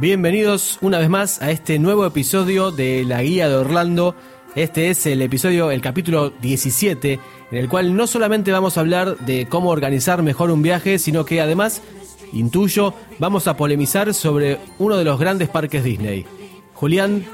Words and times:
Bienvenidos 0.00 0.78
una 0.80 1.00
vez 1.00 1.08
más 1.08 1.42
a 1.42 1.50
este 1.50 1.80
nuevo 1.80 2.06
episodio 2.06 2.70
de 2.70 3.02
La 3.04 3.20
Guía 3.20 3.48
de 3.48 3.56
Orlando. 3.56 4.14
Este 4.54 4.90
es 4.90 5.04
el 5.06 5.20
episodio, 5.22 5.72
el 5.72 5.80
capítulo 5.80 6.30
17, 6.30 7.18
en 7.50 7.58
el 7.58 7.68
cual 7.68 7.96
no 7.96 8.06
solamente 8.06 8.52
vamos 8.52 8.76
a 8.76 8.80
hablar 8.80 9.18
de 9.18 9.46
cómo 9.46 9.70
organizar 9.70 10.22
mejor 10.22 10.52
un 10.52 10.62
viaje, 10.62 11.00
sino 11.00 11.24
que 11.24 11.40
además, 11.40 11.82
intuyo, 12.32 12.94
vamos 13.18 13.48
a 13.48 13.56
polemizar 13.56 14.14
sobre 14.14 14.60
uno 14.78 14.96
de 14.96 15.04
los 15.04 15.18
grandes 15.18 15.48
parques 15.48 15.82
Disney. 15.82 16.24
Julián, 16.74 17.24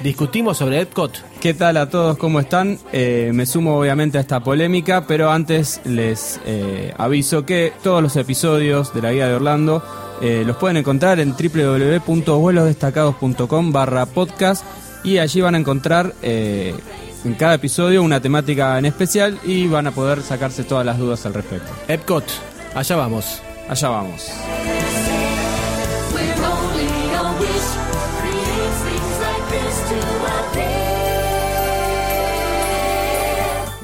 discutimos 0.00 0.58
sobre 0.58 0.80
Epcot. 0.80 1.24
¿Qué 1.40 1.54
tal 1.54 1.76
a 1.76 1.88
todos? 1.88 2.18
¿Cómo 2.18 2.40
están? 2.40 2.76
Eh, 2.92 3.30
me 3.34 3.46
sumo 3.46 3.78
obviamente 3.78 4.18
a 4.18 4.22
esta 4.22 4.40
polémica, 4.40 5.06
pero 5.06 5.30
antes 5.30 5.80
les 5.84 6.40
eh, 6.46 6.92
aviso 6.96 7.46
que 7.46 7.72
todos 7.82 8.02
los 8.02 8.16
episodios 8.16 8.92
de 8.94 9.02
la 9.02 9.12
Guía 9.12 9.28
de 9.28 9.34
Orlando 9.34 9.84
eh, 10.20 10.42
los 10.46 10.56
pueden 10.56 10.78
encontrar 10.78 11.20
en 11.20 11.32
www.vuelosdestacados.com 11.32 13.72
barra 13.72 14.06
podcast 14.06 14.64
y 15.02 15.18
allí 15.18 15.40
van 15.40 15.54
a 15.54 15.58
encontrar 15.58 16.14
en 16.22 17.34
cada 17.36 17.54
episodio 17.54 18.02
una 18.02 18.20
temática 18.20 18.78
en 18.78 18.86
especial 18.86 19.38
y 19.44 19.66
van 19.66 19.86
a 19.86 19.90
poder 19.90 20.22
sacarse 20.22 20.64
todas 20.64 20.86
las 20.86 20.98
dudas 20.98 21.26
al 21.26 21.34
respecto. 21.34 21.70
Epcot, 21.88 22.24
allá 22.74 22.96
vamos. 22.96 23.42
Allá 23.68 23.88
vamos. 23.88 24.30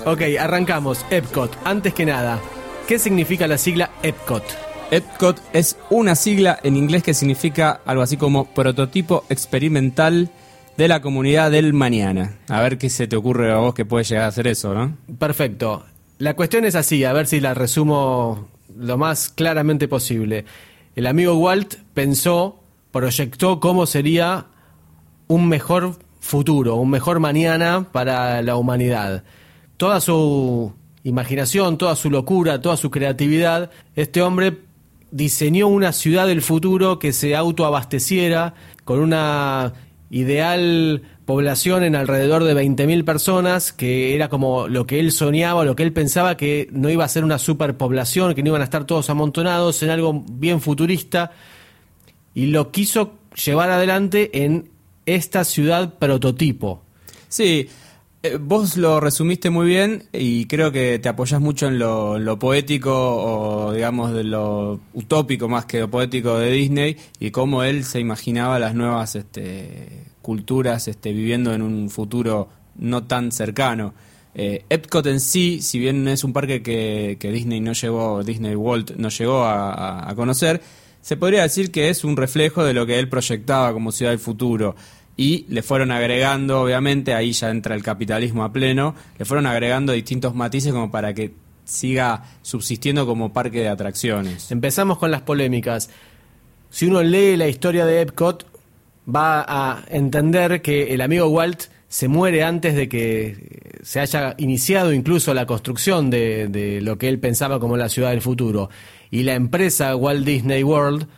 Ok, 0.06 0.22
arrancamos. 0.38 1.04
Epcot, 1.10 1.56
antes 1.64 1.92
que 1.92 2.06
nada, 2.06 2.40
¿qué 2.88 2.98
significa 2.98 3.46
la 3.46 3.58
sigla 3.58 3.90
Epcot? 4.02 4.42
Epcot 4.90 5.40
es 5.52 5.76
una 5.90 6.14
sigla 6.14 6.58
en 6.62 6.76
inglés 6.76 7.02
que 7.02 7.14
significa 7.14 7.80
algo 7.84 8.02
así 8.02 8.16
como 8.16 8.46
prototipo 8.46 9.24
experimental 9.28 10.30
de 10.76 10.88
la 10.88 11.02
comunidad 11.02 11.50
del 11.50 11.74
mañana. 11.74 12.38
A 12.48 12.62
ver 12.62 12.78
qué 12.78 12.88
se 12.88 13.06
te 13.06 13.16
ocurre 13.16 13.52
a 13.52 13.58
vos 13.58 13.74
que 13.74 13.84
puede 13.84 14.04
llegar 14.04 14.24
a 14.24 14.28
hacer 14.28 14.46
eso, 14.46 14.74
¿no? 14.74 14.96
Perfecto. 15.18 15.84
La 16.18 16.34
cuestión 16.34 16.64
es 16.64 16.74
así, 16.74 17.04
a 17.04 17.12
ver 17.12 17.26
si 17.26 17.38
la 17.40 17.54
resumo 17.54 18.48
lo 18.76 18.96
más 18.96 19.28
claramente 19.28 19.86
posible. 19.86 20.46
El 20.96 21.06
amigo 21.06 21.34
Walt 21.36 21.74
pensó, 21.94 22.60
proyectó 22.90 23.60
cómo 23.60 23.86
sería 23.86 24.46
un 25.28 25.48
mejor 25.48 25.98
futuro, 26.20 26.76
un 26.76 26.90
mejor 26.90 27.20
mañana 27.20 27.86
para 27.92 28.42
la 28.42 28.56
humanidad. 28.56 29.24
Toda 29.80 30.02
su 30.02 30.74
imaginación, 31.04 31.78
toda 31.78 31.96
su 31.96 32.10
locura, 32.10 32.60
toda 32.60 32.76
su 32.76 32.90
creatividad, 32.90 33.70
este 33.96 34.20
hombre 34.20 34.58
diseñó 35.10 35.68
una 35.68 35.92
ciudad 35.92 36.26
del 36.26 36.42
futuro 36.42 36.98
que 36.98 37.14
se 37.14 37.34
autoabasteciera 37.34 38.52
con 38.84 38.98
una 38.98 39.72
ideal 40.10 41.00
población 41.24 41.82
en 41.82 41.96
alrededor 41.96 42.44
de 42.44 42.54
20.000 42.54 43.06
personas, 43.06 43.72
que 43.72 44.14
era 44.14 44.28
como 44.28 44.68
lo 44.68 44.84
que 44.86 45.00
él 45.00 45.12
soñaba, 45.12 45.64
lo 45.64 45.74
que 45.76 45.84
él 45.84 45.94
pensaba 45.94 46.36
que 46.36 46.68
no 46.72 46.90
iba 46.90 47.06
a 47.06 47.08
ser 47.08 47.24
una 47.24 47.38
superpoblación, 47.38 48.34
que 48.34 48.42
no 48.42 48.50
iban 48.50 48.60
a 48.60 48.64
estar 48.64 48.84
todos 48.84 49.08
amontonados 49.08 49.82
en 49.82 49.88
algo 49.88 50.26
bien 50.30 50.60
futurista, 50.60 51.32
y 52.34 52.48
lo 52.48 52.70
quiso 52.70 53.14
llevar 53.46 53.70
adelante 53.70 54.44
en 54.44 54.68
esta 55.06 55.42
ciudad 55.44 55.94
prototipo. 55.94 56.82
Sí, 57.28 57.70
eh, 58.22 58.36
vos 58.40 58.76
lo 58.76 59.00
resumiste 59.00 59.50
muy 59.50 59.66
bien 59.66 60.04
y 60.12 60.46
creo 60.46 60.70
que 60.72 60.98
te 60.98 61.08
apoyas 61.08 61.40
mucho 61.40 61.68
en 61.68 61.78
lo, 61.78 62.38
poético 62.38 62.92
o 62.94 63.72
digamos 63.72 64.12
de 64.12 64.24
lo 64.24 64.80
utópico 64.94 65.48
más 65.48 65.64
que 65.66 65.80
lo 65.80 65.90
poético 65.90 66.38
de 66.38 66.50
Disney 66.52 66.96
y 67.18 67.30
cómo 67.30 67.62
él 67.62 67.84
se 67.84 68.00
imaginaba 68.00 68.58
las 68.58 68.74
nuevas 68.74 69.16
este, 69.16 70.04
culturas 70.22 70.86
este, 70.88 71.12
viviendo 71.12 71.54
en 71.54 71.62
un 71.62 71.88
futuro 71.90 72.48
no 72.76 73.04
tan 73.04 73.32
cercano. 73.32 73.94
Eh, 74.34 74.64
Epcot 74.70 75.04
en 75.06 75.18
sí, 75.18 75.60
si 75.60 75.78
bien 75.78 76.06
es 76.06 76.22
un 76.22 76.32
parque 76.32 76.62
que, 76.62 77.16
Disney 77.32 77.60
no 77.60 77.72
llegó, 77.72 78.22
Disney 78.22 78.54
World 78.54 78.94
no 78.96 79.08
llegó 79.08 79.42
a, 79.44 79.72
a- 79.72 80.10
a 80.10 80.14
conocer, 80.14 80.60
se 81.02 81.16
podría 81.16 81.42
decir 81.42 81.70
que 81.72 81.88
es 81.88 82.04
un 82.04 82.16
reflejo 82.16 82.62
de 82.62 82.74
lo 82.74 82.84
que 82.86 82.98
él 82.98 83.08
proyectaba 83.08 83.72
como 83.72 83.90
ciudad 83.90 84.12
del 84.12 84.18
futuro. 84.20 84.76
Y 85.20 85.44
le 85.50 85.62
fueron 85.62 85.90
agregando, 85.90 86.62
obviamente, 86.62 87.12
ahí 87.12 87.32
ya 87.32 87.50
entra 87.50 87.74
el 87.74 87.82
capitalismo 87.82 88.42
a 88.42 88.54
pleno, 88.54 88.94
le 89.18 89.26
fueron 89.26 89.44
agregando 89.44 89.92
distintos 89.92 90.34
matices 90.34 90.72
como 90.72 90.90
para 90.90 91.12
que 91.12 91.34
siga 91.62 92.24
subsistiendo 92.40 93.04
como 93.04 93.30
parque 93.30 93.60
de 93.60 93.68
atracciones. 93.68 94.50
Empezamos 94.50 94.96
con 94.96 95.10
las 95.10 95.20
polémicas. 95.20 95.90
Si 96.70 96.86
uno 96.86 97.02
lee 97.02 97.36
la 97.36 97.48
historia 97.48 97.84
de 97.84 98.00
Epcot, 98.00 98.46
va 99.14 99.44
a 99.46 99.84
entender 99.90 100.62
que 100.62 100.94
el 100.94 101.02
amigo 101.02 101.26
Walt 101.26 101.64
se 101.86 102.08
muere 102.08 102.42
antes 102.42 102.74
de 102.74 102.88
que 102.88 103.76
se 103.82 104.00
haya 104.00 104.34
iniciado 104.38 104.90
incluso 104.90 105.34
la 105.34 105.44
construcción 105.44 106.08
de, 106.08 106.48
de 106.48 106.80
lo 106.80 106.96
que 106.96 107.10
él 107.10 107.18
pensaba 107.18 107.60
como 107.60 107.76
la 107.76 107.90
ciudad 107.90 108.12
del 108.12 108.22
futuro. 108.22 108.70
Y 109.10 109.24
la 109.24 109.34
empresa 109.34 109.94
Walt 109.96 110.24
Disney 110.24 110.64
World 110.64 111.08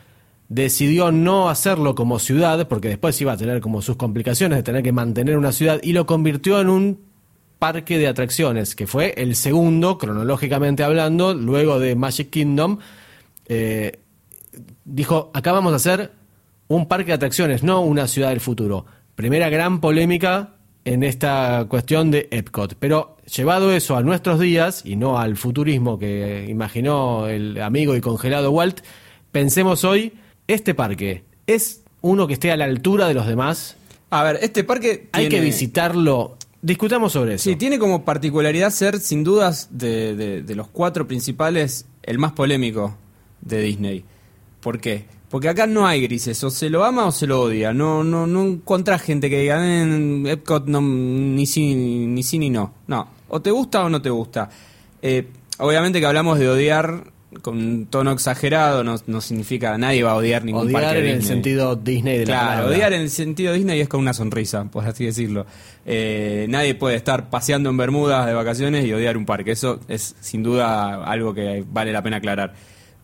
decidió 0.53 1.13
no 1.13 1.49
hacerlo 1.49 1.95
como 1.95 2.19
ciudad, 2.19 2.69
porque 2.69 2.89
después 2.89 3.19
iba 3.23 3.33
a 3.33 3.37
tener 3.39 3.63
como 3.63 3.81
sus 3.81 3.97
complicaciones 3.97 4.59
de 4.59 4.63
tener 4.63 4.83
que 4.83 4.93
mantener 4.93 5.39
una 5.39 5.51
ciudad, 5.51 5.81
y 5.83 5.95
lo 5.95 6.05
convirtió 6.05 6.61
en 6.61 6.69
un 6.69 7.01
parque 7.59 7.97
de 7.97 8.07
atracciones, 8.07 8.75
que 8.75 8.87
fue 8.87 9.15
el 9.17 9.35
segundo, 9.35 9.97
cronológicamente 9.97 10.85
hablando, 10.85 11.33
luego 11.33 11.79
de 11.79 11.97
Magic 11.97 12.29
Kingdom. 12.29 12.79
Eh, 13.49 14.01
dijo, 14.85 15.31
acá 15.33 15.53
vamos 15.53 15.73
a 15.73 15.77
hacer 15.77 16.13
un 16.69 16.87
parque 16.87 17.07
de 17.07 17.15
atracciones, 17.15 17.63
no 17.63 17.81
una 17.81 18.07
ciudad 18.07 18.29
del 18.29 18.41
futuro. 18.41 18.85
Primera 19.15 19.49
gran 19.49 19.81
polémica 19.81 20.57
en 20.85 21.03
esta 21.03 21.65
cuestión 21.67 22.11
de 22.11 22.29
Epcot. 22.31 22.75
Pero 22.79 23.17
llevado 23.25 23.73
eso 23.73 23.97
a 23.97 24.03
nuestros 24.03 24.39
días, 24.39 24.83
y 24.85 24.97
no 24.97 25.19
al 25.19 25.39
futurismo 25.39 25.99
que 25.99 26.45
imaginó 26.47 27.27
el 27.27 27.63
amigo 27.63 27.97
y 27.97 28.03
congelado 28.03 28.51
Walt, 28.51 28.81
pensemos 29.31 29.85
hoy, 29.85 30.13
este 30.49 30.75
parque 30.75 31.25
es 31.47 31.83
uno 32.01 32.27
que 32.27 32.35
esté 32.35 32.51
a 32.53 32.57
la 32.57 32.65
altura 32.65 33.09
de 33.09 33.15
los 33.15 33.27
demás. 33.27 33.77
A 34.11 34.23
ver, 34.25 34.39
este 34.43 34.65
parque 34.65 35.09
Hay 35.13 35.29
que 35.29 35.41
visitarlo. 35.41 36.37
Discutamos 36.61 37.13
sobre 37.13 37.35
eso. 37.35 37.45
Sí, 37.45 37.57
tiene 37.57 37.79
como 37.79 38.05
particularidad 38.05 38.71
ser, 38.71 39.01
sin 39.01 39.25
dudas, 39.25 39.69
de, 39.71 40.15
de- 40.15 40.43
de 40.43 40.55
los 40.55 40.69
cuatro 40.69 41.09
principales, 41.09 41.87
el 42.03 42.19
más 42.19 42.33
polémico 42.33 42.97
de 43.41 43.61
Disney. 43.63 44.05
¿Por 44.61 44.79
qué? 44.81 45.07
Porque 45.29 45.49
acá 45.49 45.67
no 45.67 45.87
hay 45.87 46.03
grises, 46.03 46.45
o 46.45 46.51
se 46.51 46.69
lo 46.71 46.85
ama 46.85 47.07
o 47.07 47.11
se 47.11 47.27
lo 47.27 47.41
odia. 47.41 47.73
No, 47.73 48.05
no, 48.05 48.27
no 48.27 48.43
encontrás 48.45 49.01
gente 49.03 49.29
que 49.31 49.41
diga, 49.41 49.83
en 49.83 50.25
Epcot 50.27 50.67
no, 50.67 50.81
ni 50.83 51.47
sí 51.47 51.75
ni 51.75 52.23
sí 52.23 52.39
ni 52.39 52.51
no. 52.51 52.75
No, 52.87 53.09
o 53.29 53.41
te 53.41 53.51
gusta 53.51 53.85
o 53.85 53.89
no 53.89 54.01
te 54.03 54.11
gusta. 54.11 54.51
Eh, 55.01 55.27
obviamente 55.59 55.99
que 56.01 56.07
hablamos 56.07 56.39
de 56.39 56.49
odiar 56.49 57.11
con 57.41 57.57
un 57.57 57.87
tono 57.87 58.13
exagerado, 58.13 58.85
no, 58.85 58.97
no 59.07 59.21
significa, 59.21 59.77
nadie 59.79 60.03
va 60.03 60.13
a 60.13 60.17
odiar 60.17 60.45
ningún 60.45 60.67
Odiar 60.67 60.83
parque 60.83 60.99
en 61.11 61.17
el 61.17 61.25
sentido 61.25 61.77
Disney 61.77 62.19
de 62.19 62.27
la 62.27 62.33
Claro, 62.33 62.49
palabra. 62.49 62.71
odiar 62.77 62.93
en 62.93 63.01
el 63.03 63.11
sentido 63.11 63.53
Disney 63.55 63.81
es 63.81 63.89
con 63.89 64.01
una 64.01 64.13
sonrisa, 64.13 64.65
por 64.65 64.85
así 64.87 65.07
decirlo. 65.07 65.47
Eh, 65.87 66.47
nadie 66.49 66.75
puede 66.75 66.97
estar 66.97 67.31
paseando 67.31 67.71
en 67.71 67.77
Bermudas 67.77 68.27
de 68.27 68.35
vacaciones 68.35 68.85
y 68.85 68.93
odiar 68.93 69.17
un 69.17 69.25
parque. 69.27 69.53
Eso 69.53 69.81
es 69.89 70.15
sin 70.21 70.43
duda 70.43 71.03
algo 71.05 71.33
que 71.35 71.65
vale 71.73 71.93
la 71.93 72.03
pena 72.03 72.19
aclarar. 72.19 72.53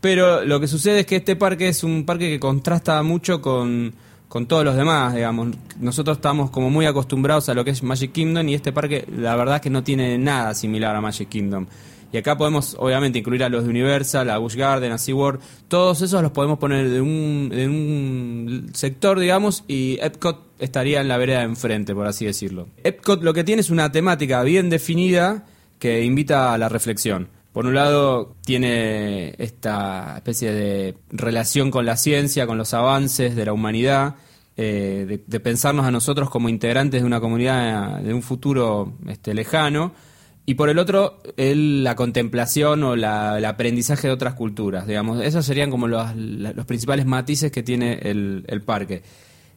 Pero 0.01 0.45
lo 0.45 0.61
que 0.61 0.69
sucede 0.69 1.01
es 1.01 1.07
que 1.07 1.17
este 1.17 1.35
parque 1.35 1.69
es 1.69 1.83
un 1.83 2.05
parque 2.07 2.29
que 2.29 2.39
contrasta 2.39 3.03
mucho 3.03 3.43
con, 3.43 3.93
con 4.29 4.47
todos 4.47 4.65
los 4.65 4.77
demás, 4.77 5.15
digamos. 5.15 5.57
Nosotros 5.81 6.19
estamos 6.19 6.51
como 6.51 6.71
muy 6.71 6.87
acostumbrados 6.87 7.49
a 7.49 7.55
lo 7.55 7.65
que 7.65 7.71
es 7.73 7.83
Magic 7.83 8.13
Kingdom 8.13 8.49
y 8.49 8.55
este 8.55 8.73
parque 8.73 9.05
la 9.17 9.35
verdad 9.35 9.57
es 9.57 9.63
que 9.63 9.71
no 9.71 9.83
tiene 9.83 10.17
nada 10.19 10.55
similar 10.55 10.95
a 10.95 11.01
Magic 11.01 11.29
Kingdom. 11.29 11.67
Y 12.13 12.17
acá 12.17 12.39
podemos, 12.39 12.75
obviamente, 12.79 13.19
incluir 13.19 13.45
a 13.45 13.49
los 13.49 13.65
de 13.65 13.71
Universal, 13.71 14.31
a 14.31 14.39
Busch 14.39 14.55
Garden, 14.55 14.93
a 14.93 14.99
SeaWorld. 14.99 15.41
Todos 15.69 16.01
esos 16.01 16.23
los 16.23 16.33
podemos 16.33 16.59
poner 16.59 16.89
de 16.89 17.01
un, 17.01 18.71
sector, 18.73 19.19
digamos, 19.19 19.65
y 19.69 19.99
Epcot 20.01 20.47
estaría 20.59 21.01
en 21.01 21.09
la 21.09 21.19
vereda 21.19 21.41
de 21.41 21.45
enfrente, 21.45 21.95
por 21.95 22.07
así 22.07 22.25
decirlo. 22.25 22.69
Epcot 22.83 23.23
lo 23.23 23.35
que 23.35 23.45
tiene 23.45 23.61
es 23.61 23.71
una 23.71 23.93
temática 23.93 24.43
bien 24.43 24.71
definida 24.71 25.45
que 25.79 26.03
invita 26.03 26.55
a 26.55 26.59
la 26.59 26.69
reflexión. 26.69 27.29
Por 27.53 27.67
un 27.67 27.75
lado, 27.75 28.35
tiene 28.45 29.35
esta 29.39 30.15
especie 30.17 30.53
de 30.53 30.97
relación 31.11 31.71
con 31.71 31.85
la 31.85 31.97
ciencia, 31.97 32.47
con 32.47 32.57
los 32.57 32.73
avances 32.73 33.37
de 33.37 33.45
la 33.45 33.53
humanidad, 33.53 34.17
eh, 34.57 35.05
de, 35.09 35.23
de 35.27 35.41
pensarnos 35.41 35.85
a 35.85 35.91
nosotros 35.91 36.31
como 36.31 36.49
integrantes 36.49 37.03
de 37.03 37.07
una 37.07 37.21
comunidad 37.21 38.01
de 38.01 38.15
un 38.15 38.23
futuro 38.23 38.95
este, 39.09 39.35
lejano. 39.35 39.93
Y 40.49 40.55
por 40.55 40.71
el 40.71 40.79
otro, 40.79 41.19
la 41.37 41.95
contemplación 41.95 42.83
o 42.83 42.97
la- 42.97 43.37
el 43.37 43.45
aprendizaje 43.45 44.07
de 44.09 44.15
otras 44.15 44.33
culturas, 44.33 44.87
digamos. 44.87 45.23
Esos 45.23 45.45
serían 45.45 45.71
como 45.71 45.89
los, 45.89 46.17
los 46.17 46.65
principales 46.65 47.05
matices 47.05 47.53
que 47.53 47.63
tiene 47.63 47.99
el, 48.01 48.47
el 48.49 48.63
parque. 48.63 49.03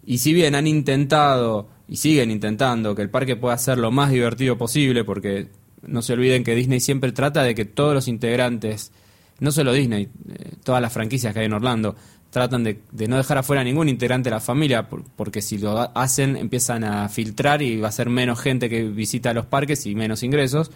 Y 0.05 0.17
si 0.17 0.33
bien 0.33 0.53
han 0.53 0.67
intentado 0.67 1.69
y 1.87 1.95
siguen 1.95 2.29
intentando 2.29 2.93
que 2.93 3.03
el 3.03 3.09
parque 3.09 3.37
pueda 3.37 3.57
ser 3.57 3.77
lo 3.77 3.89
más 3.89 4.11
divertido 4.11 4.57
posible, 4.57 5.05
porque 5.05 5.47
no 5.81 6.01
se 6.01 6.11
olviden 6.11 6.43
que 6.43 6.55
Disney 6.55 6.81
siempre 6.81 7.13
trata 7.13 7.41
de 7.43 7.55
que 7.55 7.63
todos 7.63 7.93
los 7.93 8.09
integrantes, 8.09 8.91
no 9.39 9.53
solo 9.53 9.71
Disney, 9.71 10.09
eh, 10.27 10.55
todas 10.65 10.81
las 10.81 10.91
franquicias 10.91 11.33
que 11.33 11.39
hay 11.39 11.45
en 11.45 11.53
Orlando, 11.53 11.95
tratan 12.31 12.63
de, 12.63 12.79
de 12.91 13.07
no 13.07 13.17
dejar 13.17 13.37
afuera 13.37 13.61
a 13.61 13.63
ningún 13.63 13.87
integrante 13.89 14.29
de 14.29 14.35
la 14.35 14.39
familia, 14.41 14.87
por- 14.89 15.03
porque 15.03 15.41
si 15.41 15.57
lo 15.59 15.77
ha- 15.79 15.91
hacen 15.93 16.35
empiezan 16.37 16.83
a 16.83 17.07
filtrar 17.09 17.61
y 17.61 17.77
va 17.79 17.89
a 17.89 17.91
ser 17.91 18.09
menos 18.09 18.39
gente 18.39 18.69
que 18.69 18.83
visita 18.83 19.33
los 19.33 19.45
parques 19.45 19.85
y 19.85 19.93
menos 19.95 20.23
ingresos. 20.23 20.71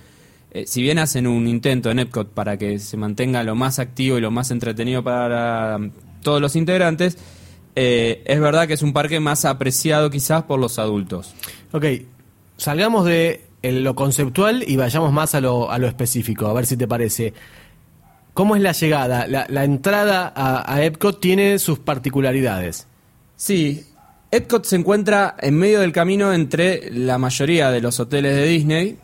Eh, 0.51 0.65
si 0.67 0.81
bien 0.81 0.99
hacen 0.99 1.27
un 1.27 1.47
intento 1.47 1.89
en 1.91 1.99
Epcot 1.99 2.29
para 2.29 2.57
que 2.57 2.77
se 2.79 2.97
mantenga 2.97 3.41
lo 3.43 3.55
más 3.55 3.79
activo 3.79 4.17
y 4.17 4.21
lo 4.21 4.31
más 4.31 4.51
entretenido 4.51 5.03
para 5.03 5.79
todos 6.21 6.39
los 6.41 6.55
integrantes, 6.55 7.17
eh, 7.75 8.21
es 8.25 8.39
verdad 8.39 8.67
que 8.67 8.73
es 8.75 8.81
un 8.81 8.93
parque 8.93 9.19
más 9.19 9.43
apreciado 9.45 10.09
quizás 10.09 10.43
por 10.43 10.59
los 10.59 10.77
adultos. 10.79 11.33
Ok, 11.73 11.85
salgamos 12.57 13.05
de 13.05 13.43
lo 13.63 13.95
conceptual 13.95 14.63
y 14.67 14.75
vayamos 14.75 15.11
más 15.11 15.35
a 15.35 15.41
lo, 15.41 15.71
a 15.71 15.77
lo 15.77 15.87
específico, 15.87 16.47
a 16.47 16.53
ver 16.53 16.65
si 16.65 16.77
te 16.77 16.87
parece. 16.87 17.33
¿Cómo 18.35 18.57
es 18.57 18.61
la 18.61 18.73
llegada? 18.73 19.27
La, 19.27 19.63
entrada 19.63 20.31
a, 20.35 20.71
a 20.71 20.83
Epcot 20.83 21.21
tiene 21.21 21.57
sus 21.57 21.79
particularidades. 21.79 22.85
Sí, 23.37 23.85
Epcot 24.29 24.65
se 24.65 24.75
encuentra 24.75 25.37
en 25.39 25.57
medio 25.57 25.79
del 25.79 25.93
camino 25.93 26.33
entre 26.33 26.91
la 26.91 27.17
mayoría 27.17 27.71
de 27.71 27.79
los 27.79 27.97
hoteles 28.01 28.35
de 28.35 28.45
Disney. 28.45 28.97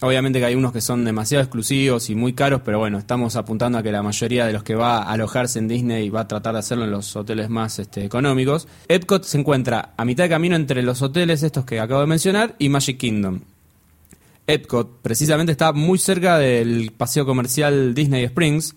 Obviamente 0.00 0.40
que 0.40 0.46
hay 0.46 0.56
unos 0.56 0.72
que 0.72 0.80
son 0.80 1.04
demasiado 1.04 1.44
exclusivos 1.44 2.10
y 2.10 2.16
muy 2.16 2.32
caros, 2.32 2.62
pero 2.64 2.80
bueno, 2.80 2.98
estamos 2.98 3.36
apuntando 3.36 3.78
a 3.78 3.82
que 3.84 3.92
la 3.92 4.02
mayoría 4.02 4.44
de 4.44 4.52
los 4.52 4.64
que 4.64 4.74
va 4.74 4.98
a 4.98 5.12
alojarse 5.12 5.60
en 5.60 5.68
Disney 5.68 6.10
va 6.10 6.22
a 6.22 6.28
tratar 6.28 6.54
de 6.54 6.58
hacerlo 6.58 6.82
en 6.82 6.90
los 6.90 7.14
hoteles 7.14 7.48
más 7.48 7.78
este, 7.78 8.04
económicos. 8.04 8.66
Epcot 8.88 9.22
se 9.22 9.38
encuentra 9.38 9.94
a 9.96 10.04
mitad 10.04 10.24
de 10.24 10.30
camino 10.30 10.56
entre 10.56 10.82
los 10.82 11.00
hoteles 11.00 11.44
estos 11.44 11.64
que 11.64 11.78
acabo 11.78 12.00
de 12.00 12.08
mencionar 12.08 12.56
y 12.58 12.70
Magic 12.70 12.98
Kingdom. 12.98 13.38
Epcot 14.46 15.00
precisamente 15.00 15.52
está 15.52 15.72
muy 15.72 15.98
cerca 15.98 16.38
del 16.38 16.92
paseo 16.92 17.24
comercial 17.24 17.94
Disney 17.94 18.24
Springs 18.24 18.74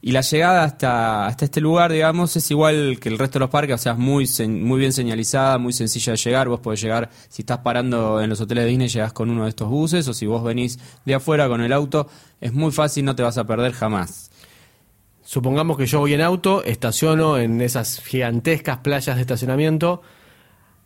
y 0.00 0.12
la 0.12 0.20
llegada 0.20 0.62
hasta, 0.62 1.26
hasta 1.26 1.44
este 1.44 1.60
lugar, 1.60 1.90
digamos, 1.90 2.36
es 2.36 2.48
igual 2.52 2.98
que 3.00 3.08
el 3.08 3.18
resto 3.18 3.38
de 3.38 3.40
los 3.40 3.50
parques, 3.50 3.74
o 3.74 3.78
sea, 3.78 3.92
es 3.92 3.98
muy, 3.98 4.28
muy 4.48 4.78
bien 4.78 4.92
señalizada, 4.92 5.58
muy 5.58 5.72
sencilla 5.72 6.12
de 6.12 6.18
llegar. 6.18 6.48
Vos 6.48 6.60
podés 6.60 6.80
llegar, 6.80 7.10
si 7.28 7.42
estás 7.42 7.58
parando 7.58 8.20
en 8.20 8.30
los 8.30 8.40
hoteles 8.40 8.64
de 8.64 8.70
Disney, 8.70 8.88
llegás 8.88 9.12
con 9.12 9.28
uno 9.28 9.42
de 9.42 9.48
estos 9.48 9.68
buses, 9.68 10.06
o 10.06 10.14
si 10.14 10.26
vos 10.26 10.44
venís 10.44 10.78
de 11.04 11.14
afuera 11.14 11.48
con 11.48 11.62
el 11.62 11.72
auto, 11.72 12.06
es 12.40 12.52
muy 12.52 12.70
fácil, 12.70 13.04
no 13.04 13.16
te 13.16 13.24
vas 13.24 13.38
a 13.38 13.44
perder 13.44 13.72
jamás. 13.72 14.30
Supongamos 15.24 15.76
que 15.76 15.86
yo 15.86 15.98
voy 15.98 16.14
en 16.14 16.20
auto, 16.20 16.62
estaciono 16.62 17.36
en 17.36 17.60
esas 17.60 18.00
gigantescas 18.00 18.78
playas 18.78 19.16
de 19.16 19.22
estacionamiento, 19.22 20.00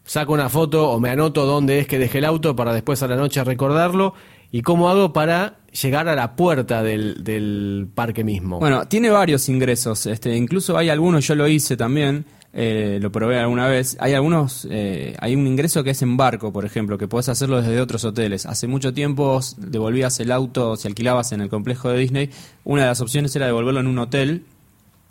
saco 0.04 0.32
una 0.32 0.48
foto 0.48 0.90
o 0.90 1.00
me 1.00 1.10
anoto 1.10 1.46
dónde 1.46 1.78
es 1.78 1.86
que 1.86 1.98
dejé 1.98 2.18
el 2.18 2.24
auto 2.24 2.56
para 2.56 2.72
después 2.74 3.02
a 3.02 3.08
la 3.08 3.16
noche 3.16 3.42
recordarlo. 3.44 4.14
¿Y 4.54 4.60
cómo 4.60 4.90
hago 4.90 5.14
para 5.14 5.60
llegar 5.80 6.08
a 6.08 6.14
la 6.14 6.36
puerta 6.36 6.82
del, 6.82 7.24
del 7.24 7.88
parque 7.94 8.22
mismo? 8.22 8.58
Bueno, 8.58 8.86
tiene 8.86 9.08
varios 9.08 9.48
ingresos, 9.48 10.04
este, 10.04 10.36
incluso 10.36 10.76
hay 10.76 10.90
algunos, 10.90 11.26
yo 11.26 11.34
lo 11.34 11.48
hice 11.48 11.74
también, 11.74 12.26
eh, 12.52 12.98
lo 13.00 13.10
probé 13.10 13.38
alguna 13.38 13.66
vez. 13.66 13.96
Hay 13.98 14.12
algunos, 14.12 14.68
eh, 14.70 15.16
hay 15.20 15.34
un 15.34 15.46
ingreso 15.46 15.82
que 15.82 15.90
es 15.90 16.02
en 16.02 16.18
barco, 16.18 16.52
por 16.52 16.66
ejemplo, 16.66 16.98
que 16.98 17.08
podés 17.08 17.30
hacerlo 17.30 17.62
desde 17.62 17.80
otros 17.80 18.04
hoteles. 18.04 18.44
Hace 18.44 18.66
mucho 18.66 18.92
tiempo 18.92 19.40
devolvías 19.56 20.20
el 20.20 20.30
auto, 20.30 20.76
si 20.76 20.86
alquilabas 20.86 21.32
en 21.32 21.40
el 21.40 21.48
complejo 21.48 21.88
de 21.88 21.98
Disney, 21.98 22.30
una 22.64 22.82
de 22.82 22.88
las 22.88 23.00
opciones 23.00 23.34
era 23.34 23.46
devolverlo 23.46 23.80
en 23.80 23.86
un 23.86 23.98
hotel 23.98 24.44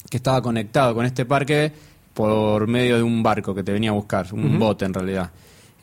que 0.10 0.18
estaba 0.18 0.42
conectado 0.42 0.94
con 0.94 1.06
este 1.06 1.26
parque 1.26 1.72
por 2.14 2.68
medio 2.68 2.98
de 2.98 3.04
un 3.04 3.24
barco 3.24 3.56
que 3.56 3.64
te 3.64 3.72
venía 3.72 3.92
a 3.92 3.94
buscar, 3.94 4.28
un 4.34 4.60
bote 4.60 4.86
en 4.86 4.94
realidad. 4.94 5.32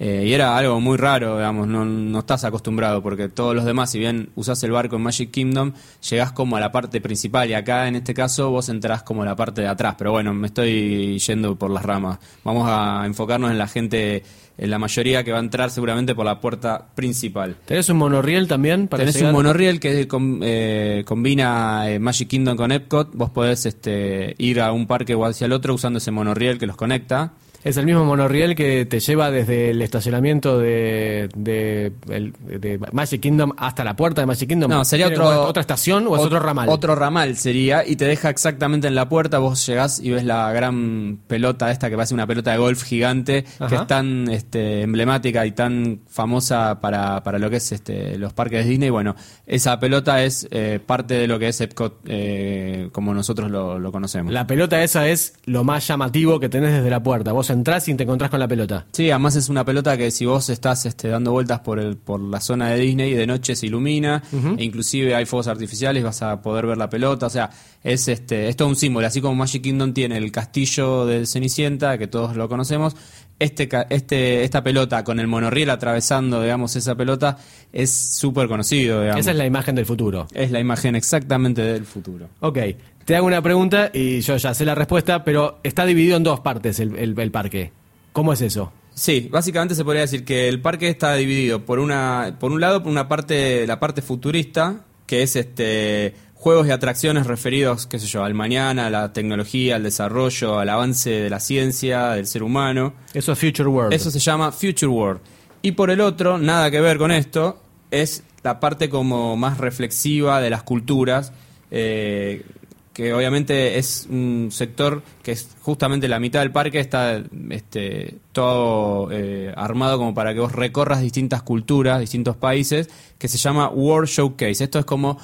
Eh, 0.01 0.27
y 0.27 0.33
era 0.33 0.57
algo 0.57 0.81
muy 0.81 0.97
raro, 0.97 1.37
digamos, 1.39 1.67
no, 1.67 1.85
no 1.85 2.19
estás 2.21 2.45
acostumbrado, 2.45 3.03
porque 3.03 3.29
todos 3.29 3.55
los 3.55 3.65
demás, 3.65 3.91
si 3.91 3.99
bien 3.99 4.31
usás 4.37 4.63
el 4.63 4.71
barco 4.71 4.97
en 4.97 5.03
Magic 5.03 5.31
Kingdom, 5.33 5.73
llegás 6.09 6.31
como 6.33 6.57
a 6.57 6.61
la 6.61 6.71
parte 6.71 7.01
principal 7.01 7.51
y 7.51 7.55
acá 7.55 7.89
en 7.89 7.97
este 7.97 8.15
caso 8.15 8.51
vos 8.51 8.69
entrás 8.69 9.03
como 9.03 9.23
a 9.23 9.25
la 9.25 9.35
parte 9.35 9.63
de 9.63 9.67
atrás. 9.69 9.97
Pero 9.99 10.13
bueno, 10.13 10.33
me 10.35 10.47
estoy 10.47 11.19
yendo 11.19 11.57
por 11.57 11.71
las 11.71 11.85
ramas. 11.85 12.19
Vamos 12.45 12.69
a 12.71 13.03
enfocarnos 13.07 13.51
en 13.51 13.59
la 13.59 13.67
gente, 13.67 14.23
en 14.57 14.71
la 14.71 14.79
mayoría 14.79 15.25
que 15.25 15.33
va 15.33 15.39
a 15.39 15.41
entrar 15.41 15.71
seguramente 15.71 16.15
por 16.15 16.25
la 16.25 16.41
puerta 16.41 16.87
principal. 16.95 17.57
¿Tenés 17.65 17.89
un 17.89 17.97
monorriel 17.97 18.47
también 18.47 18.87
para 18.87 19.01
Tenés 19.01 19.17
llegar? 19.17 19.31
un 19.33 19.37
monorriel 19.37 19.81
que 19.81 20.07
eh, 20.43 21.05
combina 21.05 21.91
eh, 21.91 21.99
Magic 21.99 22.29
Kingdom 22.29 22.57
con 22.57 22.71
Epcot. 22.71 23.11
Vos 23.15 23.31
podés 23.31 23.67
este, 23.67 24.37
ir 24.39 24.61
a 24.61 24.71
un 24.71 24.87
parque 24.87 25.17
o 25.17 25.25
hacia 25.25 25.47
el 25.47 25.53
otro 25.53 25.75
usando 25.75 25.99
ese 25.99 26.13
monorriel 26.13 26.57
que 26.59 26.67
los 26.69 26.77
conecta. 26.77 27.33
Es 27.69 27.77
el 27.77 27.85
mismo 27.85 28.05
monorriel 28.05 28.55
que 28.55 28.87
te 28.87 28.99
lleva 29.01 29.31
desde 29.31 29.71
el 29.71 29.83
estacionamiento 29.83 30.59
de, 30.59 31.29
de, 31.37 31.93
el- 32.09 32.33
de 32.61 32.81
Magic 32.93 33.21
Kingdom 33.21 33.53
hasta 33.59 33.85
la 33.85 33.95
puerta 33.95 34.23
de 34.23 34.27
Magic 34.27 34.49
Kingdom. 34.49 34.71
No, 34.71 34.85
sería 34.87 35.09
¿Tiene 35.09 35.23
otro, 35.23 35.43
otra 35.47 35.61
estación 35.61 36.07
o 36.07 36.17
es 36.17 36.23
ot- 36.23 36.27
otro 36.27 36.41
ramal? 36.41 36.69
Otro 36.71 36.95
ramal 36.95 37.37
sería 37.37 37.87
y 37.87 37.97
te 37.97 38.07
deja 38.07 38.31
exactamente 38.31 38.89
en 38.89 38.95
la 38.95 39.09
puerta. 39.09 39.39
Vos 39.39 39.67
llegás 39.67 40.01
y 40.01 40.11
ves 40.11 40.25
la 40.25 40.51
gran 40.53 41.19
pelota 41.27 41.71
esta 41.71 41.91
que 41.91 41.97
parece 41.97 42.15
una 42.15 42.27
pelota 42.27 42.53
de 42.53 42.57
golf 42.59 42.83
gigante 42.85 43.45
que 43.45 43.65
Ajá. 43.65 43.77
es 43.83 43.87
tan 43.87 44.31
este, 44.31 44.81
emblemática 44.83 45.45
y 45.45 45.53
tan 45.53 46.01
famosa 46.09 46.81
para, 46.81 47.23
para 47.23 47.39
lo 47.39 47.51
que 47.51 47.57
es 47.57 47.71
este, 47.73 48.17
los 48.17 48.33
parques 48.33 48.65
de 48.65 48.71
Disney. 48.71 48.89
Bueno, 48.89 49.15
esa 49.47 49.79
pelota 49.79 50.25
es 50.25 50.49
eh, 50.51 50.81
parte 50.85 51.15
de 51.15 51.27
lo 51.27 51.39
que 51.39 51.49
es 51.49 51.61
Epcot 51.61 51.99
eh, 52.07 52.89
como 52.93 53.13
nosotros 53.13 53.51
lo, 53.51 53.79
lo 53.79 53.93
conocemos. 53.93 54.33
La 54.33 54.47
pelota 54.47 54.83
esa 54.83 55.07
es 55.07 55.35
lo 55.45 55.65
más 55.65 55.87
llamativo 55.87 56.41
que 56.41 56.49
tenés 56.49 56.73
desde 56.73 56.89
la 56.89 57.03
puerta. 57.03 57.33
Vos 57.33 57.51
entrás 57.59 57.89
y 57.89 57.95
te 57.95 58.05
encontrás 58.05 58.31
con 58.31 58.41
la 58.41 58.49
pelota. 58.49 58.87
Sí, 58.93 59.11
además 59.11 59.37
es 59.37 59.49
una 59.49 59.65
pelota 59.65 59.97
que 59.97 60.11
si 60.11 60.25
vos 60.27 60.49
estás 60.49 60.87
este, 60.87 61.09
dando 61.09 61.33
vueltas 61.33 61.61
por 61.61 61.79
el, 61.79 61.97
por 61.97 62.21
la 62.21 62.41
zona 62.41 62.71
de 62.71 62.79
Disney 62.79 63.13
de 63.13 63.27
noche 63.27 63.55
se 63.55 63.67
ilumina, 63.67 64.23
e 64.57 64.65
inclusive 64.65 65.15
hay 65.15 65.27
fuegos 65.27 65.49
artificiales, 65.49 66.03
vas 66.03 66.23
a 66.23 66.41
poder 66.41 66.67
ver 66.67 66.79
la 66.79 66.89
pelota, 66.89 67.27
o 67.27 67.31
sea, 67.31 67.51
es 67.83 68.09
este, 68.09 68.49
es 68.49 68.57
todo 68.57 68.69
un 68.69 68.77
símbolo, 68.77 69.07
así 69.07 69.21
como 69.21 69.35
Magic 69.35 69.63
Kingdom 69.63 69.93
tiene 69.93 70.17
el 70.17 70.33
castillo 70.33 71.07
de 71.07 71.27
Cenicienta, 71.27 71.99
que 71.99 72.07
todos 72.07 72.37
lo 72.37 72.49
conocemos, 72.49 72.97
este, 73.39 73.69
este, 73.91 74.43
esta 74.45 74.63
pelota 74.63 75.05
con 75.05 75.21
el 75.21 75.27
monorriel 75.27 75.71
atravesando, 75.71 76.43
digamos, 76.43 76.75
esa 76.77 76.95
pelota, 76.95 77.37
es 77.73 77.91
súper 77.91 78.49
conocido, 78.49 79.01
digamos. 79.03 79.21
Esa 79.21 79.31
es 79.31 79.37
la 79.37 79.47
imagen 79.47 79.75
del 79.75 79.87
futuro. 79.87 80.27
es 80.35 80.51
la 80.51 80.61
imagen 80.61 80.97
exactamente 80.97 81.63
del 81.63 81.85
futuro. 81.85 82.29
Ok, 82.41 82.59
te 83.05 83.17
hago 83.17 83.27
una 83.27 83.41
pregunta 83.43 83.91
y 83.95 84.21
yo 84.21 84.37
ya 84.37 84.53
sé 84.55 84.65
la 84.65 84.75
respuesta, 84.75 85.25
pero 85.25 85.61
está 85.63 85.87
dividido 85.87 86.17
en 86.17 86.23
dos 86.25 86.41
partes 86.41 86.81
el, 86.81 86.97
el- 86.97 87.19
el 87.19 87.31
parque. 87.31 87.73
¿Cómo 88.13 88.33
es 88.33 88.41
eso? 88.43 88.73
Sí, 88.95 89.29
básicamente 89.31 89.77
se 89.77 89.85
podría 89.85 90.03
decir 90.03 90.25
que 90.25 90.49
el 90.49 90.61
parque 90.61 90.89
está 90.89 91.15
dividido 91.15 91.65
por 91.65 91.79
una, 91.79 92.37
por 92.41 92.51
un 92.51 92.61
lado 92.61 92.83
por 92.83 92.91
una 92.91 93.07
parte, 93.07 93.65
la 93.67 93.79
parte 93.79 94.03
futurista, 94.03 94.81
que 95.07 95.23
es 95.23 95.37
este 95.37 96.15
juegos 96.39 96.69
y 96.69 96.71
atracciones 96.71 97.27
referidos, 97.27 97.87
qué 97.87 97.99
sé 97.99 98.07
yo, 98.07 98.23
al 98.23 98.33
mañana, 98.33 98.87
a 98.87 98.91
la 98.91 99.13
tecnología, 99.13 99.77
al 99.77 99.83
desarrollo, 99.83 100.59
al 100.59 100.69
avance 100.69 101.11
de 101.11 101.31
la 101.31 101.41
ciencia, 101.41 102.11
del 102.11 102.27
ser 102.27 102.45
humano. 102.45 102.95
Eso 103.13 103.33
es 103.33 103.39
Future 103.39 103.69
World. 103.69 103.93
Eso 103.93 104.11
se 104.11 104.21
llama 104.21 104.53
Future 104.53 104.87
World. 104.87 105.21
Y 105.63 105.73
por 105.73 105.91
el 105.91 106.01
otro, 106.01 106.39
nada 106.39 106.71
que 106.71 106.81
ver 106.81 106.97
con 106.97 107.11
esto, 107.11 107.61
es 107.91 108.23
la 108.45 108.61
parte 108.61 108.89
como 108.89 109.37
más 109.37 109.59
reflexiva 109.59 110.41
de 110.41 110.51
las 110.51 110.63
culturas, 110.63 111.33
eh, 111.73 112.45
que 112.93 113.13
obviamente 113.13 113.79
es 113.79 114.07
un 114.09 114.49
sector 114.53 115.03
que 115.25 115.33
es 115.33 115.49
justamente 115.63 116.07
la 116.07 116.21
mitad 116.21 116.41
del 116.41 116.53
parque, 116.53 116.79
está 116.79 117.21
este, 117.51 118.15
todo 118.31 119.11
eh, 119.11 119.53
armado 119.57 119.99
como 119.99 120.15
para 120.15 120.35
que 120.35 120.41
vos 120.41 120.53
recorras 120.53 121.01
distintas 121.01 121.43
culturas, 121.43 121.99
distintos 122.01 122.37
países, 122.37 122.89
que 123.19 123.27
se 123.27 123.39
llama 123.39 123.69
World 123.71 124.09
Showcase. 124.09 124.63
Esto 124.63 124.79
es 124.79 124.85
como 124.85 125.19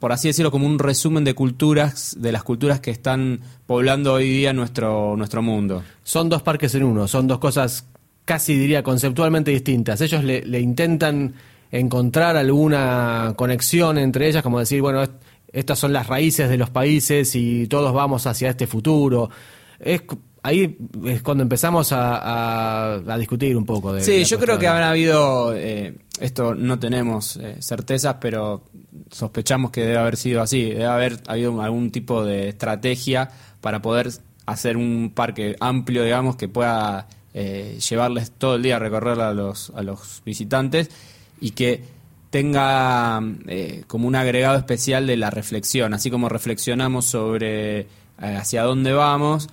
por 0.00 0.10
así 0.12 0.26
decirlo, 0.28 0.50
como 0.50 0.66
un 0.66 0.78
resumen 0.80 1.22
de 1.22 1.34
culturas, 1.34 2.16
de 2.18 2.32
las 2.32 2.42
culturas 2.42 2.80
que 2.80 2.90
están 2.90 3.40
poblando 3.66 4.14
hoy 4.14 4.28
día 4.28 4.52
nuestro, 4.52 5.14
nuestro 5.16 5.42
mundo. 5.42 5.84
Son 6.02 6.28
dos 6.28 6.42
parques 6.42 6.74
en 6.74 6.82
uno, 6.84 7.06
son 7.06 7.28
dos 7.28 7.38
cosas 7.38 7.86
casi 8.24 8.56
diría 8.58 8.82
conceptualmente 8.82 9.50
distintas. 9.50 10.00
Ellos 10.00 10.24
le, 10.24 10.42
le 10.44 10.58
intentan 10.60 11.34
encontrar 11.70 12.36
alguna 12.36 13.34
conexión 13.36 13.98
entre 13.98 14.28
ellas, 14.28 14.42
como 14.42 14.58
decir, 14.58 14.80
bueno, 14.80 15.02
est- 15.02 15.12
estas 15.52 15.78
son 15.78 15.92
las 15.92 16.06
raíces 16.06 16.48
de 16.48 16.56
los 16.56 16.70
países 16.70 17.34
y 17.34 17.66
todos 17.66 17.92
vamos 17.92 18.26
hacia 18.26 18.50
este 18.50 18.66
futuro. 18.66 19.30
Es, 19.80 20.02
ahí 20.42 20.78
es 21.06 21.22
cuando 21.22 21.42
empezamos 21.42 21.92
a, 21.92 22.16
a- 22.18 22.94
a 22.94 23.18
discutir 23.18 23.56
un 23.56 23.66
poco 23.66 23.92
de 23.92 24.00
Sí, 24.00 24.24
yo 24.24 24.38
creo 24.38 24.58
que 24.58 24.66
habrá 24.68 24.90
habido, 24.90 25.52
eh, 25.56 25.94
esto 26.20 26.54
no 26.54 26.78
tenemos 26.78 27.36
eh, 27.36 27.56
certezas, 27.60 28.16
pero 28.20 28.62
sospechamos 29.10 29.70
que 29.70 29.82
debe 29.82 29.98
haber 29.98 30.16
sido 30.16 30.42
así, 30.42 30.70
debe 30.70 30.86
haber 30.86 31.20
habido 31.26 31.60
algún 31.62 31.90
tipo 31.90 32.24
de 32.24 32.48
estrategia 32.48 33.30
para 33.60 33.82
poder 33.82 34.10
hacer 34.46 34.76
un 34.76 35.12
parque 35.14 35.56
amplio, 35.60 36.02
digamos, 36.04 36.36
que 36.36 36.48
pueda 36.48 37.06
eh, 37.34 37.78
llevarles 37.88 38.32
todo 38.32 38.56
el 38.56 38.62
día 38.62 38.76
a 38.76 38.78
recorrer 38.78 39.20
a 39.20 39.32
los, 39.32 39.70
a 39.70 39.82
los 39.82 40.22
visitantes 40.24 40.90
y 41.40 41.52
que 41.52 41.82
tenga 42.30 43.20
eh, 43.46 43.84
como 43.86 44.06
un 44.06 44.14
agregado 44.14 44.56
especial 44.56 45.06
de 45.06 45.16
la 45.16 45.30
reflexión, 45.30 45.94
así 45.94 46.10
como 46.10 46.28
reflexionamos 46.28 47.04
sobre 47.04 47.80
eh, 47.80 47.86
hacia 48.18 48.62
dónde 48.62 48.92
vamos, 48.92 49.48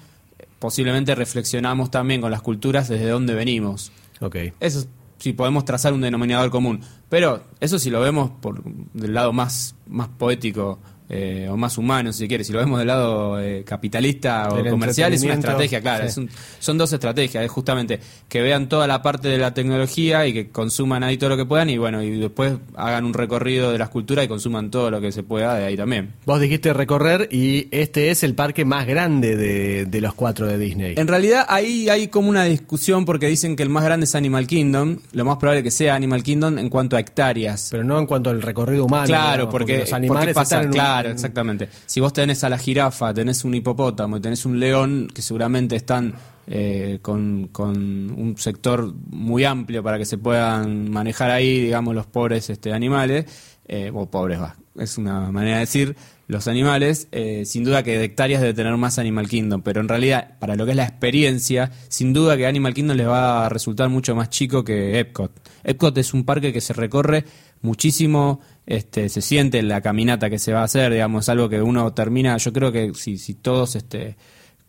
posiblemente 0.60 1.16
reflexionamos 1.16 1.92
también 1.92 2.22
con 2.22 2.32
las 2.32 2.42
culturas 2.42 2.88
desde 2.88 3.10
dónde 3.10 3.34
venimos. 3.34 3.92
Ok. 4.20 4.36
Eso 4.60 4.80
es 4.80 4.88
si 5.18 5.34
podemos 5.34 5.66
trazar 5.66 5.94
un 5.94 6.02
denominador 6.02 6.50
común. 6.50 6.82
Pero 7.10 7.44
eso 7.60 7.80
si 7.80 7.90
lo 7.90 8.00
vemos 8.02 8.32
por 8.42 8.64
del 8.64 9.14
lado 9.14 9.34
más, 9.34 9.76
más 9.88 10.08
poético 10.10 10.80
eh, 11.10 11.48
o 11.50 11.56
más 11.58 11.78
humano, 11.78 12.12
si 12.12 12.28
quieres, 12.28 12.48
si 12.48 12.54
lo 12.54 12.60
vemos 12.60 12.80
del 12.80 12.88
lado 12.88 13.40
eh, 13.40 13.64
capitalista 13.66 14.50
o 14.52 14.64
comercial, 14.70 15.14
es 15.14 15.24
una 15.24 15.34
estrategia, 15.36 15.82
claro. 15.82 16.04
sí. 16.04 16.10
es 16.10 16.18
un- 16.18 16.30
son 16.60 16.78
dos 16.78 16.92
estrategias, 16.94 17.44
es 17.46 17.52
justamente 17.52 18.00
que 18.28 18.42
vean 18.42 18.68
toda 18.68 18.88
la 18.88 19.02
parte 19.02 19.28
de 19.30 19.38
la 19.38 19.54
tecnología 19.54 20.28
y 20.28 20.34
que 20.34 20.50
consuman 20.50 21.04
ahí 21.04 21.18
todo 21.18 21.30
lo 21.32 21.38
que 21.38 21.46
puedan 21.46 21.70
y 21.70 21.78
bueno, 21.78 22.02
y 22.04 22.18
después 22.20 22.54
hagan 22.76 23.06
un 23.06 23.14
recorrido 23.14 23.72
de 23.72 23.78
la 23.78 23.86
escultura 23.86 24.24
y 24.24 24.28
consuman 24.28 24.70
todo 24.70 24.92
lo 24.92 25.00
que 25.02 25.12
se 25.12 25.24
pueda 25.24 25.56
de 25.56 25.66
ahí 25.66 25.78
también. 25.78 26.14
Vos 26.26 26.40
dijiste 26.42 26.74
recorrer 26.74 27.30
y 27.32 27.68
este 27.72 28.10
es 28.12 28.24
el 28.24 28.36
parque 28.36 28.66
más 28.66 28.86
grande 28.86 29.36
de, 29.36 29.86
de 29.86 30.02
los 30.02 30.14
cuatro 30.14 30.46
de 30.48 30.58
Disney. 30.58 30.96
En 30.98 31.08
realidad 31.08 31.46
ahí 31.48 31.88
hay 31.90 32.08
como 32.10 32.30
una 32.30 32.44
discusión 32.44 33.06
porque 33.06 33.28
dicen 33.28 33.56
que 33.56 33.64
el 33.64 33.70
más 33.70 33.84
grande 33.84 34.04
es 34.06 34.16
Animal 34.16 34.46
Kingdom, 34.48 34.98
lo 35.14 35.26
más 35.26 35.38
probable 35.38 35.64
que 35.64 35.72
sea 35.72 35.96
Animal 35.96 36.24
Kingdom 36.24 36.58
en 36.60 36.70
cuanto 36.70 36.96
a 36.98 37.00
hectáreas. 37.00 37.70
Pero 37.72 37.84
no 37.84 37.98
en 38.00 38.06
cuanto 38.06 38.30
al 38.30 38.42
recorrido 38.42 38.86
humano. 38.86 39.06
Claro, 39.06 39.32
digamos, 39.34 39.52
porque, 39.52 39.78
los 39.80 39.94
animales 39.94 40.20
porque 40.26 40.34
pasa, 40.34 40.56
están 40.56 40.62
en 40.64 40.68
un- 40.68 40.74
claro, 40.74 40.97
exactamente. 41.06 41.70
Si 41.86 42.00
vos 42.00 42.14
tenés 42.14 42.44
a 42.44 42.50
la 42.50 42.58
jirafa, 42.58 43.14
tenés 43.14 43.44
un 43.46 43.54
hipopótamo 43.54 44.18
y 44.18 44.22
tenés 44.22 44.46
un 44.46 44.60
león, 44.60 45.08
que 45.14 45.22
seguramente 45.22 45.76
están 45.76 46.16
eh, 46.48 47.00
con, 47.02 47.50
con 47.52 47.78
un 47.78 48.36
sector 48.38 48.94
muy 49.10 49.44
amplio 49.44 49.84
para 49.84 49.98
que 49.98 50.06
se 50.06 50.18
puedan 50.18 50.90
manejar 50.90 51.30
ahí, 51.30 51.62
digamos, 51.62 51.94
los 51.94 52.08
pobres 52.08 52.50
este, 52.50 52.74
animales, 52.74 53.26
eh, 53.68 53.92
o 53.94 54.10
pobres, 54.10 54.40
va, 54.40 54.56
es 54.78 54.98
una 54.98 55.32
manera 55.32 55.56
de 55.56 55.62
decir, 55.62 55.96
los 56.28 56.48
animales, 56.48 57.08
eh, 57.12 57.44
sin 57.46 57.64
duda 57.64 57.84
que 57.84 57.98
de 57.98 58.06
hectáreas 58.06 58.42
debe 58.42 58.54
tener 58.54 58.76
más 58.78 59.00
Animal 59.00 59.28
Kingdom, 59.28 59.62
pero 59.62 59.82
en 59.82 59.88
realidad, 59.88 60.38
para 60.40 60.56
lo 60.56 60.66
que 60.66 60.72
es 60.72 60.78
la 60.78 60.84
experiencia, 60.84 61.72
sin 61.88 62.14
duda 62.14 62.36
que 62.38 62.46
Animal 62.46 62.74
Kingdom 62.74 62.98
les 62.98 63.08
va 63.08 63.46
a 63.46 63.50
resultar 63.50 63.90
mucho 63.90 64.16
más 64.16 64.30
chico 64.30 64.64
que 64.64 65.00
Epcot. 65.00 65.32
Epcot 65.64 65.98
es 65.98 66.14
un 66.14 66.26
parque 66.26 66.52
que 66.52 66.62
se 66.62 66.74
recorre 66.74 67.26
muchísimo, 67.62 68.42
este, 68.68 69.08
se 69.08 69.22
siente 69.22 69.64
la 69.64 69.82
caminata 69.82 70.30
que 70.30 70.38
se 70.38 70.52
va 70.52 70.60
a 70.60 70.66
hacer, 70.66 70.92
digamos, 70.92 71.30
algo 71.30 71.48
que 71.48 71.62
uno 71.62 71.94
termina, 71.94 72.36
yo 72.38 72.52
creo 72.52 72.72
que 72.72 72.94
si, 72.94 73.18
todos 73.36 73.78
este, 73.78 74.18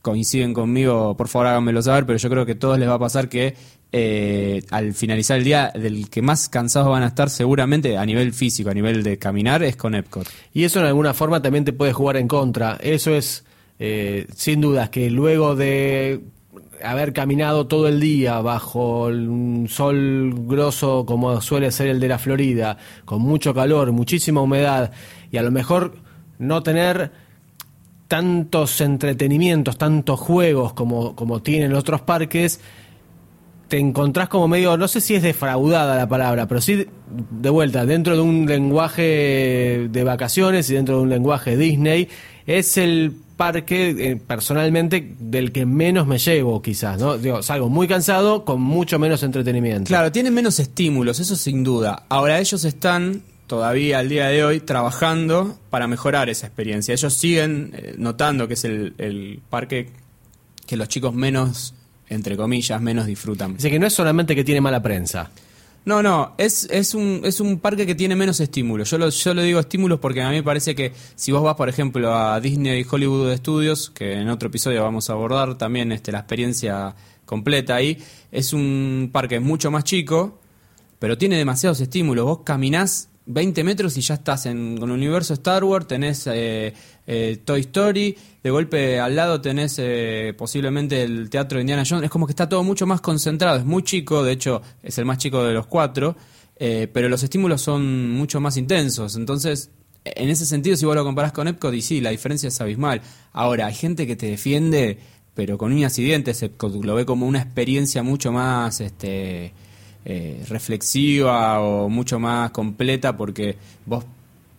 coinciden 0.01 0.55
conmigo, 0.55 1.17
por 1.17 1.27
favor 1.27 1.49
háganmelo 1.49 1.83
saber, 1.83 2.07
pero 2.07 2.17
yo 2.17 2.31
creo 2.31 2.47
que 2.47 2.53
a 2.53 2.59
todos 2.59 2.79
les 2.79 2.89
va 2.89 2.95
a 2.95 2.99
pasar 3.01 3.29
que 3.29 3.57
eh, 3.91 4.63
al 4.71 4.95
finalizar 4.95 5.39
el 5.39 5.45
día, 5.45 5.73
del 5.75 6.09
que 6.09 6.23
más 6.23 6.49
cansados 6.49 6.91
van 6.91 7.03
a 7.03 7.09
estar 7.09 7.29
seguramente 7.29 7.97
a 7.97 8.07
nivel 8.07 8.33
físico, 8.33 8.71
a 8.71 8.75
nivel 8.75 9.03
de 9.03 9.19
caminar, 9.19 9.65
es 9.65 9.75
con 9.75 9.97
Epcot. 9.97 10.29
Y 10.55 10.63
eso 10.63 10.79
en 10.79 10.87
alguna 10.87 11.13
forma 11.13 11.43
también 11.43 11.65
te 11.65 11.73
puede 11.73 11.93
jugar 11.93 12.19
en 12.19 12.29
contra. 12.29 12.79
Eso 12.81 13.13
es, 13.15 13.45
eh, 13.81 14.27
sin 14.33 14.61
dudas, 14.61 14.91
que 14.91 15.11
luego 15.11 15.57
de 15.57 16.21
haber 16.83 17.13
caminado 17.13 17.67
todo 17.67 17.89
el 17.89 18.01
día 18.01 18.41
bajo 18.41 19.07
un 19.07 19.67
sol 19.69 20.35
grosso 20.47 21.05
como 21.07 21.41
suele 21.41 21.71
ser 21.71 21.89
el 21.89 22.01
de 22.01 22.09
la 22.09 22.19
Florida, 22.19 22.77
con 23.05 23.23
mucho 23.23 23.53
calor, 23.55 23.93
muchísima 23.93 24.41
humedad, 24.41 24.93
y 25.31 25.37
a 25.37 25.43
lo 25.43 25.51
mejor 25.51 25.97
no 26.39 26.63
tener 26.63 27.11
tantos 28.07 28.81
entretenimientos, 28.81 29.77
tantos 29.77 30.19
juegos 30.19 30.73
como, 30.73 31.15
como 31.15 31.43
tienen 31.43 31.75
otros 31.75 32.01
parques, 32.01 32.61
te 33.69 33.79
encontrás 33.79 34.31
como 34.31 34.49
medio, 34.49 34.79
no 34.79 34.89
sé 34.89 35.03
si 35.03 35.15
es 35.15 35.23
defraudada 35.23 35.95
la 35.95 36.09
palabra, 36.09 36.49
pero 36.49 36.63
sí 36.63 36.87
de- 37.31 37.51
vuelta, 37.51 37.85
dentro 37.85 38.15
de 38.17 38.23
un 38.23 38.47
lenguaje 38.47 39.89
de 39.91 40.05
vacaciones 40.05 40.71
y 40.71 40.75
dentro 40.75 40.97
de 40.97 41.03
un 41.03 41.11
lenguaje 41.11 41.57
Disney, 41.59 42.09
es 42.47 42.79
el 42.79 43.13
parque 43.39 43.91
eh, 43.97 44.17
personalmente 44.17 45.15
del 45.19 45.53
que 45.53 45.65
menos 45.65 46.07
me 46.07 46.19
llevo 46.19 46.61
quizás, 46.61 46.99
¿no? 46.99 47.17
Digo, 47.17 47.41
salgo 47.43 47.71
muy 47.71 47.87
cansado 47.89 48.45
con 48.45 48.61
mucho 48.61 48.99
menos 48.99 49.23
entretenimiento. 49.23 49.89
Claro, 49.89 50.13
tienen 50.13 50.35
menos 50.35 50.59
estímulos, 50.59 51.21
eso 51.21 51.37
sin 51.37 51.63
duda. 51.65 52.05
Ahora 52.11 52.41
ellos 52.41 52.65
están 52.65 53.23
todavía 53.47 54.01
al 54.01 54.09
día 54.09 54.27
de 54.27 54.45
hoy 54.45 54.61
trabajando 54.61 55.57
para 55.71 55.87
mejorar 55.87 56.29
esa 56.29 56.49
experiencia. 56.49 56.93
Ellos 56.93 57.15
siguen 57.15 57.71
eh, 57.75 57.95
notando 57.97 58.49
que 58.49 58.55
es 58.55 58.65
el, 58.65 58.95
el 58.99 59.41
parque 59.49 59.89
que 60.67 60.77
los 60.77 60.89
chicos 60.89 61.15
menos, 61.15 61.75
entre 62.09 62.37
comillas, 62.37 62.83
menos 62.83 63.07
disfrutan. 63.07 63.55
Dice 63.55 63.71
que 63.71 63.79
no 63.79 63.87
es 63.87 63.95
solamente 63.95 64.35
que 64.35 64.45
tiene 64.45 64.61
mala 64.61 64.83
prensa. 64.83 65.31
No, 65.89 66.03
no, 66.03 66.35
es, 66.37 66.69
es, 66.71 66.95
un, 66.95 67.23
es 67.25 67.41
un 67.41 67.61
parque 67.61 67.87
que 67.87 67.95
tiene 67.95 68.15
menos 68.15 68.41
estímulos. 68.41 68.91
Yo 68.91 68.99
lo, 68.99 69.09
yo 69.09 69.33
lo 69.33 69.41
digo 69.41 69.59
estímulos 69.59 69.99
porque 69.99 70.21
a 70.21 70.29
mí 70.29 70.37
me 70.37 70.43
parece 70.43 70.75
que 70.75 70.93
si 71.15 71.33
vos 71.33 71.43
vas, 71.43 71.55
por 71.55 71.71
ejemplo, 71.71 72.15
a 72.15 72.39
Disney 72.41 72.85
Hollywood 72.87 73.35
Studios, 73.39 73.89
que 73.89 74.13
en 74.13 74.29
otro 74.29 74.49
episodio 74.51 74.83
vamos 74.83 75.09
a 75.09 75.15
abordar 75.15 75.57
también 75.57 75.91
este, 75.91 76.13
la 76.13 76.19
experiencia 76.19 76.95
completa 77.25 77.77
ahí, 77.77 77.97
es 78.31 78.53
un 78.53 79.09
parque 79.11 79.41
mucho 79.41 79.71
más 79.71 79.85
chico, 79.85 80.39
pero 80.99 81.17
tiene 81.17 81.39
demasiados 81.39 81.81
estímulos. 81.81 82.27
Vos 82.27 82.41
caminás 82.45 83.09
20 83.25 83.65
metros 83.65 83.97
y 83.97 84.03
ya 84.03 84.13
estás 84.13 84.45
en, 84.45 84.77
con 84.77 84.91
el 84.91 84.97
universo 84.97 85.33
Star 85.33 85.65
Wars, 85.65 85.87
tenés 85.87 86.27
eh, 86.27 86.75
eh, 87.11 87.41
Toy 87.43 87.61
Story, 87.61 88.15
de 88.43 88.51
golpe 88.51 89.01
al 89.01 89.17
lado 89.17 89.41
tenés 89.41 89.77
eh, 89.79 90.35
posiblemente 90.37 91.03
el 91.03 91.31
teatro 91.31 91.57
de 91.57 91.63
Indiana 91.63 91.83
Jones, 91.89 92.05
es 92.05 92.11
como 92.11 92.27
que 92.27 92.33
está 92.33 92.47
todo 92.51 92.63
mucho 92.63 92.87
más 92.87 93.01
concentrado, 93.01 93.57
es 93.57 93.65
muy 93.65 93.83
chico, 93.83 94.23
de 94.23 94.33
hecho 94.33 94.61
es 94.83 94.99
el 94.99 95.07
más 95.07 95.17
chico 95.17 95.43
de 95.43 95.55
los 95.55 95.67
cuatro, 95.67 96.17
eh, 96.57 96.87
pero 96.93 97.09
los 97.09 97.23
estímulos 97.23 97.63
son 97.63 98.13
mucho 98.13 98.41
más 98.41 98.59
intensos, 98.59 99.17
entonces 99.17 99.71
en 100.05 100.29
ese 100.29 100.45
sentido 100.45 100.77
si 100.77 100.85
vos 100.85 100.95
lo 100.95 101.03
comparás 101.03 101.33
con 101.33 101.49
Epcot 101.49 101.73
y 101.73 101.81
sí, 101.81 102.03
la 102.03 102.11
diferencia 102.11 102.49
es 102.49 102.61
abismal. 102.61 103.01
Ahora, 103.33 103.67
hay 103.67 103.75
gente 103.75 104.07
que 104.07 104.15
te 104.15 104.27
defiende, 104.27 104.99
pero 105.35 105.57
con 105.57 105.73
uñas 105.73 105.99
y 105.99 106.05
dientes, 106.05 106.43
Epcot 106.43 106.85
lo 106.85 106.95
ve 106.95 107.07
como 107.07 107.27
una 107.27 107.41
experiencia 107.41 108.03
mucho 108.03 108.33
más... 108.33 108.81
este 108.81 109.55
eh, 110.05 110.43
reflexiva 110.49 111.61
o 111.61 111.91
mucho 111.91 112.19
más 112.19 112.51
completa 112.51 113.15
porque 113.15 113.57
vos 113.85 114.05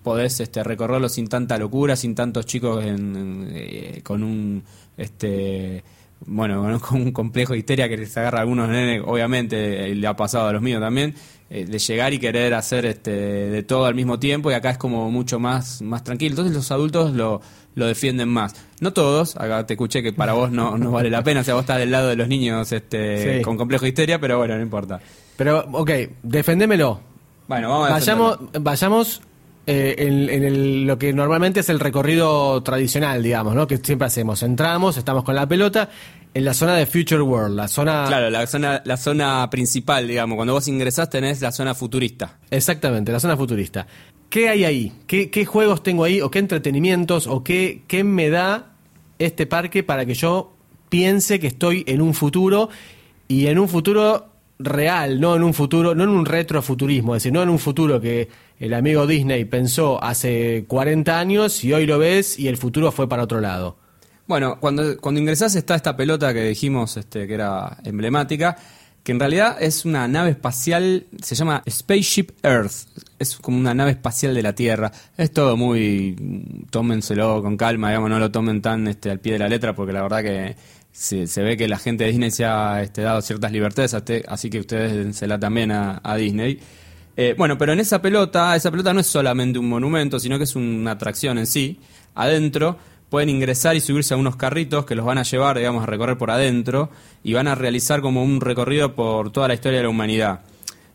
podés 0.04 0.40
este, 0.40 0.64
recorrerlo 0.64 1.10
sin 1.10 1.28
tanta 1.28 1.58
locura, 1.58 1.96
sin 1.96 2.16
tantos 2.16 2.46
chicos 2.46 2.84
en- 2.86 3.50
eh, 3.52 4.02
con 4.04 4.24
un 4.24 4.64
este 4.98 5.84
bueno, 6.26 6.80
con- 6.82 7.02
un 7.02 7.12
complejo 7.12 7.54
de 7.54 7.60
histeria 7.60 7.88
que 7.88 7.98
les 7.98 8.16
agarra 8.18 8.40
a 8.40 8.42
algunos 8.42 8.68
nenes, 8.70 9.02
obviamente 9.06 9.92
eh, 9.92 9.96
le 9.96 10.08
ha 10.08 10.16
pasado 10.16 10.48
a 10.50 10.54
los 10.54 10.62
míos 10.62 10.82
también, 10.82 11.16
eh, 11.50 11.66
de 11.66 11.80
llegar 11.80 12.14
y 12.14 12.20
querer 12.20 12.54
hacer 12.54 12.86
este 12.86 13.12
de 13.12 13.64
todo 13.64 13.86
al 13.86 13.96
mismo 13.96 14.20
tiempo 14.20 14.52
y 14.52 14.54
acá 14.54 14.72
es 14.72 14.78
como 14.78 15.10
mucho 15.10 15.40
más, 15.40 15.82
más 15.82 16.04
tranquilo. 16.04 16.32
Entonces 16.34 16.54
los 16.54 16.70
adultos 16.72 17.14
lo, 17.14 17.42
lo 17.76 17.86
defienden 17.88 18.28
más. 18.30 18.54
No 18.82 18.92
todos, 18.94 19.36
acá 19.38 19.66
te 19.66 19.74
escuché 19.76 20.04
que 20.04 20.12
para 20.14 20.34
vos 20.34 20.52
no, 20.52 20.78
no 20.78 20.92
vale 20.92 21.10
la 21.10 21.24
pena, 21.24 21.40
o 21.40 21.44
sea, 21.44 21.54
vos 21.54 21.62
estás 21.64 21.78
del 21.80 21.92
lado 21.92 22.10
de 22.10 22.16
los 22.18 22.28
niños 22.28 22.72
este, 22.74 23.38
Sí. 23.38 23.42
con 23.42 23.56
complejo 23.58 23.84
de 23.84 23.90
histeria, 23.90 24.20
pero 24.20 24.38
bueno, 24.38 24.56
no 24.58 24.62
importa. 24.62 25.00
Pero, 25.38 25.66
ok, 25.72 25.90
defendémelo. 26.22 27.00
Bueno, 27.48 27.70
vamos 27.70 27.90
a 27.90 27.94
Vayamos, 27.94 28.38
vayamos 28.62 29.22
eh, 29.72 29.96
en, 30.00 30.30
en 30.30 30.44
el- 30.44 30.84
lo 30.88 30.98
que 30.98 31.14
normalmente 31.14 31.60
es 31.60 31.70
el 31.70 31.80
recorrido 31.80 32.64
tradicional, 32.64 33.22
digamos, 33.22 33.54
¿no? 33.54 33.68
Que 33.68 33.78
siempre 33.78 34.08
hacemos. 34.08 34.42
Entramos, 34.42 34.98
estamos 34.98 35.24
con 35.24 35.36
la 35.36 35.48
pelota 35.48 35.90
en 36.34 36.44
la 36.44 36.54
zona 36.56 36.76
de 36.76 36.88
Future 36.88 37.22
World, 37.22 37.56
la 37.56 37.68
zona... 37.68 38.06
Claro, 38.08 38.30
la 38.32 38.48
zona, 38.48 38.82
la 38.84 38.98
zona 38.98 39.48
principal, 39.52 40.08
digamos, 40.08 40.36
cuando 40.38 40.54
vos 40.54 40.68
ingresás 40.68 41.10
tenés 41.10 41.40
la 41.42 41.52
zona 41.52 41.76
futurista. 41.76 42.38
Exactamente, 42.50 43.12
la 43.12 43.20
zona 43.20 43.38
futurista. 43.38 43.86
¿Qué 44.30 44.50
hay 44.50 44.64
ahí? 44.64 44.92
¿Qué, 45.06 45.30
qué 45.30 45.46
juegos 45.46 45.84
tengo 45.84 46.04
ahí? 46.04 46.20
¿O 46.22 46.32
qué 46.32 46.40
entretenimientos? 46.40 47.28
¿O 47.28 47.44
qué, 47.44 47.84
qué 47.88 48.04
me 48.04 48.30
da 48.30 48.74
este 49.20 49.46
parque 49.46 49.84
para 49.84 50.06
que 50.06 50.14
yo 50.16 50.54
piense 50.90 51.40
que 51.40 51.48
estoy 51.48 51.84
en 51.88 52.02
un 52.02 52.14
futuro 52.16 52.70
y 53.28 53.46
en 53.48 53.60
un 53.60 53.68
futuro 53.70 54.26
real, 54.60 55.22
no 55.22 55.36
en 55.36 55.44
un 55.44 55.54
futuro, 55.54 55.96
no 55.96 56.04
en 56.04 56.10
un 56.10 56.26
retrofuturismo, 56.26 57.16
es 57.16 57.24
decir, 57.24 57.32
no 57.34 57.42
en 57.42 57.50
un 57.50 57.60
futuro 57.60 58.02
que 58.02 58.28
el 58.60 58.74
amigo 58.74 59.08
Disney 59.08 59.46
pensó 59.46 60.04
hace 60.04 60.66
40 60.68 61.18
años 61.18 61.64
y 61.64 61.72
hoy 61.72 61.86
lo 61.86 61.98
ves 61.98 62.38
y 62.38 62.50
el 62.50 62.58
futuro 62.58 62.92
fue 62.92 63.08
para 63.08 63.24
otro 63.24 63.40
lado. 63.40 63.78
Bueno, 64.28 64.60
cuando, 64.60 64.98
cuando 65.00 65.20
ingresás 65.20 65.56
está 65.56 65.76
esta 65.76 65.96
pelota 65.96 66.34
que 66.34 66.44
dijimos 66.44 66.98
este, 66.98 67.26
que 67.26 67.34
era 67.34 67.78
emblemática, 67.86 68.58
que 69.02 69.14
en 69.14 69.20
realidad 69.20 69.58
es 69.62 69.86
una 69.86 70.08
nave 70.10 70.32
espacial, 70.32 71.08
se 71.24 71.36
llama 71.36 71.64
Spaceship 71.68 72.32
Earth, 72.44 72.90
es 73.18 73.38
como 73.38 73.58
una 73.58 73.74
nave 73.74 73.92
espacial 73.92 74.36
de 74.36 74.44
la 74.44 74.54
Tierra. 74.54 74.92
Es 75.18 75.32
todo 75.32 75.56
muy, 75.56 76.66
tómenselo 76.70 77.42
con 77.42 77.56
calma, 77.56 77.90
digamos, 77.90 78.10
no 78.10 78.20
lo 78.20 78.30
tomen 78.30 78.62
tan 78.62 78.88
este, 78.88 79.10
al 79.10 79.20
pie 79.20 79.34
de 79.34 79.40
la 79.40 79.48
letra, 79.48 79.74
porque 79.74 79.94
la 79.94 80.02
verdad 80.02 80.22
que 80.22 80.58
se, 80.92 81.28
se 81.28 81.42
ve 81.42 81.56
que 81.56 81.70
la 81.70 81.80
gente 81.80 82.04
de 82.04 82.12
Disney 82.12 82.30
se 82.30 82.44
ha 82.44 82.84
este, 82.84 83.04
dado 83.04 83.22
ciertas 83.22 83.54
libertades, 83.54 83.96
así 84.28 84.50
que 84.50 84.60
ustedes 84.60 84.94
densela 84.94 85.40
también 85.40 85.72
a 85.72 86.16
Disney. 86.18 86.60
Eh, 87.22 87.36
bueno, 87.38 87.58
pero 87.58 87.74
en 87.74 87.80
esa 87.82 88.02
pelota, 88.02 88.56
esa 88.56 88.72
pelota 88.72 88.94
no 88.94 89.02
es 89.02 89.08
solamente 89.08 89.60
un 89.60 89.68
monumento, 89.68 90.20
sino 90.20 90.38
que 90.38 90.46
es 90.46 90.56
una 90.56 90.92
atracción 90.92 91.38
en 91.38 91.48
sí. 91.48 91.80
Adentro 92.16 92.78
pueden 93.10 93.28
ingresar 93.30 93.76
y 93.76 93.82
subirse 93.82 94.14
a 94.14 94.18
unos 94.18 94.36
carritos 94.38 94.86
que 94.86 94.96
los 94.96 95.06
van 95.06 95.18
a 95.18 95.24
llevar, 95.24 95.58
digamos, 95.58 95.84
a 95.84 95.86
recorrer 95.86 96.18
por 96.18 96.32
adentro 96.32 96.90
y 97.24 97.34
van 97.34 97.48
a 97.48 97.56
realizar 97.56 98.02
como 98.02 98.24
un 98.24 98.40
recorrido 98.40 98.96
por 98.96 99.32
toda 99.32 99.48
la 99.50 99.54
historia 99.56 99.80
de 99.80 99.84
la 99.84 99.90
humanidad. 99.90 100.42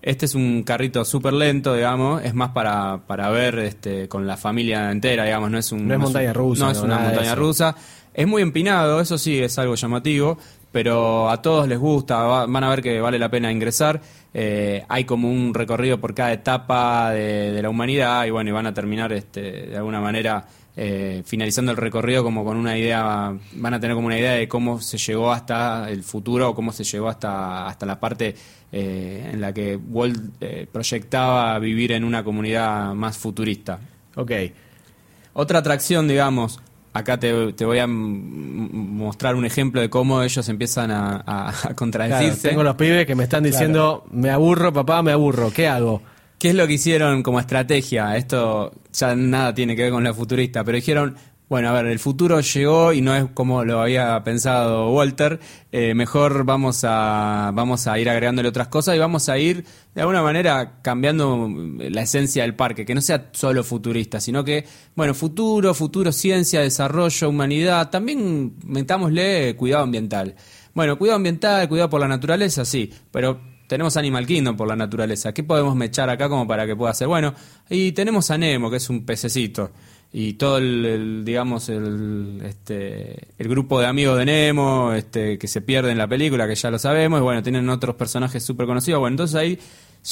Este 0.00 0.26
es 0.26 0.34
un 0.34 0.62
carrito 0.62 1.04
súper 1.04 1.32
lento, 1.32 1.74
digamos, 1.74 2.22
es 2.24 2.34
más 2.34 2.50
para, 2.50 3.00
para 3.06 3.28
ver 3.30 3.58
este, 3.58 4.08
con 4.08 4.26
la 4.26 4.36
familia 4.36 4.90
entera, 4.90 5.24
digamos, 5.24 5.50
no 5.50 5.58
es 5.58 5.72
un... 5.72 5.86
No 5.88 5.94
es 5.94 5.98
un- 5.98 6.02
montaña 6.04 6.32
rusa, 6.32 6.64
No 6.64 6.70
es 6.70 6.78
una 6.80 6.98
montaña 6.98 7.34
rusa. 7.34 7.74
Es 8.14 8.26
muy 8.26 8.42
empinado, 8.42 9.00
eso 9.00 9.18
sí 9.18 9.38
es 9.40 9.58
algo 9.58 9.74
llamativo, 9.74 10.38
pero 10.74 11.30
a 11.30 11.40
todos 11.40 11.68
les 11.68 11.78
gusta, 11.78 12.16
va- 12.24 12.46
van 12.46 12.64
a 12.64 12.68
ver 12.68 12.82
que 12.82 13.00
vale 13.00 13.16
la 13.16 13.28
pena 13.28 13.52
ingresar. 13.52 14.00
Eh, 14.34 14.82
hay 14.88 15.04
como 15.04 15.30
un 15.30 15.54
recorrido 15.54 16.00
por 16.00 16.12
cada 16.14 16.32
etapa 16.32 17.12
de, 17.12 17.52
de 17.52 17.62
la 17.62 17.70
humanidad 17.70 18.24
y 18.26 18.30
bueno, 18.30 18.50
y 18.50 18.52
van 18.52 18.66
a 18.66 18.74
terminar 18.74 19.12
este, 19.12 19.68
de 19.68 19.76
alguna 19.76 20.00
manera 20.00 20.44
eh, 20.76 21.22
finalizando 21.24 21.70
el 21.70 21.76
recorrido 21.78 22.24
como 22.24 22.44
con 22.44 22.56
una 22.56 22.76
idea, 22.76 23.32
van 23.52 23.74
a 23.74 23.78
tener 23.78 23.94
como 23.94 24.08
una 24.08 24.18
idea 24.18 24.32
de 24.32 24.48
cómo 24.48 24.80
se 24.80 24.98
llegó 24.98 25.30
hasta 25.30 25.88
el 25.88 26.02
futuro 26.02 26.48
o 26.50 26.54
cómo 26.56 26.72
se 26.72 26.82
llegó 26.82 27.08
hasta, 27.08 27.68
hasta 27.68 27.86
la 27.86 28.00
parte 28.00 28.34
eh, 28.72 29.30
en 29.32 29.40
la 29.40 29.52
que 29.54 29.76
Walt 29.76 30.18
eh, 30.40 30.66
proyectaba 30.72 31.56
vivir 31.60 31.92
en 31.92 32.02
una 32.02 32.24
comunidad 32.24 32.92
más 32.94 33.16
futurista. 33.16 33.78
Ok. 34.16 34.32
Otra 35.34 35.60
atracción, 35.60 36.08
digamos, 36.08 36.60
acá 36.94 37.18
te, 37.18 37.52
te 37.52 37.64
voy 37.66 37.78
a 37.80 37.86
mostrar 37.86 39.34
un 39.34 39.44
ejemplo 39.44 39.80
de 39.80 39.90
cómo 39.90 40.22
ellos 40.22 40.48
empiezan 40.48 40.90
a, 40.90 41.16
a- 41.26 41.48
a 41.48 41.52
Claro, 41.52 41.74
contradecirse. 41.76 42.48
tengo 42.48 42.62
los 42.62 42.76
pibes 42.76 43.06
que 43.06 43.14
me 43.14 43.24
están 43.24 43.42
diciendo, 43.44 44.04
me 44.10 44.30
aburro, 44.30 44.72
papá, 44.72 45.02
me 45.02 45.12
aburro. 45.12 45.50
¿Qué 45.50 45.68
hago? 45.68 46.00
¿Qué 46.38 46.50
es 46.50 46.54
lo 46.54 46.66
que 46.66 46.74
hicieron 46.74 47.22
como 47.22 47.40
estrategia? 47.40 48.16
Esto 48.16 48.72
ya 48.92 49.14
nada 49.14 49.54
tiene 49.54 49.74
que 49.76 49.82
ver 49.82 49.92
con 49.92 50.04
la 50.04 50.12
futurista, 50.14 50.62
pero 50.64 50.76
dijeron, 50.76 51.16
bueno, 51.48 51.68
a 51.68 51.72
ver, 51.72 51.86
el 51.86 51.98
futuro 51.98 52.40
llegó 52.40 52.92
y 52.94 53.02
no 53.02 53.14
es 53.14 53.26
como 53.34 53.64
lo 53.64 53.80
había 53.80 54.22
pensado 54.24 54.90
Walter, 54.92 55.38
eh, 55.72 55.94
mejor 55.94 56.44
vamos 56.44 56.84
a, 56.84 57.50
vamos 57.54 57.86
a 57.86 57.98
ir 57.98 58.08
agregándole 58.08 58.48
otras 58.48 58.68
cosas 58.68 58.96
y 58.96 58.98
vamos 58.98 59.28
a 59.28 59.38
ir 59.38 59.64
de 59.94 60.00
alguna 60.00 60.22
manera 60.22 60.80
cambiando 60.80 61.50
la 61.78 62.02
esencia 62.02 62.42
del 62.44 62.54
parque, 62.54 62.86
que 62.86 62.94
no 62.94 63.02
sea 63.02 63.28
solo 63.32 63.62
futurista, 63.62 64.20
sino 64.20 64.42
que, 64.42 64.64
bueno, 64.96 65.12
futuro, 65.12 65.74
futuro, 65.74 66.12
ciencia, 66.12 66.60
desarrollo, 66.60 67.28
humanidad, 67.28 67.90
también 67.90 68.54
metámosle 68.64 69.54
cuidado 69.56 69.84
ambiental. 69.84 70.34
Bueno, 70.72 70.96
cuidado 70.98 71.16
ambiental, 71.16 71.68
cuidado 71.68 71.90
por 71.90 72.00
la 72.00 72.08
naturaleza, 72.08 72.64
sí, 72.64 72.90
pero 73.12 73.38
tenemos 73.66 73.96
Animal 73.96 74.26
Kingdom 74.26 74.56
por 74.56 74.68
la 74.68 74.76
naturaleza. 74.76 75.32
¿Qué 75.32 75.42
podemos 75.42 75.74
mechar 75.76 76.10
acá 76.10 76.28
como 76.28 76.46
para 76.46 76.66
que 76.66 76.76
pueda 76.76 76.92
ser? 76.94 77.08
Bueno, 77.08 77.34
y 77.68 77.92
tenemos 77.92 78.30
a 78.30 78.38
Nemo, 78.38 78.70
que 78.70 78.76
es 78.76 78.90
un 78.90 79.04
pececito. 79.06 79.70
Y 80.16 80.34
todo 80.34 80.58
el, 80.58 81.24
digamos, 81.24 81.68
el, 81.68 82.40
este, 82.44 83.16
el 83.36 83.48
grupo 83.48 83.80
de 83.80 83.86
amigos 83.86 84.16
de 84.16 84.24
Nemo, 84.24 84.92
este, 84.92 85.38
que 85.38 85.48
se 85.48 85.60
pierde 85.60 85.90
en 85.90 85.98
la 85.98 86.06
película, 86.06 86.46
que 86.46 86.54
ya 86.54 86.70
lo 86.70 86.78
sabemos, 86.78 87.18
y 87.18 87.22
bueno, 87.24 87.42
tienen 87.42 87.68
otros 87.68 87.96
personajes 87.96 88.44
súper 88.44 88.66
conocidos. 88.66 89.00
Bueno, 89.00 89.14
entonces 89.14 89.34
ahí 89.34 89.58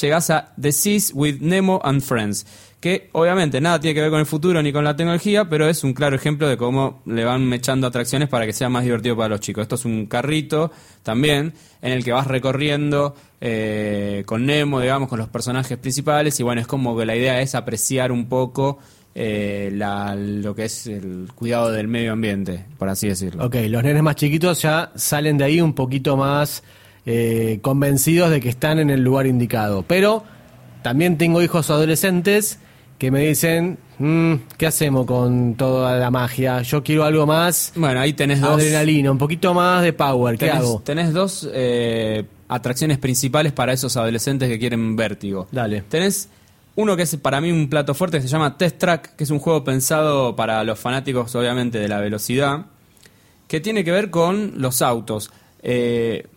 llegás 0.01 0.29
a 0.29 0.53
The 0.59 0.73
Seas 0.73 1.11
with 1.13 1.39
Nemo 1.39 1.79
and 1.81 2.01
Friends, 2.01 2.45
que 2.81 3.07
obviamente 3.13 3.61
nada 3.61 3.79
tiene 3.79 3.95
que 3.95 4.01
ver 4.01 4.09
con 4.09 4.19
el 4.19 4.25
futuro 4.25 4.61
ni 4.61 4.73
con 4.73 4.83
la 4.83 4.93
tecnología, 4.93 5.47
pero 5.47 5.69
es 5.69 5.85
un 5.85 5.93
claro 5.93 6.17
ejemplo 6.17 6.49
de 6.49 6.57
cómo 6.57 7.01
le 7.05 7.23
van 7.23 7.47
mechando 7.47 7.87
atracciones 7.87 8.27
para 8.27 8.45
que 8.45 8.51
sea 8.51 8.67
más 8.67 8.83
divertido 8.83 9.15
para 9.15 9.29
los 9.29 9.39
chicos. 9.39 9.61
Esto 9.61 9.75
es 9.75 9.85
un 9.85 10.07
carrito 10.07 10.69
también 11.03 11.53
en 11.81 11.93
el 11.93 12.03
que 12.03 12.11
vas 12.11 12.27
recorriendo 12.27 13.15
eh, 13.39 14.23
con 14.25 14.45
Nemo, 14.45 14.81
digamos, 14.81 15.07
con 15.07 15.17
los 15.17 15.29
personajes 15.29 15.77
principales, 15.77 16.37
y 16.41 16.43
bueno, 16.43 16.59
es 16.59 16.67
como 16.67 16.97
que 16.97 17.05
la 17.05 17.15
idea 17.15 17.39
es 17.39 17.55
apreciar 17.55 18.11
un 18.11 18.27
poco 18.27 18.79
eh, 19.15 19.69
la- 19.73 20.15
lo 20.15 20.55
que 20.55 20.65
es 20.65 20.87
el 20.87 21.27
cuidado 21.35 21.71
del 21.71 21.87
medio 21.87 22.13
ambiente, 22.13 22.65
por 22.77 22.89
así 22.89 23.07
decirlo. 23.07 23.45
Ok, 23.45 23.55
los 23.67 23.83
nenes 23.83 24.01
más 24.03 24.15
chiquitos 24.15 24.61
ya 24.61 24.91
salen 24.95 25.37
de 25.37 25.43
ahí 25.45 25.61
un 25.61 25.73
poquito 25.73 26.17
más 26.17 26.63
eh, 27.05 27.59
convencidos 27.61 28.31
de 28.31 28.39
que 28.39 28.47
están 28.49 28.79
en 28.79 28.89
el 28.89 29.03
lugar 29.03 29.27
indicado. 29.27 29.83
Pero 29.83 30.23
también 30.83 31.17
tengo 31.17 31.41
hijos 31.41 31.69
adolescentes 31.69 32.59
que 32.97 33.11
me 33.11 33.27
dicen, 33.27 33.77
"Mm, 33.99 34.35
¿qué 34.57 34.67
hacemos 34.67 35.05
con 35.05 35.55
toda 35.55 35.97
la 35.97 36.09
magia? 36.09 36.61
Yo 36.61 36.81
quiero 36.81 37.03
algo 37.03 37.25
más 37.27 37.73
Bueno, 37.75 37.99
ahí 37.99 38.13
tenés 38.13 38.39
dos... 38.39 38.51
adrenalina, 38.51 39.11
un 39.11 39.17
poquito 39.17 39.53
más 39.53 39.83
de 39.83 39.91
power. 39.91 40.37
¿Qué 40.37 40.45
Tenés, 40.47 40.61
hago? 40.61 40.81
tenés 40.85 41.11
dos 41.13 41.49
eh, 41.53 42.23
atracciones 42.47 42.97
principales 42.99 43.51
para 43.51 43.73
esos 43.73 43.97
adolescentes 43.97 44.47
que 44.47 44.57
quieren 44.57 44.95
vértigo. 44.95 45.47
Dale. 45.51 45.81
Tenés 45.89 46.29
uno 46.75 46.95
que 46.95 47.03
es 47.03 47.15
para 47.17 47.39
mí 47.41 47.51
un 47.51 47.69
plato 47.69 47.93
fuerte 47.93 48.17
que 48.17 48.23
se 48.23 48.29
llama 48.29 48.57
Test 48.57 48.77
Track, 48.77 49.15
que 49.15 49.23
es 49.23 49.29
un 49.29 49.39
juego 49.39 49.63
pensado 49.63 50.35
para 50.35 50.63
los 50.63 50.79
fanáticos, 50.79 51.33
obviamente, 51.35 51.77
de 51.77 51.87
la 51.87 51.99
velocidad, 51.99 52.65
que 53.47 53.59
tiene 53.59 53.83
que 53.83 53.91
ver 53.91 54.09
con 54.09 54.53
los 54.57 54.81
autos. 54.81 55.31
Eh, 55.61 56.27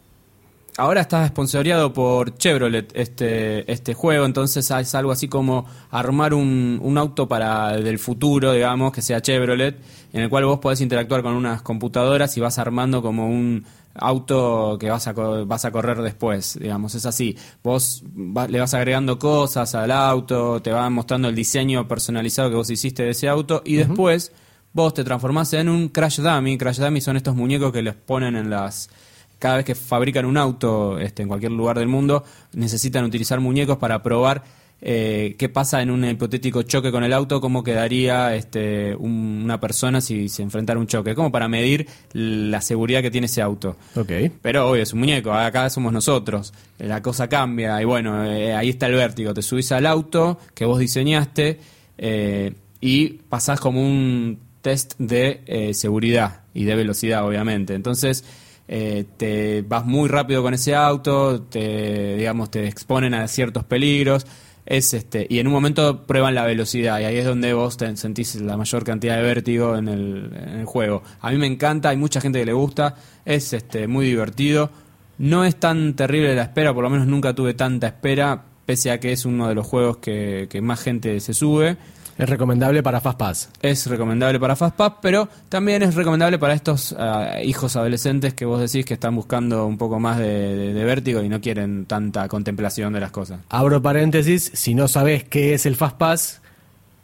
ahora 0.77 1.01
está 1.01 1.27
sponsoreado 1.27 1.93
por 1.93 2.37
Chevrolet 2.37 2.93
este, 2.95 3.71
este 3.71 3.95
juego, 3.95 4.27
entonces 4.27 4.71
es 4.71 4.95
algo 4.95 5.11
así 5.11 5.27
como 5.27 5.67
armar 5.91 6.35
un, 6.35 6.79
un 6.83 6.99
auto 6.99 7.27
para 7.27 7.79
del 7.79 7.99
futuro, 7.99 8.53
digamos, 8.53 8.93
que 8.93 9.01
sea 9.01 9.23
Chevrolet, 9.23 9.77
en 10.13 10.23
el 10.23 10.29
cual 10.29 10.45
vos 10.45 10.59
podés 10.59 10.83
interactuar 10.83 11.23
con 11.23 11.33
unas 11.33 11.63
computadoras 11.63 12.37
y 12.37 12.41
vas 12.41 12.59
armando 12.59 13.01
como 13.01 13.27
un 13.27 13.65
auto 13.99 14.77
que 14.79 14.91
vas 14.91 15.07
a, 15.07 15.13
vas 15.13 15.65
a 15.65 15.71
correr 15.71 16.01
después, 16.03 16.59
digamos, 16.61 16.95
es 16.95 17.07
así. 17.07 17.37
Vos 17.63 18.03
va- 18.17 18.49
le 18.49 18.61
vas 18.61 18.75
agregando 18.75 19.19
cosas 19.19 19.75
al 19.75 19.91
auto, 19.91 20.61
te 20.63 20.71
van 20.73 20.93
mostrando 20.93 21.29
el 21.29 21.35
diseño 21.35 21.87
personalizado 21.89 22.51
que 22.51 22.57
vos 22.57 22.71
hiciste 22.71 23.03
de 23.05 23.11
ese 23.11 23.29
auto 23.29 23.63
y 23.65 23.77
después 23.77 24.33
vos 24.73 24.93
te 24.95 25.05
transformás 25.05 25.53
en 25.55 25.69
un 25.69 25.89
Crash 25.89 26.21
Dummy. 26.21 26.59
Crash 26.59 26.79
Dummy 26.79 27.01
son 27.01 27.17
estos 27.17 27.35
muñecos 27.35 27.73
que 27.73 27.83
les 27.83 27.95
ponen 27.95 28.37
en 28.37 28.51
las 28.51 28.91
cada 29.39 29.57
vez 29.57 29.67
que 29.67 29.75
fabrican 29.75 30.25
un 30.25 30.39
auto 30.39 30.99
este, 30.99 31.21
en 31.23 31.29
cualquier 31.29 31.53
lugar 31.53 31.79
del 31.79 31.89
mundo, 31.89 32.25
necesitan 32.55 33.05
utilizar 33.05 33.39
muñecos 33.39 33.77
para 33.77 34.03
probar 34.03 34.43
eh, 34.83 35.35
qué 35.39 35.49
pasa 35.49 35.81
en 35.83 35.91
un 35.91 36.05
hipotético 36.05 36.63
choque 36.63 36.93
con 36.93 37.03
el 37.03 37.13
auto, 37.13 37.41
cómo 37.41 37.65
quedaría 37.65 38.35
este, 38.37 38.95
un- 38.95 39.41
una 39.45 39.59
persona 39.59 40.01
si 40.01 40.29
se 40.29 40.43
enfrentara 40.43 40.77
a 40.79 40.81
un 40.81 40.87
choque, 40.87 41.15
como 41.15 41.33
para 41.33 41.49
medir 41.49 41.87
la 42.13 42.61
seguridad 42.61 43.01
que 43.03 43.11
tiene 43.11 43.27
ese 43.27 43.41
auto. 43.43 43.77
Ok. 43.97 44.13
Pero 44.43 44.69
obvio, 44.71 44.83
es 44.83 44.93
un 44.93 45.01
muñeco, 45.01 45.33
acá 45.33 45.71
somos 45.71 45.93
nosotros, 45.93 46.53
la 46.79 47.01
cosa 47.03 47.29
cambia 47.29 47.81
y 47.81 47.85
bueno, 47.85 48.25
eh, 48.25 48.55
ahí 48.55 48.69
está 48.69 48.87
el 48.87 48.95
vértigo, 48.95 49.33
te 49.33 49.43
subís 49.43 49.73
al 49.73 49.87
auto 49.87 50.39
que 50.55 50.65
vos 50.67 50.79
diseñaste 50.79 51.59
eh, 51.99 52.53
y 52.81 53.09
pasás 53.29 53.59
como 53.61 53.81
un 53.81 54.39
test 54.61 54.95
de 54.99 55.41
eh, 55.47 55.73
seguridad 55.75 56.43
y 56.53 56.65
de 56.65 56.75
velocidad, 56.75 57.27
obviamente. 57.27 57.75
Entonces, 57.75 58.25
eh, 58.69 59.05
te 59.17 59.63
vas 59.63 59.87
muy 59.87 60.09
rápido 60.09 60.43
con 60.43 60.53
ese 60.53 60.75
auto, 60.75 61.41
te, 61.43 62.17
digamos, 62.17 62.51
te 62.51 62.67
exponen 62.67 63.15
a 63.15 63.27
ciertos 63.29 63.65
peligros. 63.65 64.27
Es 64.67 64.93
este, 64.95 65.27
y 65.31 65.39
en 65.39 65.47
un 65.47 65.53
momento 65.53 66.07
prueban 66.07 66.35
la 66.35 66.45
velocidad 66.45 66.99
y 66.99 67.05
ahí 67.05 67.17
es 67.17 67.25
donde 67.25 67.53
vos 67.55 67.77
te 67.77 67.97
sentís 67.97 68.35
la 68.35 68.57
mayor 68.57 68.83
cantidad 68.83 69.17
de 69.17 69.23
vértigo 69.23 69.77
en 69.77 69.89
el, 69.89 70.65
juego. 70.65 71.03
A 71.21 71.31
mí 71.31 71.39
me 71.39 71.47
encanta, 71.47 71.91
hay 71.91 71.97
mucha 71.97 72.21
gente 72.21 72.41
que 72.41 72.47
le 72.47 72.53
gusta, 72.53 72.97
es 73.25 73.53
este, 73.53 73.87
muy 73.87 74.07
divertido. 74.07 74.71
No 75.19 75.45
es 75.45 75.57
tan 75.57 75.95
terrible 75.95 76.35
la 76.35 76.43
espera, 76.43 76.75
por 76.75 76.83
lo 76.83 76.91
menos 76.91 77.07
nunca 77.07 77.33
tuve 77.33 77.55
tanta 77.55 77.87
espera, 77.87 78.43
pese 78.67 78.91
a 78.91 78.99
que 78.99 79.13
es 79.13 79.25
uno 79.25 79.49
de 79.49 79.55
los 79.55 79.67
juegos 79.67 79.99
que, 79.99 80.49
que 80.51 80.61
más 80.61 80.81
gente 80.83 81.21
se 81.21 81.33
sube. 81.33 81.77
Es 82.19 82.29
recomendable 82.31 82.83
para 82.83 83.01
Fastpass. 83.01 83.51
Es 83.61 83.87
recomendable 83.87 84.41
para 84.41 84.57
Fastpass, 84.57 84.95
pero 85.03 85.29
también 85.51 85.83
es 85.83 85.95
recomendable 85.95 86.39
para 86.39 86.55
estos 86.55 86.95
ah, 86.99 87.43
hijos 87.45 87.77
adolescentes 87.77 88.33
que 88.33 88.47
vos 88.47 88.59
decís 88.61 88.87
que 88.87 88.95
están 88.95 89.15
buscando 89.15 89.67
un 89.67 89.77
poco 89.77 90.01
más 90.01 90.19
de, 90.19 90.57
de- 90.57 90.73
de 90.75 90.85
vértigo 90.85 91.23
y 91.23 91.29
no 91.29 91.41
quieren 91.43 91.85
tanta 91.85 92.27
contemplación 92.29 92.95
de 92.95 93.01
las 93.01 93.11
cosas. 93.11 93.41
Abro 93.51 93.83
paréntesis, 93.83 94.51
si 94.55 94.75
no 94.75 94.89
sabes 94.89 95.25
qué 95.25 95.53
es 95.55 95.67
el 95.67 95.77
Fastpass, 95.77 96.41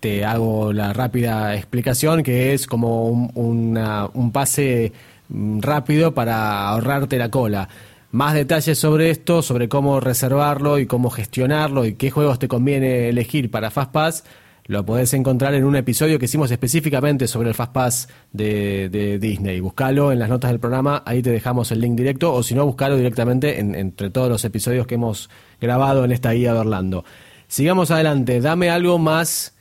te 0.00 0.24
hago 0.24 0.72
la 0.72 0.92
rápida 0.94 1.54
explicación, 1.56 2.22
que 2.22 2.54
es 2.54 2.66
como 2.66 3.06
un, 3.08 3.30
una- 3.34 4.06
un 4.14 4.32
pase 4.32 4.92
mm, 5.28 5.60
rápido 5.60 6.14
para 6.14 6.68
ahorrarte 6.68 7.18
la 7.18 7.30
cola. 7.30 7.68
Más 8.12 8.32
detalles 8.34 8.78
sobre 8.78 9.10
esto, 9.10 9.42
sobre 9.42 9.68
cómo 9.68 10.00
reservarlo 10.00 10.78
y 10.78 10.86
cómo 10.86 11.08
gestionarlo 11.10 11.84
y 11.84 11.94
qué 11.94 12.10
juegos 12.10 12.38
te 12.38 12.48
conviene 12.48 13.08
elegir 13.10 13.50
para 13.50 13.70
Fastpass, 13.70 14.24
lo 14.66 14.86
podés 14.86 15.12
encontrar 15.14 15.54
en 15.54 15.64
un 15.64 15.74
episodio 15.76 16.18
que 16.18 16.26
hicimos 16.26 16.50
específicamente 16.50 17.26
sobre 17.26 17.48
el 17.48 17.54
Fastpass 17.54 18.08
de, 18.32 18.88
de 18.88 19.18
Disney. 19.18 19.58
Buscalo 19.60 20.12
en 20.12 20.18
las 20.20 20.28
notas 20.28 20.50
del 20.52 20.60
programa, 20.60 21.02
ahí 21.04 21.20
te 21.20 21.30
dejamos 21.30 21.72
el 21.72 21.80
link 21.80 21.96
directo, 21.96 22.32
o 22.32 22.42
si 22.42 22.54
no, 22.54 22.64
buscalo 22.64 22.96
directamente 22.96 23.58
en- 23.58 23.74
entre 23.74 24.10
todos 24.10 24.28
los 24.28 24.44
episodios 24.44 24.86
que 24.86 24.94
hemos 24.94 25.30
grabado 25.60 26.04
en 26.04 26.12
esta 26.12 26.30
guía 26.32 26.52
de 26.54 26.60
Orlando. 26.60 27.04
Sigamos 27.48 27.90
adelante, 27.90 28.40
dame 28.40 28.70
algo 28.70 28.98
más... 28.98 29.54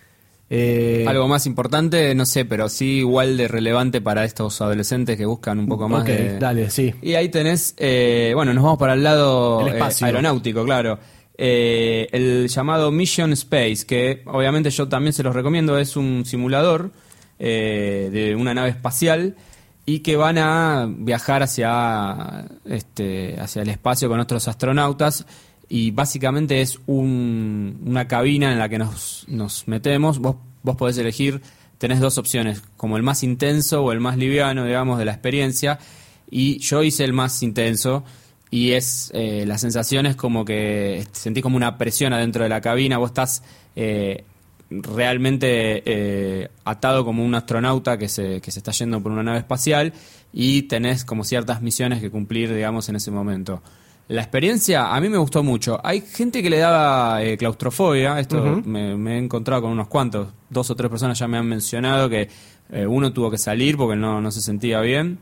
eh, 0.49 1.05
Algo 1.07 1.27
más 1.27 1.45
importante, 1.47 2.13
no 2.13 2.25
sé, 2.25 2.45
pero 2.45 2.69
sí 2.69 2.99
igual 2.99 3.37
de 3.37 3.47
relevante 3.47 4.01
para 4.01 4.23
estos 4.23 4.61
adolescentes 4.61 5.17
que 5.17 5.25
buscan 5.25 5.59
un 5.59 5.67
poco 5.67 5.89
más 5.89 6.03
ok, 6.03 6.07
de... 6.07 6.39
dale, 6.39 6.69
sí. 6.69 6.93
Y 7.01 7.15
ahí 7.15 7.29
tenés, 7.29 7.73
eh, 7.77 8.33
bueno, 8.35 8.53
nos 8.53 8.63
vamos 8.63 8.77
para 8.79 8.93
el 8.93 9.03
lado 9.03 9.65
El 9.67 9.75
eh, 9.75 9.81
aeronáutico, 10.01 10.63
claro. 10.63 10.99
Eh, 11.43 12.07
el 12.11 12.47
llamado 12.49 12.91
Mission 12.91 13.33
Space, 13.33 13.83
que 13.87 14.21
obviamente 14.27 14.69
yo 14.69 14.87
también 14.87 15.11
se 15.11 15.23
los 15.23 15.33
recomiendo, 15.33 15.79
es 15.79 15.95
un 15.95 16.23
simulador 16.23 16.91
eh, 17.39 18.09
de 18.13 18.35
una 18.35 18.53
nave 18.53 18.69
espacial 18.69 19.35
y 19.83 20.01
que 20.01 20.15
van 20.17 20.37
a 20.37 20.85
viajar 20.87 21.41
hacia, 21.41 22.45
este, 22.65 23.39
hacia 23.39 23.63
el 23.63 23.69
espacio 23.69 24.07
con 24.07 24.19
otros 24.19 24.47
astronautas 24.47 25.25
y 25.67 25.89
básicamente 25.89 26.61
es 26.61 26.79
un- 26.85 27.81
una 27.87 28.07
cabina 28.07 28.51
en 28.51 28.59
la 28.59 28.69
que 28.69 28.77
nos, 28.77 29.25
nos 29.27 29.67
metemos. 29.67 30.19
Vos, 30.19 30.35
vos 30.61 30.75
podés 30.75 30.99
elegir, 30.99 31.41
tenés 31.79 31.99
dos 31.99 32.19
opciones, 32.19 32.61
como 32.77 32.97
el 32.97 33.03
más 33.03 33.23
intenso 33.23 33.83
o 33.83 33.91
el 33.91 33.99
más 33.99 34.15
liviano, 34.15 34.63
digamos, 34.65 34.99
de 34.99 35.05
la 35.05 35.13
experiencia. 35.13 35.79
y 36.33 36.59
yo 36.59 36.81
hice 36.83 37.03
el 37.03 37.11
más 37.13 37.41
intenso 37.43 38.05
y 38.51 38.73
es 38.73 39.09
eh, 39.15 39.45
la 39.47 39.57
sensación 39.57 40.05
es 40.05 40.15
como 40.15 40.45
que 40.45 41.05
sentís 41.13 41.41
como 41.41 41.55
una 41.55 41.77
presión 41.77 42.13
adentro 42.13 42.43
de 42.43 42.49
la 42.49 42.61
cabina, 42.61 42.97
vos 42.97 43.09
estás 43.09 43.43
eh, 43.75 44.25
realmente 44.69 45.83
eh, 45.85 46.49
atado 46.65 47.03
como 47.03 47.23
un 47.23 47.33
astronauta 47.33 47.97
que 47.97 48.09
se, 48.09 48.41
que 48.41 48.51
se 48.51 48.59
está 48.59 48.71
yendo 48.71 49.01
por 49.01 49.11
una 49.11 49.23
nave 49.23 49.39
espacial 49.39 49.93
y 50.33 50.63
tenés 50.63 51.03
como 51.05 51.23
ciertas 51.23 51.61
misiones 51.61 51.99
que 51.99 52.09
cumplir, 52.09 52.53
digamos, 52.53 52.87
en 52.89 52.97
ese 52.97 53.09
momento. 53.09 53.61
La 54.07 54.21
experiencia 54.21 54.93
a 54.93 54.99
mí 54.99 55.07
me 55.07 55.17
gustó 55.17 55.43
mucho. 55.43 55.79
Hay 55.83 56.01
gente 56.01 56.43
que 56.43 56.49
le 56.49 56.57
daba 56.57 57.23
eh, 57.23 57.37
claustrofobia, 57.37 58.19
esto 58.19 58.61
me 58.65 59.15
he 59.15 59.17
encontrado 59.17 59.61
con 59.61 59.71
unos 59.71 59.87
cuantos, 59.87 60.27
dos 60.49 60.69
o 60.69 60.75
tres 60.75 60.89
personas 60.89 61.17
ya 61.17 61.27
me 61.27 61.37
han 61.37 61.47
mencionado 61.47 62.09
que 62.09 62.27
eh, 62.71 62.87
uno 62.87 63.11
tuvo 63.11 63.29
que 63.29 63.37
salir 63.37 63.77
porque 63.77 63.95
no, 63.95 64.21
no 64.21 64.31
se 64.31 64.41
sentía 64.41 64.79
bien. 64.81 65.19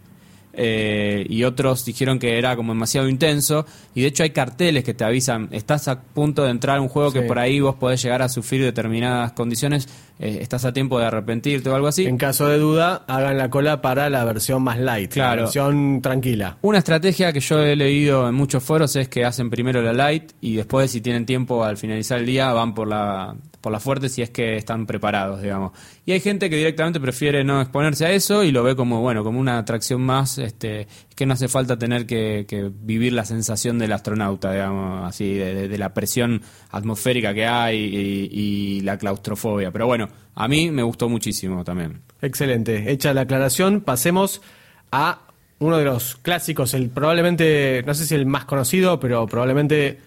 Eh, 0.53 1.25
y 1.29 1.43
otros 1.43 1.85
dijeron 1.85 2.19
que 2.19 2.37
era 2.37 2.55
como 2.55 2.73
demasiado 2.73 3.07
intenso. 3.07 3.65
Y 3.95 4.01
de 4.01 4.07
hecho 4.07 4.23
hay 4.23 4.31
carteles 4.31 4.83
que 4.83 4.93
te 4.93 5.03
avisan 5.03 5.47
estás 5.51 5.87
a 5.87 6.01
punto 6.01 6.43
de 6.43 6.51
entrar 6.51 6.77
a 6.77 6.81
un 6.81 6.89
juego 6.89 7.11
que 7.11 7.21
por 7.21 7.39
ahí 7.39 7.59
vos 7.59 7.75
podés 7.75 8.01
llegar 8.01 8.21
a 8.21 8.29
sufrir 8.29 8.63
determinadas 8.63 9.33
condiciones 9.33 9.87
eh, 10.19 10.39
estás 10.41 10.65
a 10.65 10.73
tiempo 10.73 10.99
de 10.99 11.05
arrepentirte 11.05 11.69
o 11.69 11.75
algo 11.75 11.87
así 11.87 12.05
En 12.05 12.17
caso 12.17 12.47
de 12.47 12.57
duda, 12.57 13.05
hagan 13.07 13.37
la 13.37 13.49
cola 13.49 13.81
para 13.81 14.09
la 14.09 14.23
versión 14.25 14.61
más 14.63 14.77
light, 14.77 15.13
Claro. 15.13 15.35
la 15.37 15.41
versión 15.43 16.01
tranquila. 16.01 16.57
Una 16.61 16.77
estrategia 16.79 17.31
que 17.33 17.39
yo 17.39 17.59
he 17.63 17.75
leído 17.75 18.27
en 18.27 18.35
muchos 18.35 18.63
foros 18.63 18.95
es 18.95 19.07
que 19.07 19.23
hacen 19.25 19.49
primero 19.49 19.81
la 19.81 19.93
light 19.93 20.31
y 20.41 20.55
después, 20.55 20.91
si 20.91 21.01
tienen 21.01 21.25
tiempo 21.25 21.63
al 21.63 21.77
finalizar 21.77 22.19
el 22.19 22.25
día, 22.25 22.51
van 22.53 22.73
por 22.73 22.87
la, 22.87 23.35
por 23.61 23.71
la 23.71 23.79
fuerte 23.79 24.09
si 24.09 24.21
es 24.21 24.29
que 24.29 24.55
están 24.57 24.85
preparados, 24.85 25.41
digamos. 25.41 25.71
Y 26.05 26.11
hay 26.11 26.19
gente 26.19 26.49
que 26.49 26.55
directamente 26.57 26.99
prefiere 26.99 27.43
no 27.43 27.61
exponerse 27.61 28.05
a 28.05 28.11
eso 28.11 28.43
y 28.43 28.51
lo 28.51 28.63
ve 28.63 28.75
como, 28.75 29.01
bueno, 29.01 29.23
como 29.23 29.39
una 29.39 29.57
atracción 29.57 30.01
más, 30.01 30.37
este, 30.37 30.87
que 31.15 31.25
no 31.25 31.33
hace 31.33 31.47
falta 31.47 31.77
tener 31.77 32.05
que, 32.05 32.45
que 32.47 32.69
vivir 32.73 33.13
la 33.13 33.25
sensación 33.25 33.77
del 33.79 33.91
astronauta, 33.93 34.51
digamos, 34.51 35.07
así, 35.07 35.33
de, 35.35 35.53
de- 35.53 35.67
de 35.67 35.77
la 35.77 35.93
presión 35.93 36.41
atmosférica 36.71 37.33
que 37.33 37.45
hay 37.45 37.77
y, 37.77 38.29
y 38.77 38.81
la 38.81 38.97
claustrofobia. 38.97 39.71
Pero 39.71 39.85
bueno, 39.87 40.08
a 40.35 40.47
mí 40.47 40.71
me 40.71 40.83
gustó 40.83 41.09
muchísimo 41.09 41.63
también. 41.63 42.01
Excelente. 42.21 42.91
Hecha 42.91 43.13
la 43.13 43.21
aclaración, 43.21 43.81
pasemos 43.81 44.41
a 44.91 45.21
uno 45.59 45.77
de 45.77 45.85
los 45.85 46.15
clásicos, 46.15 46.73
el 46.73 46.89
probablemente, 46.89 47.83
no 47.85 47.93
sé 47.93 48.05
si 48.05 48.15
el 48.15 48.25
más 48.25 48.45
conocido, 48.45 48.99
pero 48.99 49.27
probablemente 49.27 49.99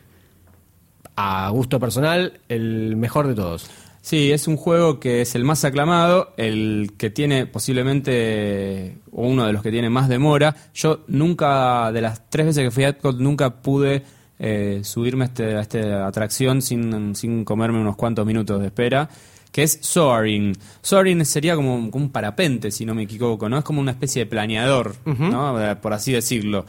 a 1.16 1.50
gusto 1.50 1.78
personal, 1.78 2.40
el 2.48 2.96
mejor 2.96 3.26
de 3.28 3.34
todos. 3.34 3.68
Sí, 4.00 4.32
es 4.32 4.48
un 4.48 4.56
juego 4.56 4.98
que 4.98 5.20
es 5.20 5.34
el 5.36 5.44
más 5.44 5.64
aclamado, 5.64 6.32
el 6.36 6.94
que 6.96 7.10
tiene 7.10 7.46
posiblemente, 7.46 8.96
o 9.12 9.26
uno 9.28 9.46
de 9.46 9.52
los 9.52 9.62
que 9.62 9.70
tiene 9.70 9.90
más 9.90 10.08
demora. 10.08 10.56
Yo 10.74 11.04
nunca, 11.06 11.92
de 11.92 12.00
las 12.00 12.28
tres 12.28 12.46
veces 12.46 12.64
que 12.64 12.70
fui 12.70 12.84
a 12.84 12.88
Epcot, 12.88 13.18
nunca 13.18 13.50
pude 13.62 14.02
eh, 14.40 14.80
subirme 14.82 15.24
a, 15.24 15.28
este- 15.28 15.54
a 15.56 15.60
esta 15.60 16.06
atracción 16.06 16.62
sin, 16.62 17.14
sin 17.14 17.44
comerme 17.44 17.78
unos 17.80 17.94
cuantos 17.96 18.26
minutos 18.26 18.58
de 18.60 18.66
espera, 18.66 19.08
que 19.52 19.62
es 19.62 19.78
Soaring. 19.82 20.56
Soaring 20.80 21.24
sería 21.24 21.54
como, 21.54 21.90
como 21.90 22.06
un 22.06 22.10
parapente, 22.10 22.70
si 22.70 22.84
no 22.86 22.94
me 22.94 23.02
equivoco, 23.02 23.48
¿no? 23.48 23.58
Es 23.58 23.64
como 23.64 23.80
una 23.80 23.92
especie 23.92 24.24
de 24.24 24.26
planeador, 24.26 24.96
¿no? 25.04 25.62
Eh, 25.62 25.76
Por 25.76 25.92
así 25.92 26.12
decirlo. 26.12 26.64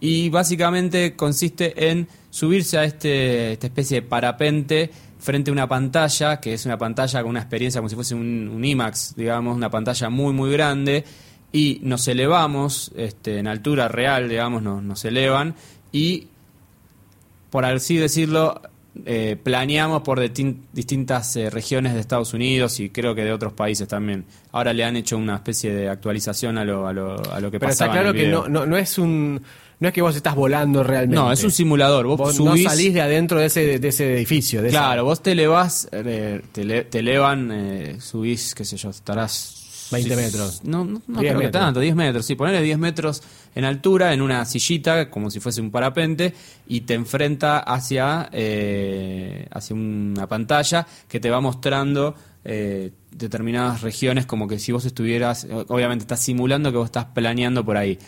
Y 0.00 0.30
básicamente 0.30 1.16
consiste 1.16 1.90
en 1.90 2.06
subirse 2.30 2.78
a 2.78 2.84
este, 2.84 3.52
esta 3.52 3.66
especie 3.66 4.00
de 4.00 4.06
parapente 4.06 4.90
frente 5.18 5.50
a 5.50 5.52
una 5.52 5.66
pantalla, 5.66 6.38
que 6.38 6.54
es 6.54 6.64
una 6.64 6.78
pantalla 6.78 7.20
con 7.22 7.30
una 7.30 7.40
experiencia 7.40 7.80
como 7.80 7.88
si 7.88 7.96
fuese 7.96 8.14
un, 8.14 8.48
un 8.48 8.64
IMAX, 8.64 9.16
digamos, 9.16 9.56
una 9.56 9.68
pantalla 9.68 10.08
muy, 10.08 10.32
muy 10.32 10.52
grande, 10.52 11.04
y 11.50 11.80
nos 11.82 12.06
elevamos 12.06 12.92
este, 12.96 13.38
en 13.38 13.48
altura 13.48 13.88
real, 13.88 14.28
digamos, 14.28 14.62
nos, 14.62 14.80
nos 14.82 15.04
elevan, 15.04 15.56
y 15.90 16.28
por 17.50 17.64
así 17.64 17.96
decirlo, 17.96 18.62
eh, 19.06 19.36
planeamos 19.42 20.02
por 20.02 20.20
distin- 20.20 20.62
distintas 20.72 21.34
eh, 21.36 21.50
regiones 21.50 21.94
de 21.94 22.00
Estados 22.00 22.34
Unidos 22.34 22.80
y 22.80 22.90
creo 22.90 23.14
que 23.14 23.24
de 23.24 23.32
otros 23.32 23.52
países 23.52 23.86
también. 23.88 24.24
Ahora 24.52 24.72
le 24.72 24.84
han 24.84 24.96
hecho 24.96 25.16
una 25.16 25.36
especie 25.36 25.72
de 25.72 25.88
actualización 25.88 26.58
a 26.58 26.64
lo, 26.64 26.86
a 26.86 26.92
lo, 26.92 27.14
a 27.32 27.40
lo 27.40 27.50
que 27.50 27.58
Pero 27.60 27.72
está 27.72 27.86
en 27.86 27.92
claro 27.92 28.12
que 28.12 28.28
no, 28.28 28.48
no, 28.48 28.66
no 28.66 28.76
es 28.76 28.98
un. 28.98 29.40
No 29.80 29.86
es 29.88 29.94
que 29.94 30.02
vos 30.02 30.16
estás 30.16 30.34
volando 30.34 30.82
realmente. 30.82 31.14
No, 31.14 31.30
es 31.30 31.44
un 31.44 31.52
simulador. 31.52 32.04
Vos, 32.06 32.18
Vos 32.18 32.34
subís, 32.34 32.64
no 32.64 32.70
salís 32.70 32.92
de 32.94 33.00
adentro 33.00 33.38
de 33.38 33.46
ese, 33.46 33.78
de 33.78 33.88
ese 33.88 34.12
edificio. 34.16 34.60
De 34.60 34.70
Claro, 34.70 35.04
vos 35.04 35.22
te 35.22 35.32
elevás, 35.32 35.88
eh, 35.92 36.42
te, 36.50 36.62
ele- 36.62 36.82
te 36.84 36.98
elevan, 36.98 37.50
eh, 37.52 37.96
subís, 38.00 38.54
qué 38.56 38.64
sé 38.64 38.76
yo, 38.76 38.90
estarás... 38.90 39.57
20 39.90 40.10
sí, 40.10 40.16
metros. 40.16 40.64
No, 40.64 40.84
no, 40.84 41.02
no 41.06 41.20
10 41.20 41.32
creo 41.32 41.40
que 41.40 41.52
tanto, 41.52 41.80
10 41.80 41.94
metros. 41.94 42.26
Sí, 42.26 42.34
ponele 42.34 42.62
10 42.62 42.78
metros 42.78 43.22
en 43.54 43.64
altura, 43.64 44.12
en 44.12 44.22
una 44.22 44.44
sillita, 44.44 45.10
como 45.10 45.30
si 45.30 45.40
fuese 45.40 45.60
un 45.60 45.70
parapente, 45.70 46.34
y 46.66 46.82
te 46.82 46.94
enfrenta 46.94 47.58
hacia, 47.58 48.28
eh, 48.32 49.46
hacia 49.50 49.74
una 49.74 50.26
pantalla 50.26 50.86
que 51.08 51.20
te 51.20 51.30
va 51.30 51.40
mostrando 51.40 52.14
eh, 52.44 52.92
determinadas 53.10 53.82
regiones, 53.82 54.26
como 54.26 54.46
que 54.46 54.58
si 54.58 54.72
vos 54.72 54.84
estuvieras, 54.84 55.46
obviamente 55.68 56.04
estás 56.04 56.20
simulando 56.20 56.70
que 56.70 56.78
vos 56.78 56.86
estás 56.86 57.06
planeando 57.06 57.64
por 57.64 57.76
ahí. 57.76 57.98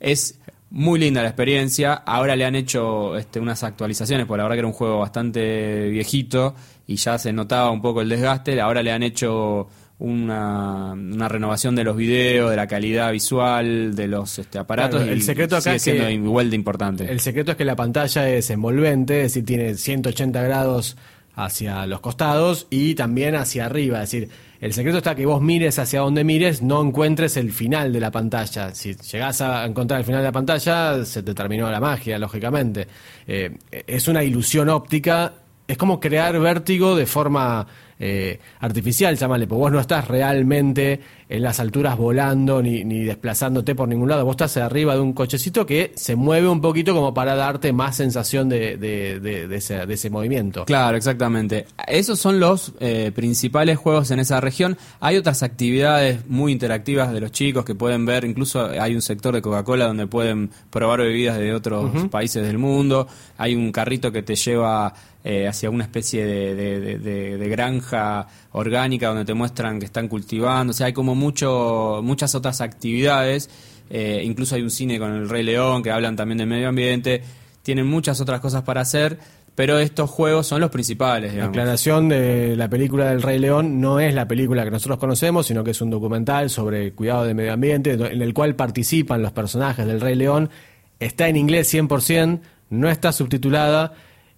Es 0.00 0.38
muy 0.74 0.98
linda 0.98 1.22
la 1.22 1.28
experiencia. 1.28 1.94
Ahora 1.94 2.34
le 2.34 2.44
han 2.44 2.56
hecho 2.56 3.16
este, 3.16 3.38
unas 3.38 3.62
actualizaciones, 3.62 4.26
por 4.26 4.38
la 4.38 4.44
verdad 4.44 4.56
que 4.56 4.60
era 4.60 4.68
un 4.68 4.74
juego 4.74 4.98
bastante 4.98 5.88
viejito 5.88 6.54
y 6.86 6.96
ya 6.96 7.16
se 7.16 7.32
notaba 7.32 7.70
un 7.70 7.80
poco 7.80 8.00
el 8.00 8.08
desgaste. 8.08 8.60
Ahora 8.60 8.82
le 8.82 8.90
han 8.90 9.04
hecho 9.04 9.68
una, 10.04 10.92
una 10.92 11.28
renovación 11.28 11.74
de 11.74 11.84
los 11.84 11.96
videos, 11.96 12.50
de 12.50 12.56
la 12.56 12.66
calidad 12.66 13.10
visual, 13.12 13.94
de 13.94 14.06
los 14.06 14.38
este, 14.38 14.58
aparatos. 14.58 15.00
Claro, 15.00 15.12
el 15.12 15.22
secreto 15.22 15.56
acá 15.56 15.62
sigue 15.62 15.76
es 15.76 15.84
que- 15.84 15.90
siendo 15.92 16.10
igual 16.28 16.50
de 16.50 16.56
importante. 16.56 17.10
El 17.10 17.20
secreto 17.20 17.52
es 17.52 17.56
que 17.56 17.64
la 17.64 17.76
pantalla 17.76 18.28
es 18.28 18.50
envolvente, 18.50 19.18
es 19.22 19.32
decir, 19.34 19.44
tiene 19.44 19.74
180 19.74 20.42
grados 20.42 20.96
hacia 21.36 21.84
los 21.86 22.00
costados 22.00 22.66
y 22.70 22.94
también 22.94 23.34
hacia 23.34 23.66
arriba. 23.66 24.02
Es 24.02 24.10
decir, 24.12 24.28
el 24.60 24.72
secreto 24.72 24.98
está 24.98 25.14
que 25.14 25.26
vos 25.26 25.42
mires 25.42 25.78
hacia 25.78 26.00
donde 26.00 26.22
mires, 26.22 26.62
no 26.62 26.80
encuentres 26.82 27.36
el 27.36 27.50
final 27.52 27.92
de 27.92 28.00
la 28.00 28.10
pantalla. 28.10 28.72
Si 28.74 28.94
llegás 28.94 29.40
a 29.40 29.64
encontrar 29.64 30.00
el 30.00 30.06
final 30.06 30.20
de 30.20 30.28
la 30.28 30.32
pantalla, 30.32 31.04
se 31.04 31.22
te 31.22 31.34
terminó 31.34 31.70
la 31.70 31.80
magia, 31.80 32.18
lógicamente. 32.18 32.86
Eh, 33.26 33.50
es 33.86 34.06
una 34.06 34.22
ilusión 34.22 34.68
óptica, 34.68 35.32
es 35.66 35.76
como 35.76 35.98
crear 35.98 36.38
vértigo 36.38 36.94
de 36.94 37.06
forma 37.06 37.66
eh, 37.98 38.38
artificial, 38.60 39.16
llámale, 39.16 39.46
porque 39.46 39.60
vos 39.60 39.72
no 39.72 39.80
estás 39.80 40.08
realmente 40.08 41.00
en 41.36 41.42
las 41.42 41.60
alturas 41.60 41.96
volando 41.96 42.62
ni, 42.62 42.84
ni 42.84 43.04
desplazándote 43.04 43.74
por 43.74 43.88
ningún 43.88 44.08
lado, 44.08 44.24
vos 44.24 44.34
estás 44.34 44.56
arriba 44.58 44.94
de 44.94 45.00
un 45.00 45.12
cochecito 45.12 45.66
que 45.66 45.92
se 45.96 46.16
mueve 46.16 46.48
un 46.48 46.60
poquito 46.60 46.94
como 46.94 47.12
para 47.14 47.34
darte 47.34 47.72
más 47.72 47.96
sensación 47.96 48.48
de, 48.48 48.76
de- 48.76 49.20
de- 49.20 49.48
de 49.48 49.56
ese, 49.56 49.86
de 49.86 49.94
ese 49.94 50.10
movimiento. 50.10 50.64
Claro, 50.64 50.96
exactamente. 50.96 51.66
Esos 51.86 52.18
son 52.18 52.40
los 52.40 52.72
eh, 52.80 53.12
principales 53.14 53.78
juegos 53.78 54.10
en 54.10 54.20
esa 54.20 54.40
región. 54.40 54.76
Hay 55.00 55.16
otras 55.16 55.42
actividades 55.42 56.26
muy 56.28 56.52
interactivas 56.52 57.12
de 57.12 57.20
los 57.20 57.32
chicos 57.32 57.64
que 57.64 57.74
pueden 57.74 58.06
ver, 58.06 58.24
incluso 58.24 58.64
hay 58.66 58.94
un 58.94 59.02
sector 59.02 59.34
de 59.34 59.42
Coca-Cola 59.42 59.86
donde 59.86 60.06
pueden 60.06 60.50
probar 60.70 61.00
bebidas 61.00 61.38
de 61.38 61.52
otros 61.54 61.90
países 62.10 62.46
del 62.46 62.58
mundo. 62.58 63.06
Hay 63.38 63.54
un 63.54 63.72
carrito 63.72 64.12
que 64.12 64.22
te 64.22 64.36
lleva 64.36 64.94
eh, 65.24 65.48
hacia 65.48 65.70
una 65.70 65.84
especie 65.84 66.24
de 66.26 67.48
granja 67.48 68.26
orgánica 68.52 69.08
donde 69.08 69.24
te 69.24 69.34
muestran 69.34 69.78
que 69.78 69.86
están 69.86 70.06
cultivando. 70.08 70.70
O 70.70 70.74
sea, 70.74 70.86
hay 70.86 70.92
como 70.92 71.14
muchas 71.24 72.34
otras 72.34 72.60
actividades. 72.60 73.50
Eh, 73.90 74.22
incluso 74.24 74.54
hay 74.54 74.62
un 74.62 74.70
cine 74.70 74.98
con 74.98 75.12
el 75.12 75.28
Rey 75.28 75.42
León 75.42 75.82
que 75.82 75.90
hablan 75.90 76.16
también 76.16 76.38
del 76.38 76.46
medio 76.46 76.68
ambiente. 76.68 77.22
Tienen 77.62 77.86
muchas 77.86 78.20
otras 78.20 78.40
cosas 78.40 78.62
para 78.62 78.80
hacer, 78.80 79.18
pero 79.54 79.78
estos 79.78 80.10
juegos 80.10 80.46
son 80.46 80.60
los 80.60 80.70
principales, 80.70 81.34
La 81.34 81.46
aclaración 81.46 82.08
de 82.08 82.56
la 82.56 82.68
película 82.68 83.10
del 83.10 83.22
Rey 83.22 83.38
León 83.38 83.80
no 83.80 84.00
es 84.00 84.12
la 84.14 84.26
película 84.26 84.64
que 84.64 84.70
nosotros 84.70 84.98
conocemos, 84.98 85.46
sino 85.46 85.62
que 85.62 85.70
es 85.70 85.80
un 85.80 85.90
documental 85.90 86.50
sobre 86.50 86.92
cuidado 86.92 87.24
del 87.24 87.34
medio 87.34 87.52
ambiente, 87.52 87.92
en 87.92 88.20
el 88.20 88.34
cual 88.34 88.56
participan 88.56 89.22
los 89.22 89.32
personajes 89.32 89.86
del 89.86 90.00
Rey 90.00 90.16
León. 90.16 90.50
Está 90.98 91.28
en 91.28 91.36
inglés 91.36 91.72
100%, 91.72 92.40
no 92.70 92.90
está 92.90 93.12
subtitulada 93.12 93.92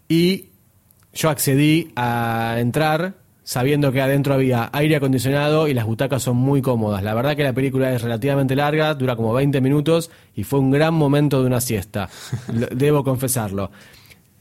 y 0.09 0.51
yo 1.15 1.31
accedí 1.31 1.93
a 1.97 2.57
entrar 2.59 3.15
sabiendo 3.47 3.93
que 3.93 4.01
adentro 4.03 4.35
había 4.35 4.69
aire 4.73 4.97
acondicionado 4.97 5.69
y 5.69 5.73
las 5.75 5.87
butacas 5.87 6.21
son 6.25 6.37
muy 6.37 6.61
cómodas. 6.63 7.05
La 7.05 7.15
verdad 7.15 7.37
que 7.37 7.45
la 7.45 7.53
película 7.53 7.95
es 7.95 8.03
relativamente 8.03 8.57
larga, 8.57 8.93
dura 8.95 9.15
como 9.15 9.33
20 9.33 9.61
minutos 9.61 10.11
y 10.35 10.43
fue 10.43 10.59
un 10.59 10.73
gran 10.73 10.95
momento 10.95 11.41
de 11.41 11.47
una 11.47 11.61
siesta, 11.61 12.09
debo 12.75 13.05
confesarlo. 13.05 13.71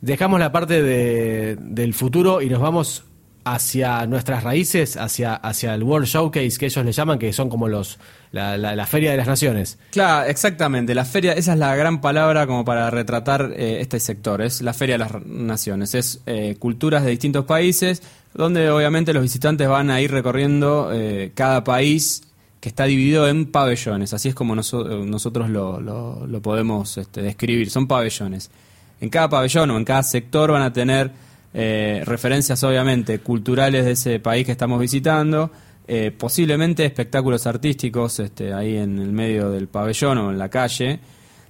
Dejamos 0.02 0.40
la 0.40 0.52
parte 0.52 0.82
de- 0.82 1.56
del 1.60 1.94
futuro 1.94 2.42
y 2.42 2.50
nos 2.50 2.60
vamos 2.60 3.04
hacia 3.46 4.06
nuestras 4.08 4.44
raíces, 4.44 4.98
hacia, 4.98 5.36
hacia 5.36 5.74
el 5.76 5.84
World 5.84 6.08
Showcase 6.08 6.58
que 6.58 6.66
ellos 6.66 6.84
le 6.84 6.92
llaman, 6.92 7.20
que 7.20 7.32
son 7.32 7.48
como 7.50 7.68
los 7.70 7.98
la, 8.32 8.58
la- 8.58 8.86
Feria 8.86 9.12
de 9.12 9.18
las 9.18 9.28
Naciones. 9.28 9.78
Claro, 9.92 10.28
exactamente. 10.28 10.94
La 10.94 11.06
feria, 11.06 11.32
esa 11.34 11.54
es 11.54 11.60
la 11.60 11.76
gran 11.76 12.02
palabra 12.02 12.48
como 12.48 12.66
para 12.66 12.90
retratar 12.90 13.54
eh, 13.56 13.78
este 13.80 14.00
sector. 14.00 14.42
Es 14.42 14.62
la 14.62 14.74
Feria 14.74 14.96
de 14.96 15.00
las 15.00 15.26
Naciones. 15.26 15.96
Es 15.96 16.20
eh, 16.26 16.56
culturas 16.60 17.04
de 17.06 17.12
distintos 17.12 17.46
países, 17.46 18.02
donde 18.34 18.70
obviamente 18.70 19.14
los 19.14 19.24
visitantes 19.24 19.68
van 19.70 19.90
a 19.90 20.02
ir 20.02 20.12
recorriendo 20.12 20.90
eh, 20.92 21.32
cada 21.36 21.64
país 21.64 22.24
que 22.60 22.70
está 22.70 22.86
dividido 22.86 23.28
en 23.30 23.46
pabellones, 23.52 24.12
así 24.16 24.30
es 24.30 24.34
como 24.36 24.56
noso- 24.56 25.06
nosotros 25.06 25.50
lo, 25.52 25.80
lo- 25.80 26.26
lo 26.26 26.42
podemos 26.42 26.98
este, 26.98 27.22
describir, 27.22 27.70
son 27.70 27.86
pabellones. 27.88 28.50
En 29.02 29.10
cada 29.10 29.30
pabellón 29.30 29.70
o 29.70 29.78
en 29.78 29.86
cada 29.86 30.02
sector 30.02 30.52
van 30.52 30.64
a 30.64 30.74
tener 30.74 31.12
eh, 31.58 32.02
referencias 32.06 32.62
obviamente 32.66 33.20
culturales 33.20 33.86
de 33.86 33.92
ese 33.92 34.20
país 34.20 34.46
que 34.46 34.52
estamos 34.52 34.78
visitando, 34.80 35.52
eh, 35.88 36.12
posiblemente 36.16 36.84
espectáculos 36.86 37.48
artísticos 37.48 38.20
este, 38.20 38.54
ahí 38.54 38.76
en 38.76 39.00
el 39.00 39.12
medio 39.14 39.50
del 39.52 39.68
pabellón 39.70 40.18
o 40.18 40.32
en 40.32 40.38
la 40.38 40.50
calle, 40.50 41.00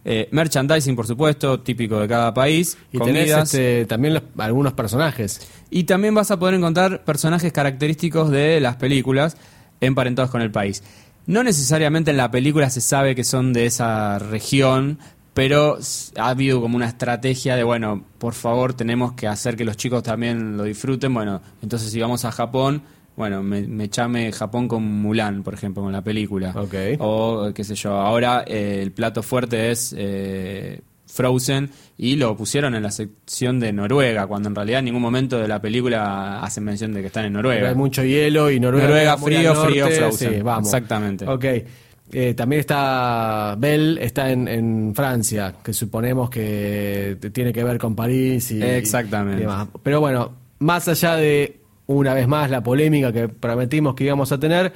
eh, 0.08 0.28
merchandising 0.32 0.96
por 0.96 1.08
supuesto, 1.08 1.62
típico 1.62 2.00
de 2.00 2.08
cada 2.08 2.32
país, 2.36 2.78
Y 2.92 3.00
tenés 3.00 3.24
comidas. 3.32 3.52
este, 3.54 3.86
también 3.88 4.14
los- 4.14 4.24
algunos 4.38 4.74
personajes. 4.74 5.42
Y 5.72 5.86
también 5.86 6.14
vas 6.14 6.30
a 6.30 6.38
poder 6.38 6.54
encontrar 6.54 7.04
personajes 7.04 7.52
característicos 7.52 8.30
de 8.30 8.60
las 8.60 8.76
películas 8.76 9.36
emparentados 9.82 10.30
con 10.30 10.42
el 10.44 10.52
país. 10.52 10.84
No 11.26 11.42
necesariamente 11.44 12.12
en 12.12 12.18
la 12.18 12.30
película 12.30 12.70
se 12.70 12.82
sabe 12.82 13.16
que 13.16 13.24
son 13.24 13.52
de 13.52 13.66
esa 13.66 14.20
región, 14.20 15.00
pero 15.36 15.78
ha 16.18 16.30
habido 16.30 16.62
como 16.62 16.78
una 16.78 16.88
estrategia 16.88 17.58
de, 17.58 17.64
bueno, 17.66 18.06
por 18.18 18.34
favor 18.34 18.74
tenemos 18.74 19.12
que 19.14 19.28
hacer 19.28 19.58
que 19.58 19.66
los 19.66 19.76
chicos 19.76 20.02
también 20.02 20.56
lo 20.56 20.64
disfruten. 20.64 21.14
Bueno, 21.14 21.42
entonces 21.62 21.92
si 21.92 22.00
vamos 22.00 22.24
a 22.24 22.32
Japón, 22.32 22.82
bueno, 23.18 23.44
me, 23.44 23.68
me 23.68 23.90
chame 23.90 24.32
Japón 24.32 24.70
con 24.70 24.82
Mulan, 24.84 25.44
por 25.44 25.54
ejemplo, 25.54 25.84
con 25.84 25.92
la 25.92 26.02
película. 26.02 26.54
Ok. 26.56 26.74
O 27.00 27.52
qué 27.54 27.66
sé 27.66 27.76
yo, 27.76 27.92
ahora 27.92 28.46
eh, 28.48 28.80
el 28.82 28.94
plato 28.94 29.22
fuerte 29.22 29.72
es 29.72 29.94
eh, 29.98 30.80
Frozen 31.06 31.70
y 31.98 32.16
lo 32.16 32.38
pusieron 32.38 32.74
en 32.74 32.84
la 32.84 32.92
sección 32.92 33.60
de 33.60 33.74
Noruega, 33.74 34.28
cuando 34.28 34.48
en 34.48 34.56
realidad 34.56 34.80
en 34.80 34.86
ningún 34.86 35.02
momento 35.02 35.38
de 35.38 35.50
la 35.50 35.62
película 35.62 36.42
hacen 36.44 36.64
mención 36.64 36.94
de 36.94 37.02
que 37.02 37.08
están 37.08 37.26
en 37.26 37.34
Pero 37.34 37.44
Noruega. 37.44 37.70
hay 37.70 37.76
mucho 37.76 38.06
hielo 38.06 38.50
y 38.52 38.62
Noruega, 38.62 39.18
frío, 39.18 39.54
norte, 39.54 39.70
frío, 39.70 39.88
Frozen. 39.90 40.34
sí, 40.36 40.42
vamos. 40.42 40.68
Exactamente. 40.70 41.28
Ok. 41.28 41.46
Eh, 42.12 42.34
también 42.34 42.60
está 42.60 43.56
Belle, 43.58 44.04
está 44.04 44.30
en, 44.32 44.48
en 44.48 44.94
Francia, 44.96 45.56
que 45.64 45.74
suponemos 45.74 46.30
que 46.30 47.18
tiene 47.34 47.52
que 47.52 47.64
ver 47.64 47.78
con 47.78 47.96
París 47.96 48.52
y, 48.52 48.62
Exactamente. 48.62 49.38
y 49.38 49.42
demás. 49.42 49.68
Pero 49.84 50.00
bueno, 50.00 50.34
más 50.60 50.88
allá 50.88 51.16
de 51.16 51.60
una 51.88 52.14
vez 52.14 52.28
más 52.28 52.50
la 52.50 52.64
polémica 52.64 53.12
que 53.12 53.28
prometimos 53.28 53.96
que 53.96 54.06
íbamos 54.06 54.32
a 54.32 54.40
tener, 54.40 54.74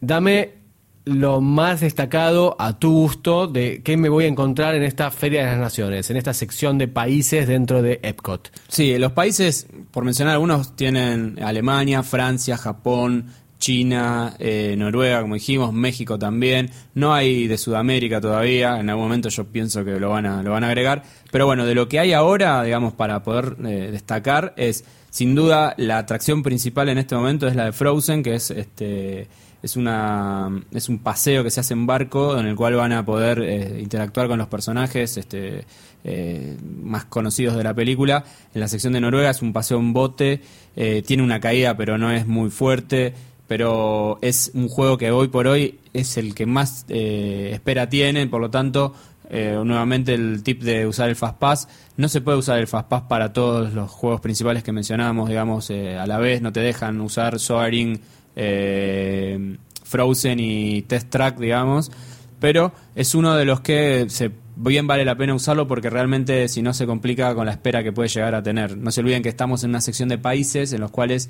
dame 0.00 0.60
lo 1.04 1.40
más 1.40 1.80
destacado 1.80 2.56
a 2.58 2.78
tu 2.78 2.92
gusto 2.92 3.46
de 3.46 3.82
qué 3.82 3.96
me 3.96 4.08
voy 4.08 4.24
a 4.24 4.28
encontrar 4.28 4.74
en 4.74 4.82
esta 4.82 5.10
Feria 5.10 5.40
de 5.40 5.46
las 5.52 5.58
Naciones, 5.58 6.10
en 6.10 6.16
esta 6.16 6.34
sección 6.34 6.78
de 6.78 6.88
países 6.88 7.48
dentro 7.48 7.82
de 7.82 8.00
Epcot. 8.02 8.52
Sí, 8.68 8.96
los 8.98 9.12
países, 9.12 9.66
por 9.90 10.04
mencionar 10.04 10.34
algunos, 10.34 10.76
tienen 10.76 11.38
Alemania, 11.42 12.02
Francia, 12.02 12.56
Japón, 12.56 13.26
China, 13.60 14.34
eh, 14.40 14.74
Noruega, 14.76 15.20
como 15.20 15.34
dijimos, 15.34 15.72
México 15.72 16.18
también. 16.18 16.70
No 16.94 17.14
hay 17.14 17.46
de 17.46 17.56
Sudamérica 17.56 18.20
todavía. 18.20 18.80
En 18.80 18.90
algún 18.90 19.04
momento 19.04 19.28
yo 19.28 19.44
pienso 19.44 19.84
que 19.84 20.00
lo 20.00 20.10
van 20.10 20.26
a, 20.26 20.42
lo 20.42 20.50
van 20.50 20.64
a 20.64 20.66
agregar. 20.66 21.04
Pero 21.30 21.46
bueno, 21.46 21.64
de 21.64 21.76
lo 21.76 21.88
que 21.88 22.00
hay 22.00 22.12
ahora, 22.12 22.64
digamos, 22.64 22.94
para 22.94 23.22
poder 23.22 23.56
eh, 23.64 23.90
destacar, 23.92 24.54
es 24.56 24.84
sin 25.10 25.34
duda 25.34 25.74
la 25.76 25.98
atracción 25.98 26.42
principal 26.42 26.88
en 26.88 26.98
este 26.98 27.14
momento 27.14 27.46
es 27.46 27.54
la 27.54 27.66
de 27.66 27.72
Frozen, 27.72 28.22
que 28.22 28.34
es 28.34 28.50
este 28.50 29.28
es 29.62 29.76
una 29.76 30.50
es 30.72 30.88
un 30.88 30.98
paseo 30.98 31.44
que 31.44 31.50
se 31.50 31.60
hace 31.60 31.74
en 31.74 31.86
barco 31.86 32.38
en 32.38 32.46
el 32.46 32.56
cual 32.56 32.74
van 32.76 32.92
a 32.92 33.04
poder 33.04 33.40
eh, 33.40 33.78
interactuar 33.80 34.28
con 34.28 34.38
los 34.38 34.48
personajes 34.48 35.16
este 35.16 35.64
eh, 36.02 36.56
más 36.82 37.04
conocidos 37.04 37.56
de 37.56 37.64
la 37.64 37.74
película 37.74 38.24
en 38.54 38.60
la 38.60 38.68
sección 38.68 38.94
de 38.94 39.00
Noruega 39.00 39.30
es 39.30 39.42
un 39.42 39.52
paseo 39.52 39.78
en 39.78 39.92
bote 39.92 40.40
eh, 40.76 41.02
tiene 41.06 41.22
una 41.22 41.40
caída 41.40 41.76
pero 41.76 41.98
no 41.98 42.10
es 42.10 42.26
muy 42.26 42.48
fuerte 42.48 43.12
pero 43.50 44.20
es 44.22 44.52
un 44.54 44.68
juego 44.68 44.96
que 44.96 45.10
hoy 45.10 45.26
por 45.26 45.48
hoy 45.48 45.80
es 45.92 46.16
el 46.16 46.36
que 46.36 46.46
más 46.46 46.86
eh, 46.88 47.50
espera 47.52 47.88
tiene. 47.88 48.28
Por 48.28 48.40
lo 48.40 48.48
tanto 48.48 48.94
eh, 49.28 49.58
nuevamente 49.64 50.14
el 50.14 50.44
tip 50.44 50.62
de 50.62 50.86
usar 50.86 51.08
el 51.08 51.16
Fastpass 51.16 51.66
no 51.96 52.08
se 52.08 52.20
puede 52.20 52.38
usar 52.38 52.60
el 52.60 52.68
Fastpass 52.68 53.02
para 53.08 53.32
todos 53.32 53.72
los 53.72 53.90
juegos 53.90 54.20
principales 54.20 54.62
que 54.62 54.70
mencionamos 54.70 55.28
digamos 55.28 55.68
eh, 55.70 55.98
a 55.98 56.06
la 56.06 56.18
vez. 56.18 56.42
No 56.42 56.52
te 56.52 56.60
dejan 56.60 57.00
usar 57.00 57.40
Soaring 57.40 58.00
eh, 58.36 59.56
Frozen 59.82 60.38
y 60.38 60.82
Test 60.82 61.10
Track, 61.10 61.40
digamos, 61.40 61.90
pero 62.38 62.72
es 62.94 63.16
uno 63.16 63.34
de 63.34 63.46
los 63.46 63.62
que 63.62 64.06
se 64.10 64.30
bien 64.54 64.86
vale 64.86 65.04
la 65.04 65.16
pena 65.16 65.34
usarlo 65.34 65.66
porque 65.66 65.90
realmente 65.90 66.46
si 66.46 66.62
no 66.62 66.72
se 66.72 66.86
complica 66.86 67.34
con 67.34 67.46
la 67.46 67.52
espera 67.52 67.82
que 67.82 67.90
puede 67.90 68.10
llegar 68.10 68.36
a 68.36 68.44
tener. 68.44 68.76
No 68.76 68.92
se 68.92 69.00
olviden 69.00 69.24
que 69.24 69.28
estamos 69.28 69.64
en 69.64 69.70
una 69.70 69.80
sección 69.80 70.08
de 70.08 70.18
países 70.18 70.72
en 70.72 70.80
los 70.80 70.92
cuales 70.92 71.28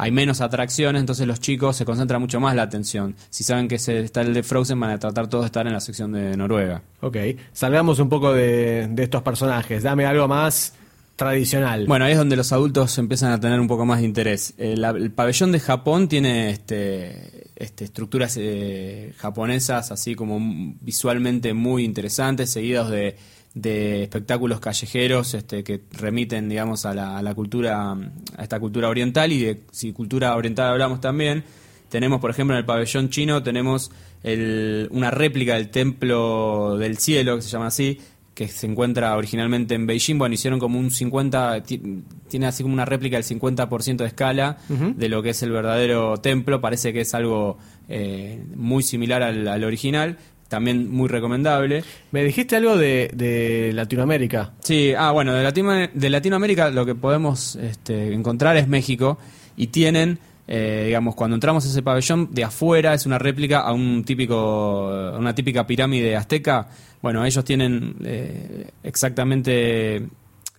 hay 0.00 0.12
menos 0.12 0.40
atracciones, 0.40 0.98
entonces 1.00 1.26
los 1.26 1.40
chicos 1.40 1.76
se 1.76 1.84
concentra 1.84 2.18
mucho 2.18 2.40
más 2.40 2.56
la 2.56 2.62
atención. 2.62 3.14
Si 3.28 3.44
saben 3.44 3.68
que 3.68 3.78
se 3.78 4.00
está 4.00 4.22
el 4.22 4.32
de 4.32 4.42
Frozen, 4.42 4.80
van 4.80 4.92
a 4.92 4.98
tratar 4.98 5.28
todos 5.28 5.44
de 5.44 5.46
estar 5.46 5.66
en 5.66 5.74
la 5.74 5.80
sección 5.80 6.12
de 6.12 6.34
Noruega. 6.38 6.80
Ok, 7.02 7.18
salgamos 7.52 7.98
un 7.98 8.08
poco 8.08 8.32
de, 8.32 8.88
de 8.90 9.02
estos 9.02 9.20
personajes, 9.20 9.82
dame 9.82 10.06
algo 10.06 10.26
más 10.26 10.72
tradicional. 11.16 11.84
Bueno, 11.86 12.06
ahí 12.06 12.12
es 12.12 12.18
donde 12.18 12.34
los 12.34 12.50
adultos 12.50 12.96
empiezan 12.96 13.30
a 13.30 13.38
tener 13.38 13.60
un 13.60 13.68
poco 13.68 13.84
más 13.84 13.98
de 13.98 14.06
interés. 14.06 14.54
Eh, 14.56 14.72
el 14.72 15.10
pabellón 15.10 15.52
de 15.52 15.60
Japón 15.60 16.08
tiene 16.08 16.48
este, 16.48 17.50
este, 17.56 17.84
estructuras 17.84 18.38
eh, 18.40 19.12
japonesas 19.18 19.92
así 19.92 20.14
como 20.14 20.38
visualmente 20.80 21.52
muy 21.52 21.84
interesantes, 21.84 22.48
seguidos 22.48 22.88
de, 22.88 23.16
de 23.60 24.02
espectáculos 24.04 24.60
callejeros 24.60 25.34
este, 25.34 25.62
que 25.64 25.80
remiten, 25.92 26.48
digamos, 26.48 26.86
a 26.86 26.94
la, 26.94 27.18
a 27.18 27.22
la 27.22 27.34
cultura, 27.34 27.92
a 27.92 28.42
esta 28.42 28.58
cultura 28.60 28.88
oriental 28.88 29.32
y 29.32 29.40
de 29.42 29.60
si 29.70 29.92
cultura 29.92 30.34
oriental 30.36 30.68
hablamos 30.72 31.00
también. 31.00 31.44
Tenemos, 31.88 32.20
por 32.20 32.30
ejemplo, 32.30 32.54
en 32.54 32.58
el 32.60 32.64
pabellón 32.64 33.10
chino 33.10 33.42
tenemos 33.42 33.90
el- 34.22 34.88
una 34.92 35.10
réplica 35.10 35.54
del 35.54 35.70
templo 35.70 36.76
del 36.78 36.98
cielo, 36.98 37.36
que 37.36 37.42
se 37.42 37.48
llama 37.48 37.66
así, 37.66 37.98
que 38.34 38.46
se 38.48 38.66
encuentra 38.66 39.16
originalmente 39.16 39.74
en 39.74 39.86
Beijing. 39.86 40.16
Bueno, 40.16 40.34
hicieron 40.34 40.60
como 40.60 40.78
un 40.78 40.90
50, 40.90 41.62
ti- 41.62 41.82
tiene 42.28 42.46
así 42.46 42.62
como 42.62 42.72
una 42.74 42.84
réplica 42.84 43.16
del 43.16 43.24
50% 43.24 43.96
de 44.04 44.06
escala 44.06 44.56
de 44.96 45.08
lo 45.08 45.22
que 45.22 45.30
es 45.30 45.42
el 45.42 45.50
verdadero 45.50 46.16
templo. 46.18 46.60
Parece 46.60 46.92
que 46.92 47.00
es 47.02 47.12
algo 47.14 47.58
eh, 47.88 48.42
muy 48.54 48.82
similar 48.82 49.22
al, 49.22 49.46
al 49.48 49.64
original. 49.64 50.16
También 50.50 50.90
muy 50.90 51.08
recomendable. 51.08 51.84
Me 52.10 52.24
dijiste 52.24 52.56
algo 52.56 52.76
de, 52.76 53.08
de 53.14 53.70
Latinoamérica. 53.72 54.50
Sí, 54.58 54.92
ah, 54.98 55.12
bueno, 55.12 55.32
de, 55.32 55.44
Latino- 55.44 55.88
de 55.94 56.10
Latinoamérica 56.10 56.70
lo 56.70 56.84
que 56.84 56.96
podemos 56.96 57.54
este, 57.54 58.12
encontrar 58.12 58.56
es 58.56 58.66
México 58.66 59.16
y 59.56 59.68
tienen, 59.68 60.18
eh, 60.48 60.82
digamos, 60.86 61.14
cuando 61.14 61.36
entramos 61.36 61.64
a 61.64 61.68
ese 61.68 61.82
pabellón, 61.84 62.34
de 62.34 62.42
afuera 62.42 62.94
es 62.94 63.06
una 63.06 63.16
réplica 63.16 63.60
a 63.60 63.72
un 63.72 64.02
típico, 64.02 64.88
a 64.90 65.16
una 65.18 65.36
típica 65.36 65.64
pirámide 65.68 66.16
azteca. 66.16 66.66
Bueno, 67.00 67.24
ellos 67.24 67.44
tienen 67.44 67.94
eh, 68.04 68.70
exactamente 68.82 70.02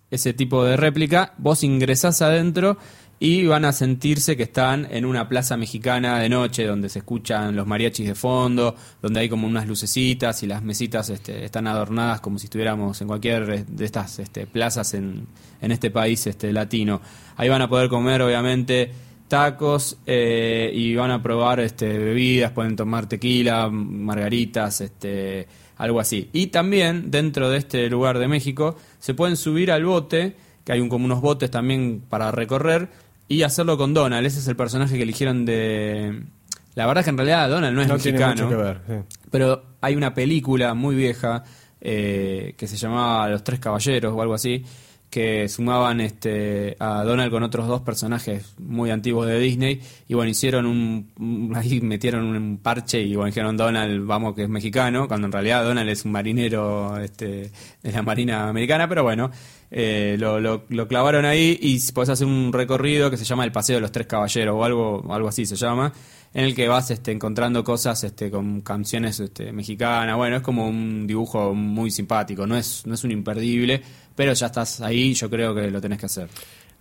ese 0.09 0.33
tipo 0.33 0.63
de 0.63 0.77
réplica. 0.77 1.33
Vos 1.37 1.63
ingresás 1.65 2.21
adentro 2.21 2.77
y 3.23 3.45
van 3.45 3.65
a 3.65 3.71
sentirse 3.71 4.35
que 4.35 4.41
están 4.41 4.87
en 4.89 5.05
una 5.05 5.29
plaza 5.29 5.55
mexicana 5.55 6.17
de 6.17 6.27
noche 6.27 6.65
donde 6.65 6.89
se 6.89 6.99
escuchan 6.99 7.55
los 7.55 7.67
mariachis 7.67 8.07
de 8.07 8.15
fondo, 8.15 8.75
donde 8.99 9.19
hay 9.19 9.29
como 9.29 9.45
unas 9.45 9.67
lucecitas 9.67 10.41
y 10.41 10.47
las 10.47 10.63
mesitas 10.63 11.07
este, 11.11 11.45
están 11.45 11.67
adornadas 11.67 12.19
como 12.19 12.39
si 12.39 12.47
estuviéramos 12.47 12.99
en 12.99 13.07
cualquier 13.07 13.67
de 13.67 13.85
estas 13.85 14.17
este, 14.17 14.47
plazas 14.47 14.95
en, 14.95 15.27
en 15.61 15.71
este 15.71 15.91
país 15.91 16.25
este, 16.25 16.51
latino. 16.51 16.99
Ahí 17.37 17.47
van 17.47 17.61
a 17.61 17.69
poder 17.69 17.89
comer 17.89 18.23
obviamente 18.23 18.91
tacos 19.27 19.99
eh, 20.07 20.71
y 20.73 20.95
van 20.95 21.11
a 21.11 21.21
probar 21.21 21.59
este, 21.59 21.99
bebidas, 21.99 22.53
pueden 22.53 22.75
tomar 22.75 23.07
tequila, 23.07 23.69
margaritas, 23.69 24.81
este, 24.81 25.47
algo 25.77 25.99
así. 25.99 26.31
Y 26.33 26.47
también 26.47 27.11
dentro 27.11 27.51
de 27.51 27.59
este 27.59 27.87
lugar 27.87 28.17
de 28.17 28.27
México 28.27 28.77
se 28.97 29.13
pueden 29.13 29.37
subir 29.37 29.71
al 29.71 29.85
bote, 29.85 30.35
que 30.65 30.71
hay 30.71 30.79
un, 30.79 30.89
como 30.89 31.05
unos 31.05 31.21
botes 31.21 31.51
también 31.51 32.01
para 32.09 32.31
recorrer, 32.31 32.89
y 33.35 33.43
hacerlo 33.43 33.77
con 33.77 33.93
Donald. 33.93 34.25
Ese 34.25 34.39
es 34.39 34.47
el 34.47 34.55
personaje 34.55 34.95
que 34.97 35.03
eligieron 35.03 35.45
de... 35.45 36.23
La 36.75 36.85
verdad 36.85 37.01
es 37.01 37.05
que 37.05 37.09
en 37.11 37.17
realidad 37.17 37.49
Donald 37.49 37.75
no 37.75 37.81
es 37.81 37.87
no 37.87 37.97
tiene 37.97 38.17
mexicano. 38.19 38.45
mucho 38.47 38.57
que 38.57 38.63
ver. 38.63 38.81
sí. 38.87 39.17
Pero 39.29 39.63
hay 39.81 39.95
una 39.95 40.13
película 40.13 40.73
muy 40.73 40.95
vieja 40.95 41.43
eh, 41.81 42.53
que 42.57 42.67
se 42.67 42.77
llamaba 42.77 43.27
Los 43.29 43.43
Tres 43.43 43.59
Caballeros 43.59 44.13
o 44.13 44.21
algo 44.21 44.33
así, 44.33 44.63
que 45.09 45.49
sumaban 45.49 45.99
este, 45.99 46.77
a 46.79 47.03
Donald 47.03 47.29
con 47.31 47.43
otros 47.43 47.67
dos 47.67 47.81
personajes 47.81 48.53
muy 48.59 48.89
antiguos 48.91 49.27
de 49.27 49.37
Disney 49.39 49.81
y 50.07 50.13
bueno, 50.13 50.29
hicieron 50.31 50.65
un, 50.65 51.11
un- 51.19 51.53
ahí 51.57 51.81
metieron 51.81 52.23
un 52.33 52.57
parche 52.59 53.01
y 53.01 53.15
bueno, 53.15 53.25
dijeron 53.27 53.57
Donald, 53.57 54.05
vamos 54.05 54.33
que 54.35 54.43
es 54.43 54.49
mexicano, 54.49 55.09
cuando 55.09 55.27
en 55.27 55.33
realidad 55.33 55.65
Donald 55.65 55.89
es 55.89 56.05
un 56.05 56.13
marinero 56.13 56.97
este, 57.01 57.51
de 57.83 57.91
la 57.91 58.01
Marina 58.03 58.47
Americana, 58.47 58.87
pero 58.87 59.03
bueno, 59.03 59.29
eh, 59.71 60.17
lo, 60.19 60.39
lo- 60.39 60.63
lo 60.69 60.87
clavaron 60.87 61.25
ahí 61.25 61.57
y 61.61 61.79
podés 61.93 62.09
hacer 62.09 62.27
un 62.27 62.51
recorrido 62.53 63.09
que 63.09 63.17
se 63.17 63.23
llama 63.25 63.43
el 63.45 63.51
Paseo 63.51 63.75
de 63.77 63.81
los 63.81 63.91
Tres 63.91 64.05
Caballeros 64.07 64.55
o 64.55 64.63
algo, 64.63 65.13
algo 65.13 65.29
así 65.29 65.45
se 65.45 65.55
llama, 65.55 65.91
en 66.33 66.45
el 66.45 66.55
que 66.55 66.67
vas 66.67 66.91
este, 66.91 67.11
encontrando 67.11 67.63
cosas 67.63 68.03
este, 68.03 68.29
con 68.29 68.61
canciones 68.61 69.19
este, 69.19 69.51
mexicanas. 69.51 70.15
Bueno, 70.17 70.35
es 70.37 70.41
como 70.41 70.67
un 70.67 71.07
dibujo 71.07 71.53
muy 71.53 71.89
simpático, 71.91 72.45
no 72.45 72.55
es, 72.57 72.85
no 72.85 72.93
es 72.95 73.03
un 73.03 73.11
imperdible, 73.11 73.81
pero 74.15 74.33
ya 74.33 74.47
estás 74.47 74.81
ahí, 74.81 75.13
yo 75.13 75.29
creo 75.29 75.55
que 75.55 75.71
lo 75.71 75.79
tenés 75.81 75.99
que 75.99 76.05
hacer. 76.05 76.27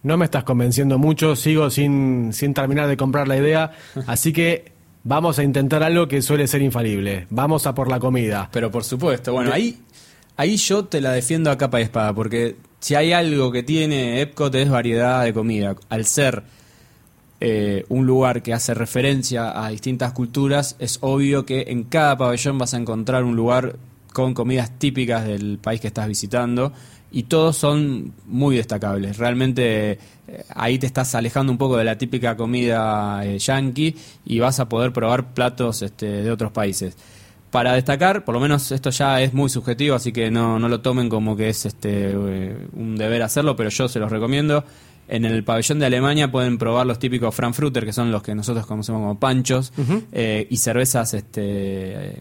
No 0.03 0.17
me 0.17 0.25
estás 0.25 0.45
convenciendo 0.45 0.99
mucho, 0.99 1.37
sigo 1.37 1.69
sin, 1.71 2.33
sin 2.33 2.55
terminar 2.55 2.89
de 2.89 2.97
comprar 2.97 3.29
la 3.29 3.37
idea, 3.37 3.71
así 4.07 4.33
que 4.33 4.73
vamos 5.05 5.39
a 5.39 5.43
intentar 5.45 5.83
algo 5.83 6.09
que 6.09 6.23
suele 6.23 6.47
ser 6.47 6.63
infalible. 6.63 7.27
Vamos 7.31 7.67
a 7.67 7.75
por 7.75 7.89
la 7.89 8.01
comida. 8.01 8.49
Pero 8.53 8.71
por 8.71 8.83
supuesto, 8.85 9.33
bueno, 9.33 9.53
ahí, 9.53 9.79
ahí 10.41 10.57
yo 10.57 10.87
te 10.87 11.03
la 11.03 11.13
defiendo 11.13 11.51
a 11.51 11.59
capa 11.59 11.81
y 11.81 11.83
espada, 11.83 12.15
porque 12.15 12.57
si 12.79 12.95
hay 12.95 13.13
algo 13.13 13.53
que 13.53 13.63
tiene 13.63 14.23
Epcot 14.23 14.55
es 14.55 14.71
variedad 14.71 15.23
de 15.23 15.35
comida. 15.35 15.77
Al 15.91 16.07
ser 16.07 16.45
eh, 17.41 17.85
un 17.91 18.07
lugar 18.07 18.43
que 18.43 18.55
hace 18.55 18.73
referencia 18.73 19.63
a 19.63 19.69
distintas 19.69 20.15
culturas, 20.15 20.77
es 20.79 20.97
obvio 21.03 21.45
que 21.45 21.67
en 21.69 21.85
cada 21.85 22.17
pabellón 22.17 22.57
vas 22.57 22.73
a 22.73 22.79
encontrar 22.79 23.23
un 23.23 23.37
lugar 23.37 23.77
con 24.15 24.33
comidas 24.33 24.79
típicas 24.79 25.27
del 25.27 25.59
país 25.59 25.79
que 25.79 25.89
estás 25.89 26.09
visitando 26.09 26.73
y 27.13 27.25
todos 27.25 27.59
son 27.59 28.15
muy 28.27 28.57
destacables. 28.57 29.19
Realmente 29.19 29.99
eh, 30.27 30.45
ahí 30.55 30.79
te 30.79 30.87
estás 30.87 31.15
alejando 31.15 31.53
un 31.53 31.59
poco 31.59 31.77
de 31.77 31.85
la 31.85 31.99
típica 31.99 32.35
comida 32.35 33.27
eh, 33.27 33.39
yankee 33.39 33.95
y 34.25 34.39
vas 34.39 34.59
a 34.59 34.71
poder 34.71 34.95
probar 34.95 35.35
platos 35.35 35.83
este, 35.83 36.07
de 36.07 36.31
otros 36.31 36.51
países. 36.51 36.97
Para 37.51 37.73
destacar, 37.73 38.25
por 38.25 38.35
lo 38.35 38.41
menos 38.41 38.71
esto 38.71 38.91
ya 38.91 39.21
es 39.21 39.35
muy 39.35 39.49
subjetivo, 39.51 39.97
así 39.97 40.13
que 40.13 40.31
no, 40.31 40.59
no 40.61 40.69
lo 40.69 40.81
tomen 40.81 41.09
como 41.09 41.37
que 41.37 41.49
es 41.49 41.67
este 41.67 42.11
eh, 42.13 42.57
un 42.75 42.97
deber 42.97 43.23
hacerlo, 43.23 43.57
pero 43.57 43.71
yo 43.71 43.89
se 43.89 43.99
los 43.99 44.11
recomiendo. 44.11 44.65
En 45.09 45.25
el 45.25 45.43
pabellón 45.43 45.81
de 45.81 45.87
Alemania 45.87 46.31
pueden 46.31 46.57
probar 46.59 46.87
los 46.87 47.01
típicos 47.01 47.35
Frankfurter, 47.35 47.85
que 47.85 47.93
son 47.93 48.13
los 48.13 48.23
que 48.23 48.37
nosotros 48.37 48.65
conocemos 48.67 49.01
como 49.01 49.19
panchos, 49.19 49.73
eh, 50.13 50.47
y 50.49 50.57
cervezas 50.59 51.13
este, 51.15 51.41
eh, 51.43 52.21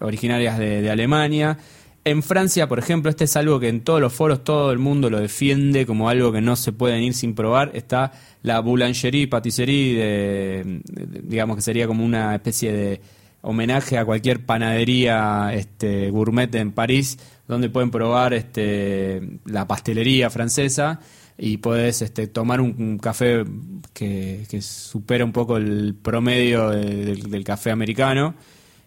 originarias 0.00 0.58
de, 0.58 0.82
de 0.82 0.90
Alemania. 0.90 1.58
En 2.04 2.22
Francia, 2.24 2.68
por 2.68 2.80
ejemplo, 2.80 3.08
este 3.10 3.24
es 3.24 3.36
algo 3.36 3.60
que 3.60 3.68
en 3.68 3.80
todos 3.82 4.00
los 4.00 4.12
foros 4.12 4.42
todo 4.42 4.72
el 4.72 4.78
mundo 4.80 5.08
lo 5.08 5.20
defiende 5.20 5.86
como 5.86 6.08
algo 6.08 6.32
que 6.32 6.40
no 6.40 6.56
se 6.56 6.72
pueden 6.72 7.02
ir 7.04 7.14
sin 7.14 7.34
probar. 7.36 7.70
Está 7.74 8.10
la 8.42 8.58
boulangerie, 8.58 9.28
patisserie, 9.28 9.96
de, 9.96 10.80
de- 10.84 11.20
digamos 11.22 11.54
que 11.56 11.62
sería 11.62 11.86
como 11.86 12.04
una 12.04 12.34
especie 12.34 12.72
de 12.72 13.00
homenaje 13.44 13.96
a 13.98 14.04
cualquier 14.04 14.44
panadería 14.44 15.50
este, 15.54 16.10
gourmet 16.10 16.52
en 16.56 16.72
París, 16.72 17.18
donde 17.46 17.68
pueden 17.70 17.90
probar 17.90 18.34
este, 18.34 19.38
la 19.44 19.66
pastelería 19.66 20.30
francesa 20.30 21.00
y 21.38 21.58
puedes 21.58 22.02
este, 22.02 22.26
tomar 22.26 22.60
un, 22.60 22.98
café 22.98 23.44
que, 23.92 24.44
que 24.48 24.62
supera 24.62 25.24
un 25.24 25.32
poco 25.32 25.56
el 25.56 25.94
promedio 26.00 26.70
de- 26.70 27.04
del, 27.04 27.30
del 27.30 27.44
café 27.44 27.70
americano. 27.70 28.34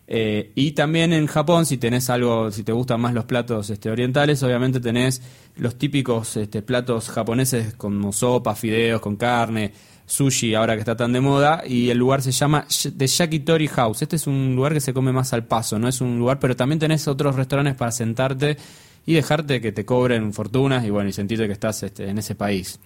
Eh, 0.09 0.53
y 0.55 0.71
también 0.71 1.11
en 1.11 1.27
Japón, 1.27 1.65
si 1.65 1.77
tenés 1.77 2.09
algo, 2.09 2.49
si 2.49 2.63
te 2.63 2.71
gustan 2.71 3.01
más 3.01 3.13
los 3.13 3.25
platos 3.25 3.69
este, 3.69 3.89
orientales, 3.89 4.41
obviamente 4.41 4.79
tenés 4.79 5.21
los 5.57 5.77
típicos 5.77 6.37
este, 6.37 6.61
platos 6.61 7.09
japoneses 7.09 7.73
como 7.73 8.13
sopa, 8.13 8.55
fideos 8.55 9.01
con 9.01 9.17
carne, 9.17 9.73
sushi, 10.07 10.55
ahora 10.55 10.73
que 10.73 10.79
está 10.79 10.95
tan 10.95 11.13
de 11.13 11.21
moda, 11.21 11.61
y 11.67 11.89
el 11.89 11.97
lugar 11.97 12.23
se 12.23 12.31
llama 12.31 12.65
The 12.97 13.05
Yakitori 13.05 13.67
House. 13.67 14.01
Este 14.01 14.15
es 14.15 14.25
un 14.25 14.55
lugar 14.55 14.73
que 14.73 14.81
se 14.81 14.93
come 14.93 15.11
más 15.11 15.33
al 15.33 15.43
paso, 15.43 15.77
no 15.77 15.87
es 15.87 16.01
un 16.01 16.17
lugar, 16.17 16.39
pero 16.39 16.55
también 16.55 16.79
tenés 16.79 17.07
otros 17.07 17.35
restaurantes 17.35 17.75
para 17.75 17.91
sentarte 17.91 18.57
y 19.05 19.13
dejarte 19.13 19.61
que 19.61 19.71
te 19.71 19.85
cobren 19.85 20.33
fortunas 20.33 20.85
y 20.85 20.89
bueno, 20.89 21.09
y 21.09 21.13
sentirte 21.13 21.45
que 21.45 21.53
estás 21.53 21.83
este, 21.83 22.09
en 22.09 22.17
ese 22.17 22.35
país. 22.35 22.79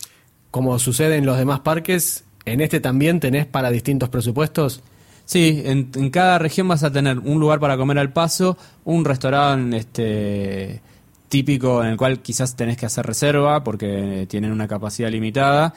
Como 0.50 0.78
sucede 0.80 1.16
en 1.16 1.26
los 1.26 1.38
demás 1.38 1.62
parques, 1.62 2.26
en 2.44 2.60
este 2.60 2.80
también 2.80 3.20
tenés 3.20 3.46
para 3.46 3.70
distintos 3.70 4.10
presupuestos. 4.10 4.82
Sí, 5.26 5.62
en, 5.64 5.92
en 5.96 6.10
cada 6.10 6.40
región 6.40 6.68
vas 6.68 6.84
a 6.84 6.92
tener 6.92 7.20
un 7.20 7.40
lugar 7.40 7.60
para 7.60 7.78
comer 7.78 8.00
al 8.00 8.12
paso, 8.12 8.58
un 8.84 9.06
restaurante 9.06 9.78
este, 9.78 10.82
típico 11.30 11.84
en 11.84 11.92
el 11.92 11.98
cual 11.98 12.20
quizás 12.20 12.56
tenés 12.56 12.78
que 12.78 12.86
hacer 12.86 13.06
reserva 13.06 13.64
porque 13.64 14.26
tienen 14.28 14.52
una 14.52 14.68
capacidad 14.68 15.10
limitada. 15.10 15.74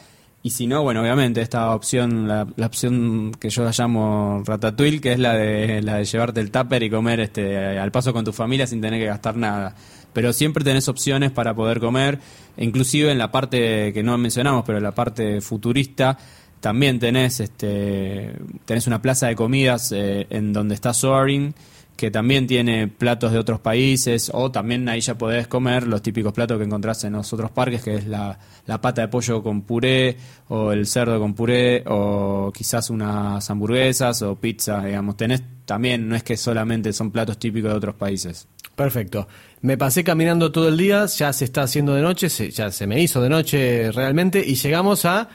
Y 0.46 0.50
si 0.50 0.66
no, 0.66 0.83
bueno, 0.83 1.00
obviamente 1.00 1.40
esta 1.40 1.74
opción, 1.74 2.28
la, 2.28 2.46
opción 2.66 3.33
que 3.40 3.48
yo 3.48 3.64
la 3.64 3.72
llamo 3.74 4.42
ratatouille, 4.44 5.00
que 5.00 5.14
es 5.14 5.18
la 5.18 5.33
de, 5.33 5.80
la 5.80 5.96
de 5.96 6.04
llevarte 6.04 6.40
el 6.40 6.50
tupper 6.50 6.83
y 6.83 6.90
comer 6.90 7.20
este, 7.20 7.78
al 7.78 7.90
paso 7.90 8.12
con 8.12 8.26
tu 8.26 8.33
familia 8.35 8.66
sin 8.66 8.83
tener 8.83 9.00
que 9.00 9.07
gastar 9.07 9.38
nada. 9.38 9.74
Pero 10.12 10.35
siempre 10.35 10.62
tenés 10.62 10.87
opciones 10.87 11.30
para 11.30 11.54
poder 11.54 11.80
comer, 11.80 12.18
inclusive 12.59 13.11
en 13.11 13.16
la 13.16 13.33
parte 13.33 13.94
que 13.94 14.02
no 14.02 14.18
mencionamos, 14.18 14.64
pero 14.66 14.76
en 14.76 14.85
la 14.85 14.92
parte 14.92 15.40
futurista, 15.40 16.18
también 16.61 16.98
tenés, 16.98 17.40
este, 17.40 18.35
tenés 18.66 18.87
una 18.87 19.00
plaza 19.00 19.28
de 19.28 19.37
comidas 19.37 19.92
eh, 19.92 20.26
en 20.28 20.52
donde 20.52 20.74
está 20.74 20.92
Soaring, 20.92 21.54
que 21.96 22.11
también 22.11 22.46
tiene 22.46 22.88
platos 22.88 23.33
de 23.33 23.38
otros 23.38 23.61
países, 23.61 24.30
o 24.35 24.50
también 24.50 24.88
ahí 24.88 25.00
ya 25.00 25.16
podés 25.16 25.46
comer 25.46 25.87
los 25.87 26.02
típicos 26.02 26.33
platos 26.33 26.59
que 26.59 26.64
encontrás 26.64 27.04
en 27.04 27.12
los 27.12 27.33
otros 27.33 27.50
parques, 27.52 27.83
que 27.83 27.94
es 27.94 28.07
la, 28.07 28.38
la 28.66 28.80
pata 28.80 29.02
de 29.02 29.09
pollo 29.09 29.42
con 29.42 29.62
puré, 29.62 30.16
o 30.48 30.72
el 30.72 30.87
cerdo 30.87 31.20
con 31.20 31.35
puré, 31.35 31.85
o 31.87 32.50
quizás 32.54 32.90
unas 32.90 33.48
hamburguesas 33.48 34.22
o 34.22 34.35
pizza, 34.37 34.85
digamos. 34.85 35.16
Tenés 35.16 35.42
también, 35.64 36.09
no 36.09 36.16
es 36.16 36.22
que 36.24 36.37
solamente 36.37 36.92
son 36.92 37.11
platos 37.11 37.38
típicos 37.38 37.70
de 37.70 37.76
otros 37.76 37.94
países. 37.94 38.48
Perfecto. 38.74 39.28
Me 39.61 39.78
pasé 39.78 40.02
caminando 40.02 40.50
todo 40.50 40.68
el 40.68 40.76
día, 40.76 41.07
ya 41.07 41.33
se 41.33 41.44
está 41.44 41.62
haciendo 41.62 41.94
de 41.94 42.02
noche, 42.02 42.28
se- 42.28 42.50
ya 42.50 42.70
se 42.72 42.87
me 42.88 43.00
hizo 43.00 43.22
de 43.22 43.28
noche 43.30 43.92
realmente, 43.92 44.42
y 44.44 44.57
llegamos 44.57 45.04
a 45.04 45.28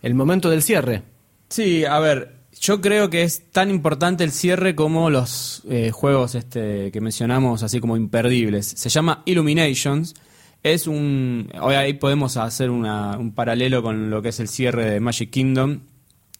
el 0.00 0.14
momento 0.14 0.48
del 0.48 0.62
cierre. 0.62 1.02
Sí, 1.48 1.84
a 1.84 1.98
ver, 1.98 2.36
yo 2.60 2.80
creo 2.80 3.10
que 3.10 3.22
es 3.22 3.50
tan 3.50 3.70
importante 3.70 4.24
el 4.24 4.32
cierre 4.32 4.74
como 4.74 5.10
los 5.10 5.62
eh, 5.68 5.90
juegos 5.90 6.34
este, 6.34 6.90
que 6.92 7.00
mencionamos, 7.00 7.62
así 7.62 7.80
como 7.80 7.96
imperdibles. 7.96 8.66
Se 8.66 8.88
llama 8.88 9.22
Illuminations. 9.26 10.14
Es 10.62 10.86
un. 10.86 11.50
Hoy 11.60 11.74
ahí 11.76 11.92
podemos 11.94 12.36
hacer 12.36 12.70
una- 12.70 13.16
un 13.16 13.32
paralelo 13.32 13.82
con 13.82 14.10
lo 14.10 14.20
que 14.22 14.30
es 14.30 14.40
el 14.40 14.48
cierre 14.48 14.90
de 14.90 15.00
Magic 15.00 15.30
Kingdom, 15.30 15.80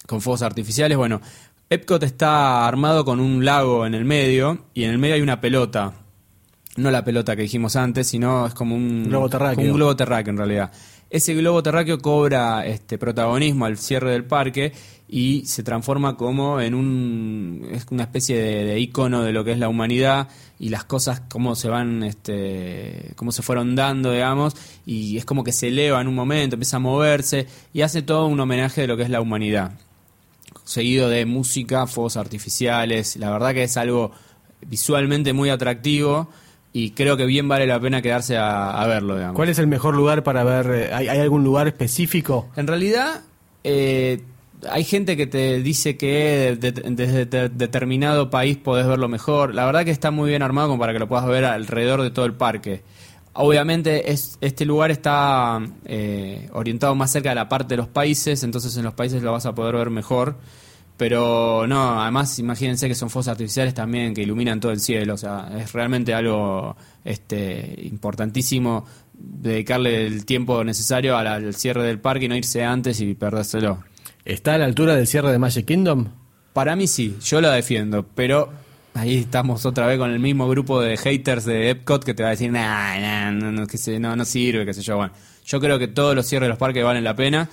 con 0.07 0.21
fuegos 0.21 0.43
artificiales. 0.43 0.99
Bueno, 0.99 1.21
Epcot 1.71 2.03
está 2.03 2.67
armado 2.67 3.05
con 3.05 3.21
un 3.21 3.45
lago 3.45 3.87
en 3.87 3.95
el 3.95 4.05
medio 4.05 4.67
y 4.75 4.85
en 4.85 4.91
el 4.91 4.99
medio 4.99 5.15
hay 5.15 5.21
una 5.21 5.41
pelota. 5.41 5.93
No 6.77 6.91
la 6.91 7.05
pelota 7.05 7.35
que 7.37 7.43
dijimos 7.43 7.77
antes, 7.77 8.07
sino 8.09 8.47
es 8.47 8.55
como 8.55 8.75
un 8.75 9.05
Globo 9.05 9.29
terráqueo. 9.29 9.57
como 9.57 9.69
un 9.69 9.75
globo 9.75 9.97
terráqueo 9.97 10.31
en 10.33 10.37
realidad. 10.39 10.73
Ese 11.11 11.35
globo 11.35 11.63
terráqueo 11.63 11.99
cobra 11.99 12.67
este 12.67 12.99
protagonismo 12.99 13.65
al 13.65 13.79
cierre 13.79 14.11
del 14.13 14.25
parque 14.25 14.73
y 15.09 15.47
se 15.47 15.63
transforma 15.63 16.17
como 16.17 16.61
en 16.61 16.75
un 16.75 17.67
es 17.73 17.87
una 17.91 18.03
especie 18.03 18.37
de, 18.39 18.79
icono 18.79 19.23
de 19.23 19.33
lo 19.33 19.43
que 19.43 19.53
es 19.53 19.59
la 19.59 19.71
humanidad 19.71 20.29
y 20.59 20.69
las 20.69 20.85
cosas 20.85 21.23
cómo 21.31 21.57
se 21.57 21.69
van 21.69 22.03
este 22.03 23.13
cómo 23.17 23.33
se 23.33 23.41
fueron 23.41 23.75
dando 23.75 24.13
digamos 24.13 24.55
y 24.85 25.17
es 25.17 25.25
como 25.25 25.45
que 25.45 25.53
se 25.53 25.69
eleva 25.69 25.99
en 26.03 26.09
un 26.09 26.15
momento 26.15 26.57
empieza 26.57 26.77
a 26.77 26.81
moverse 26.81 27.47
y 27.73 27.81
hace 27.81 28.03
todo 28.03 28.27
un 28.27 28.39
homenaje 28.39 28.83
de 28.83 28.87
lo 28.87 28.99
que 28.99 29.05
es 29.05 29.09
la 29.09 29.23
humanidad 29.23 29.73
seguido 30.69 31.09
de 31.09 31.25
música, 31.25 31.87
fuegos 31.87 32.19
artificiales. 32.19 33.17
La 33.17 33.31
verdad 33.31 33.55
que 33.55 33.63
es 33.63 33.77
algo 33.77 34.13
visualmente 34.67 35.33
muy 35.33 35.49
atractivo 35.49 36.29
y 36.73 36.91
creo 36.91 37.17
que 37.17 37.25
bien 37.27 37.49
vale 37.49 37.67
la 37.67 37.81
pena 37.81 38.03
quedarse 38.03 38.37
a, 38.37 38.81
a 38.81 38.87
verlo, 38.87 39.15
digamos. 39.17 39.37
¿Cuál 39.37 39.49
es 39.49 39.59
el 39.59 39.67
mejor 39.67 39.95
lugar 39.97 40.23
para 40.23 40.45
ver? 40.45 40.67
eh, 40.71 40.91
¿Hay, 40.95 41.09
hay 41.09 41.19
algún 41.21 41.45
lugar 41.45 41.67
específico? 41.67 42.49
En 42.57 42.67
realidad, 42.67 43.23
eh, 43.65 44.23
hay 44.71 44.85
gente 44.85 45.17
que 45.17 45.27
te 45.27 45.63
dice 45.63 45.97
que 45.97 46.57
de- 46.61 46.73
de- 46.73 46.91
desde 46.91 47.27
de- 47.27 47.49
determinado 47.49 48.29
país 48.31 48.57
podés 48.57 48.87
verlo 48.87 49.09
mejor. 49.09 49.55
La 49.55 49.65
verdad 49.67 49.85
que 49.85 49.91
está 49.91 50.11
muy 50.11 50.31
bien 50.31 50.43
armado 50.43 50.69
como 50.69 50.81
para 50.81 50.93
que 50.93 50.99
lo 50.99 51.09
puedas 51.09 51.27
ver 51.27 51.45
alrededor 51.45 52.03
de 52.03 52.11
todo 52.11 52.25
el 52.27 52.35
parque. 52.35 52.83
Obviamente 53.35 54.11
es, 54.11 54.37
este 54.41 54.65
lugar 54.65 54.91
está 54.91 55.61
eh, 55.85 56.49
orientado 56.53 56.95
más 56.97 57.13
cerca 57.13 57.29
de 57.29 57.35
la 57.37 57.49
parte 57.49 57.75
de 57.75 57.77
los 57.77 57.87
países, 57.87 58.43
entonces 58.43 58.77
en 58.77 58.83
los 58.83 58.95
países 58.95 59.23
lo 59.23 59.31
vas 59.33 59.47
a 59.47 59.55
poder 59.55 59.77
ver 59.77 59.91
mejor. 59.91 60.37
Pero 60.99 61.65
no, 61.69 62.03
además 62.03 62.39
imagínense 62.41 62.89
que 62.89 62.95
son 62.97 63.09
fuegos 63.09 63.29
artificiales 63.29 63.73
también 63.73 64.13
que 64.13 64.23
iluminan 64.23 64.59
todo 64.61 64.73
el 64.73 64.81
cielo, 64.81 65.15
o 65.15 65.17
sea, 65.17 65.49
es 65.57 65.73
realmente 65.73 66.13
algo 66.13 66.77
este, 67.05 67.79
importantísimo 67.85 68.85
dedicarle 69.15 70.07
el 70.07 70.25
tiempo 70.27 70.63
necesario 70.65 71.17
al, 71.17 71.27
al 71.29 71.55
cierre 71.55 71.85
del 71.85 72.01
parque 72.01 72.25
y 72.25 72.29
no 72.29 72.35
irse 72.37 72.65
antes 72.65 73.01
y 73.01 73.15
perdérselo. 73.15 73.85
¿Está 74.25 74.55
a 74.55 74.59
la 74.59 74.65
altura 74.65 74.97
del 74.97 75.07
cierre 75.07 75.31
de 75.33 75.39
Magic 75.39 75.67
Kingdom? 75.67 76.09
Para 76.53 76.75
mí 76.75 76.89
sí, 76.89 77.17
yo 77.25 77.41
lo 77.41 77.49
defiendo, 77.51 78.05
pero 78.15 78.51
ahí 78.95 79.19
estamos 79.19 79.65
otra 79.67 79.87
vez 79.87 79.99
con 79.99 80.11
el 80.11 80.19
mismo 80.19 80.49
grupo 80.49 80.81
de 80.81 80.97
haters 80.97 81.45
de 81.45 81.71
Epcot 81.71 82.03
que 82.05 82.15
te 82.15 82.25
va 82.25 82.31
a 82.31 82.33
decir, 82.33 82.51
nah, 82.51 82.99
nah, 83.01 83.31
no, 83.31 83.53
no, 83.53 83.67
que 83.69 83.79
se- 83.79 84.01
no, 84.01 84.17
no 84.17 84.25
sirve, 84.25 84.67
qué 84.67 84.75
sé 84.75 84.83
yo. 84.83 84.97
Bueno, 84.97 85.13
yo 85.47 85.61
creo 85.61 85.79
que 85.79 85.87
todos 85.87 86.17
los 86.17 86.27
cierres 86.27 86.47
de 86.47 86.51
los 86.51 86.59
parques 86.59 86.83
valen 86.85 87.05
la 87.05 87.15
pena 87.15 87.49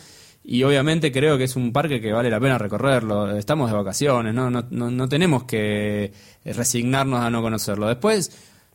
y 0.48 0.62
obviamente 0.64 1.12
creo 1.12 1.38
que 1.38 1.46
es 1.46 1.56
un 1.56 1.74
parque 1.74 2.00
que 2.00 2.12
vale 2.14 2.30
la 2.30 2.40
pena 2.40 2.58
recorrerlo. 2.58 3.36
Estamos 3.36 3.70
de 3.72 3.76
vacaciones, 3.78 4.34
no, 4.34 4.50
no, 4.52 4.64
no, 4.70 4.92
no 4.92 5.10
tenemos 5.10 5.44
que 5.46 6.12
resignarnos 6.46 7.20
a 7.22 7.30
no 7.30 7.42
conocerlo. 7.42 7.88
Después, 7.88 8.32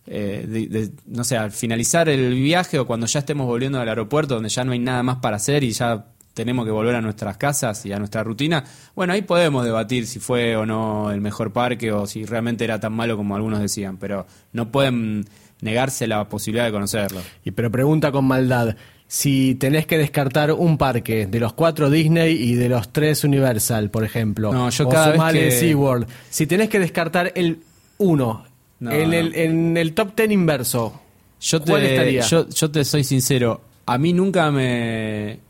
eh, 0.06 0.44
de- 0.48 0.90
no 1.06 1.22
sé, 1.24 1.36
al 1.36 1.52
finalizar 1.52 2.08
el 2.08 2.34
viaje 2.34 2.78
o 2.78 2.86
cuando 2.86 3.06
ya 3.06 3.20
estemos 3.20 3.46
volviendo 3.46 3.80
al 3.80 3.88
aeropuerto 3.88 4.34
donde 4.34 4.48
ya 4.48 4.64
no 4.64 4.72
hay 4.72 4.78
nada 4.80 5.02
más 5.02 5.16
para 5.18 5.36
hacer 5.36 5.62
y 5.62 5.70
ya 5.70 6.06
tenemos 6.34 6.64
que 6.64 6.70
volver 6.70 6.94
a 6.94 7.00
nuestras 7.00 7.36
casas 7.36 7.84
y 7.86 7.92
a 7.92 7.98
nuestra 7.98 8.22
rutina, 8.24 8.64
bueno, 8.94 9.12
ahí 9.12 9.22
podemos 9.22 9.64
debatir 9.64 10.06
si 10.06 10.18
fue 10.20 10.56
o 10.56 10.64
no 10.64 11.10
el 11.10 11.20
mejor 11.20 11.52
parque 11.52 11.92
o 11.92 12.06
si 12.06 12.24
realmente 12.24 12.64
era 12.64 12.80
tan 12.80 12.92
malo 12.92 13.16
como 13.16 13.36
algunos 13.36 13.60
decían, 13.60 13.96
pero 13.98 14.26
no 14.52 14.70
pueden 14.72 15.26
negarse 15.60 16.06
la 16.06 16.28
posibilidad 16.28 16.64
de 16.66 16.72
conocerlo. 16.72 17.20
Y 17.44 17.50
pero 17.50 17.70
pregunta 17.70 18.10
con 18.12 18.24
maldad, 18.24 18.76
si 19.12 19.56
tenés 19.56 19.86
que 19.86 19.98
descartar 19.98 20.52
un 20.52 20.78
parque 20.78 21.26
de 21.26 21.40
los 21.40 21.52
cuatro 21.54 21.90
Disney 21.90 22.32
y 22.40 22.54
de 22.54 22.68
los 22.68 22.92
tres 22.92 23.24
Universal, 23.24 23.90
por 23.90 24.04
ejemplo. 24.04 24.52
No, 24.52 24.70
yo 24.70 24.86
o 24.86 24.88
cada 24.88 25.10
vez 25.10 25.32
que- 25.32 25.50
SeaWorld. 25.50 26.06
Si 26.30 26.46
tenés 26.46 26.68
que 26.68 26.78
descartar 26.78 27.32
el 27.34 27.58
uno 27.98 28.44
No, 28.78 28.92
en. 28.92 29.12
El, 29.12 29.34
en 29.34 29.76
el 29.76 29.94
top 29.94 30.14
ten 30.14 30.30
inverso, 30.30 31.00
Yo 31.40 31.60
¿cuál 31.60 31.82
te, 31.82 31.90
estaría? 31.90 32.20
yo, 32.22 32.48
yo 32.50 32.70
te 32.70 32.84
soy 32.84 33.02
sincero, 33.02 33.60
a 33.84 33.98
mí 33.98 34.12
nunca 34.12 34.48
me, 34.52 35.40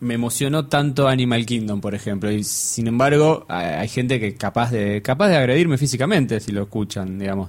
me 0.00 0.14
emocionó 0.14 0.66
tanto 0.66 1.06
Animal 1.06 1.46
Kingdom, 1.46 1.80
por 1.80 1.94
ejemplo, 1.94 2.32
y 2.32 2.42
sin 2.42 2.88
embargo 2.88 3.46
hay, 3.48 3.66
hay 3.74 3.88
gente 3.88 4.18
que 4.18 4.34
capaz 4.34 4.72
de 4.72 5.02
capaz 5.02 5.28
de 5.28 5.36
agredirme 5.36 5.78
físicamente 5.78 6.40
si 6.40 6.50
lo 6.50 6.62
escuchan, 6.64 7.16
digamos. 7.16 7.48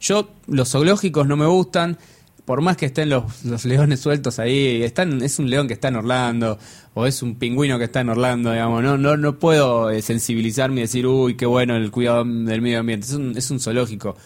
Yo 0.00 0.28
los 0.48 0.68
zoológicos 0.72 1.28
no 1.28 1.36
me 1.36 1.46
gustan, 1.46 1.96
por 2.44 2.60
más 2.60 2.76
que 2.76 2.86
estén 2.86 3.08
los, 3.08 3.44
los 3.44 3.64
leones 3.64 4.00
sueltos 4.00 4.38
ahí, 4.38 4.82
están 4.82 5.22
es 5.22 5.38
un 5.38 5.48
león 5.48 5.68
que 5.68 5.74
está 5.74 5.88
en 5.88 5.96
Orlando 5.96 6.58
o 6.94 7.06
es 7.06 7.22
un 7.22 7.36
pingüino 7.36 7.78
que 7.78 7.84
está 7.84 8.00
en 8.00 8.08
Orlando, 8.08 8.52
digamos, 8.52 8.82
no 8.82 8.98
no 8.98 9.16
no 9.16 9.38
puedo 9.38 9.90
eh, 9.90 10.02
sensibilizarme 10.02 10.80
y 10.80 10.82
decir, 10.82 11.06
"Uy, 11.06 11.36
qué 11.36 11.46
bueno 11.46 11.76
el 11.76 11.90
cuidado 11.90 12.24
del 12.24 12.60
medio 12.60 12.80
ambiente." 12.80 13.06
Es 13.06 13.12
un, 13.12 13.36
es 13.36 13.50
un 13.50 13.60
zoológico. 13.60 14.16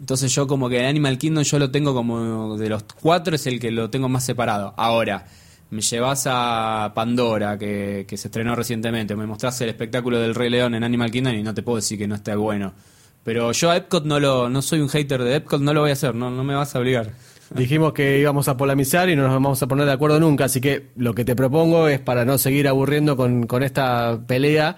Entonces 0.00 0.32
yo 0.32 0.46
como 0.46 0.68
que 0.68 0.86
Animal 0.86 1.18
Kingdom 1.18 1.42
yo 1.42 1.58
lo 1.58 1.70
tengo 1.70 1.92
como 1.94 2.56
de 2.56 2.68
los 2.68 2.84
cuatro 3.00 3.34
es 3.34 3.46
el 3.46 3.58
que 3.58 3.70
lo 3.70 3.90
tengo 3.90 4.08
más 4.08 4.24
separado. 4.24 4.72
Ahora, 4.76 5.26
me 5.70 5.80
llevas 5.82 6.24
a 6.26 6.92
Pandora, 6.94 7.58
que, 7.58 8.06
que 8.08 8.16
se 8.16 8.28
estrenó 8.28 8.54
recientemente, 8.54 9.16
me 9.16 9.26
mostraste 9.26 9.64
el 9.64 9.70
espectáculo 9.70 10.18
del 10.20 10.34
Rey 10.34 10.50
León 10.50 10.74
en 10.74 10.84
Animal 10.84 11.10
Kingdom 11.10 11.34
y 11.34 11.42
no 11.42 11.52
te 11.54 11.62
puedo 11.62 11.76
decir 11.76 11.98
que 11.98 12.06
no 12.06 12.14
esté 12.14 12.34
bueno. 12.36 12.72
Pero 13.24 13.52
yo 13.52 13.70
a 13.70 13.76
Epcot 13.76 14.04
no 14.04 14.20
lo, 14.20 14.48
no 14.48 14.62
soy 14.62 14.80
un 14.80 14.88
hater 14.88 15.22
de 15.22 15.36
Epcot, 15.36 15.60
no 15.60 15.74
lo 15.74 15.80
voy 15.82 15.90
a 15.90 15.94
hacer, 15.94 16.14
no, 16.14 16.30
no 16.30 16.44
me 16.44 16.54
vas 16.54 16.74
a 16.74 16.78
obligar. 16.78 17.12
Dijimos 17.54 17.92
que 17.92 18.18
íbamos 18.18 18.48
a 18.48 18.56
polemizar 18.56 19.08
y 19.08 19.16
no 19.16 19.22
nos 19.22 19.32
vamos 19.32 19.62
a 19.62 19.66
poner 19.66 19.86
de 19.86 19.92
acuerdo 19.92 20.20
nunca, 20.20 20.44
así 20.44 20.60
que 20.60 20.88
lo 20.96 21.14
que 21.14 21.24
te 21.24 21.34
propongo 21.34 21.88
es 21.88 21.98
para 22.00 22.24
no 22.24 22.36
seguir 22.38 22.68
aburriendo 22.68 23.16
con, 23.16 23.46
con 23.46 23.62
esta 23.62 24.20
pelea, 24.26 24.76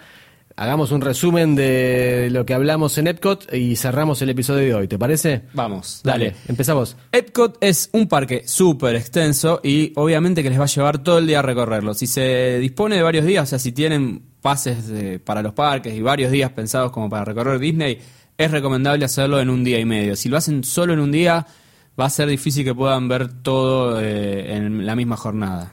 hagamos 0.56 0.92
un 0.92 1.00
resumen 1.00 1.54
de 1.56 2.28
lo 2.30 2.44
que 2.46 2.54
hablamos 2.54 2.96
en 2.98 3.06
Epcot 3.08 3.52
y 3.54 3.76
cerramos 3.76 4.20
el 4.22 4.30
episodio 4.30 4.60
de 4.66 4.74
hoy, 4.74 4.88
¿te 4.88 4.98
parece? 4.98 5.42
Vamos, 5.54 6.00
Dale, 6.04 6.26
dale. 6.26 6.36
empezamos. 6.48 6.96
Epcot 7.12 7.56
es 7.60 7.88
un 7.92 8.06
parque 8.08 8.42
súper 8.46 8.94
extenso 8.94 9.60
y 9.64 9.92
obviamente 9.96 10.42
que 10.42 10.50
les 10.50 10.60
va 10.60 10.64
a 10.64 10.68
llevar 10.68 10.98
todo 11.02 11.18
el 11.18 11.26
día 11.26 11.38
a 11.40 11.42
recorrerlo. 11.42 11.94
Si 11.94 12.06
se 12.06 12.58
dispone 12.60 12.96
de 12.96 13.02
varios 13.02 13.24
días, 13.24 13.44
o 13.44 13.46
sea, 13.46 13.58
si 13.58 13.72
tienen 13.72 14.22
pases 14.42 14.86
de- 14.88 15.18
para 15.18 15.42
los 15.42 15.54
parques 15.54 15.94
y 15.94 16.02
varios 16.02 16.30
días 16.30 16.52
pensados 16.52 16.92
como 16.92 17.08
para 17.10 17.24
recorrer 17.24 17.58
Disney, 17.58 17.98
es 18.38 18.50
recomendable 18.50 19.04
hacerlo 19.04 19.40
en 19.40 19.50
un 19.50 19.64
día 19.64 19.78
y 19.78 19.84
medio. 19.84 20.14
Si 20.16 20.28
lo 20.28 20.36
hacen 20.36 20.62
solo 20.64 20.92
en 20.94 21.00
un 21.00 21.10
día, 21.12 21.46
va 22.00 22.06
a 22.06 22.10
ser 22.10 22.28
difícil 22.28 22.64
que 22.64 22.74
puedan 22.74 23.08
ver 23.08 23.28
todo 23.42 24.00
eh, 24.00 24.56
en 24.56 24.86
la 24.86 24.96
misma 24.96 25.16
jornada. 25.16 25.72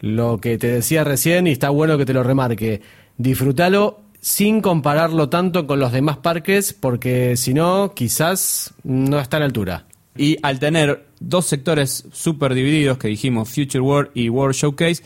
Lo 0.00 0.38
que 0.38 0.58
te 0.58 0.68
decía 0.68 1.04
recién 1.04 1.46
y 1.46 1.52
está 1.52 1.70
bueno 1.70 1.98
que 1.98 2.06
te 2.06 2.12
lo 2.12 2.22
remarque, 2.22 2.82
disfrútalo 3.16 4.00
sin 4.20 4.60
compararlo 4.60 5.28
tanto 5.28 5.66
con 5.66 5.78
los 5.78 5.92
demás 5.92 6.18
parques 6.18 6.72
porque 6.72 7.36
si 7.36 7.54
no, 7.54 7.92
quizás 7.94 8.74
no 8.84 9.18
está 9.18 9.38
a 9.38 9.40
la 9.40 9.46
altura. 9.46 9.86
Y 10.16 10.36
al 10.42 10.58
tener 10.58 11.06
dos 11.20 11.46
sectores 11.46 12.04
súper 12.12 12.54
divididos, 12.54 12.98
que 12.98 13.08
dijimos 13.08 13.48
Future 13.48 13.80
World 13.80 14.10
y 14.14 14.28
World 14.28 14.54
Showcase, 14.54 15.02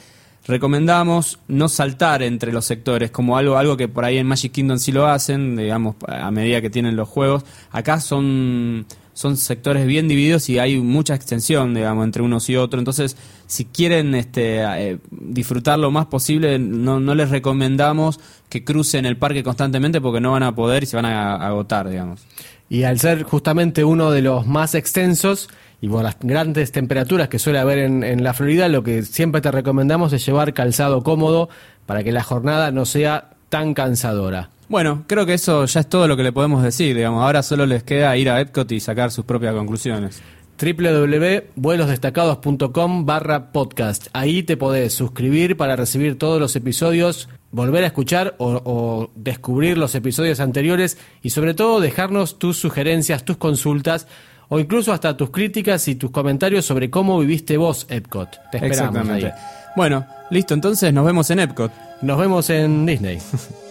recomendamos 0.51 1.39
no 1.49 1.69
saltar 1.69 2.23
entre 2.23 2.53
los 2.53 2.67
sectores, 2.67 3.11
como 3.11 3.37
algo, 3.37 3.57
algo 3.57 3.77
que 3.77 3.89
por 3.89 4.05
ahí 4.05 4.19
en 4.19 4.27
Magic 4.27 4.53
Kingdom 4.53 4.79
sí 4.79 4.93
lo 4.93 5.07
hacen, 5.07 5.57
digamos, 5.57 5.97
a 6.07 6.31
medida 6.31 6.61
que 6.61 6.69
tienen 6.69 6.97
los 6.97 7.09
juegos. 7.09 7.45
Acá 7.71 8.01
son, 8.01 8.85
son 9.15 9.37
sectores 9.37 9.87
bien 9.87 10.09
divididos 10.09 10.49
y 10.51 10.59
hay 10.59 10.79
mucha 10.79 11.15
extensión, 11.15 11.73
digamos, 11.75 12.05
entre 12.05 12.23
unos 12.23 12.51
y 12.51 12.57
otros. 12.57 12.81
Entonces, 12.81 13.17
si 13.47 13.65
quieren 13.65 14.15
este, 14.15 14.63
eh, 14.63 14.99
disfrutar 15.11 15.79
lo 15.79 15.91
más 15.91 16.07
posible, 16.07 16.59
no, 16.59 17.01
no 17.01 17.15
les 17.15 17.31
recomendamos 17.31 18.21
que 18.49 18.65
crucen 18.65 19.07
el 19.07 19.17
parque 19.17 19.43
constantemente 19.43 20.01
porque 20.01 20.21
no 20.21 20.33
van 20.33 20.43
a 20.43 20.55
poder 20.55 20.83
y 20.83 20.87
se 20.87 20.97
van 20.97 21.07
a 21.07 21.37
agotar, 21.37 21.89
digamos. 21.89 22.21
Y 22.69 22.85
al 22.85 23.01
ser 23.01 23.25
justamente 23.25 23.85
uno 23.85 24.11
de 24.11 24.23
los 24.23 24.47
más 24.47 24.75
extensos 24.75 25.49
y 25.81 25.89
por 25.89 26.03
las 26.03 26.17
grandes 26.21 26.73
temperaturas 26.73 27.29
que 27.29 27.39
suele 27.39 27.59
haber 27.59 27.79
en, 27.79 28.05
en 28.05 28.23
la 28.23 28.35
Florida, 28.35 28.69
lo 28.69 28.83
que 28.83 29.03
siempre 29.03 29.41
te 29.41 29.51
recomendamos 29.51 30.13
es 30.13 30.25
llevar 30.25 30.53
calzado 30.53 31.03
cómodo 31.03 31.49
para 31.87 32.05
que 32.05 32.13
la 32.13 32.23
jornada 32.23 32.71
no 32.71 32.85
sea 32.85 33.31
tan 33.49 33.75
cansadora. 33.75 34.51
Bueno, 34.69 35.05
creo 35.09 35.27
que 35.27 35.35
eso 35.35 35.65
ya 35.65 35.81
es 35.81 35.89
todo 35.89 36.07
lo 36.07 36.17
que 36.17 36.23
le 36.23 36.33
podemos 36.33 36.63
decir, 36.63 36.95
digamos. 36.95 37.25
Ahora 37.25 37.43
solo 37.43 37.67
les 37.67 37.83
queda 37.83 38.17
ir 38.17 38.31
a 38.31 38.41
Epcot 38.41 38.71
y 38.71 38.79
sacar 38.79 39.11
sus 39.11 39.25
propias 39.25 39.53
conclusiones. 39.53 40.23
www.vuelosdestacados.com 40.61 43.05
barra 43.05 43.51
podcast. 43.51 44.07
Ahí 44.13 44.45
te 44.45 44.57
podés 44.57 44.95
suscribir 44.95 45.57
para 45.57 45.75
recibir 45.75 46.19
todos 46.19 46.39
los 46.39 46.55
episodios, 46.55 47.29
volver 47.51 47.83
a 47.83 47.89
escuchar 47.89 48.37
o, 48.39 48.63
o 48.65 49.11
descubrir 49.17 49.77
los 49.77 49.97
episodios 49.97 50.39
anteriores 50.39 50.99
y 51.21 51.31
sobre 51.31 51.55
todo 51.55 51.81
dejarnos 51.81 52.39
tus 52.39 52.57
sugerencias, 52.57 53.25
tus 53.25 53.39
consultas 53.39 54.07
o 54.51 54.59
incluso 54.59 54.93
hasta 54.93 55.17
tus 55.17 55.31
críticas 55.31 55.89
y 55.89 55.95
tus 55.95 56.11
comentarios 56.11 56.67
sobre 56.67 56.91
cómo 56.91 57.19
viviste 57.21 57.57
vos 57.57 57.87
Epcot. 57.89 58.29
Te 58.51 58.59
esperamos 58.59 59.09
ahí. 59.09 59.31
Bueno, 59.77 60.05
listo, 60.31 60.53
entonces 60.53 60.93
nos 60.93 61.07
vemos 61.07 61.31
en 61.31 61.39
Epcot. 61.41 61.73
Nos 62.03 62.19
vemos 62.19 62.51
en 62.51 62.85
Disney. 62.85 63.19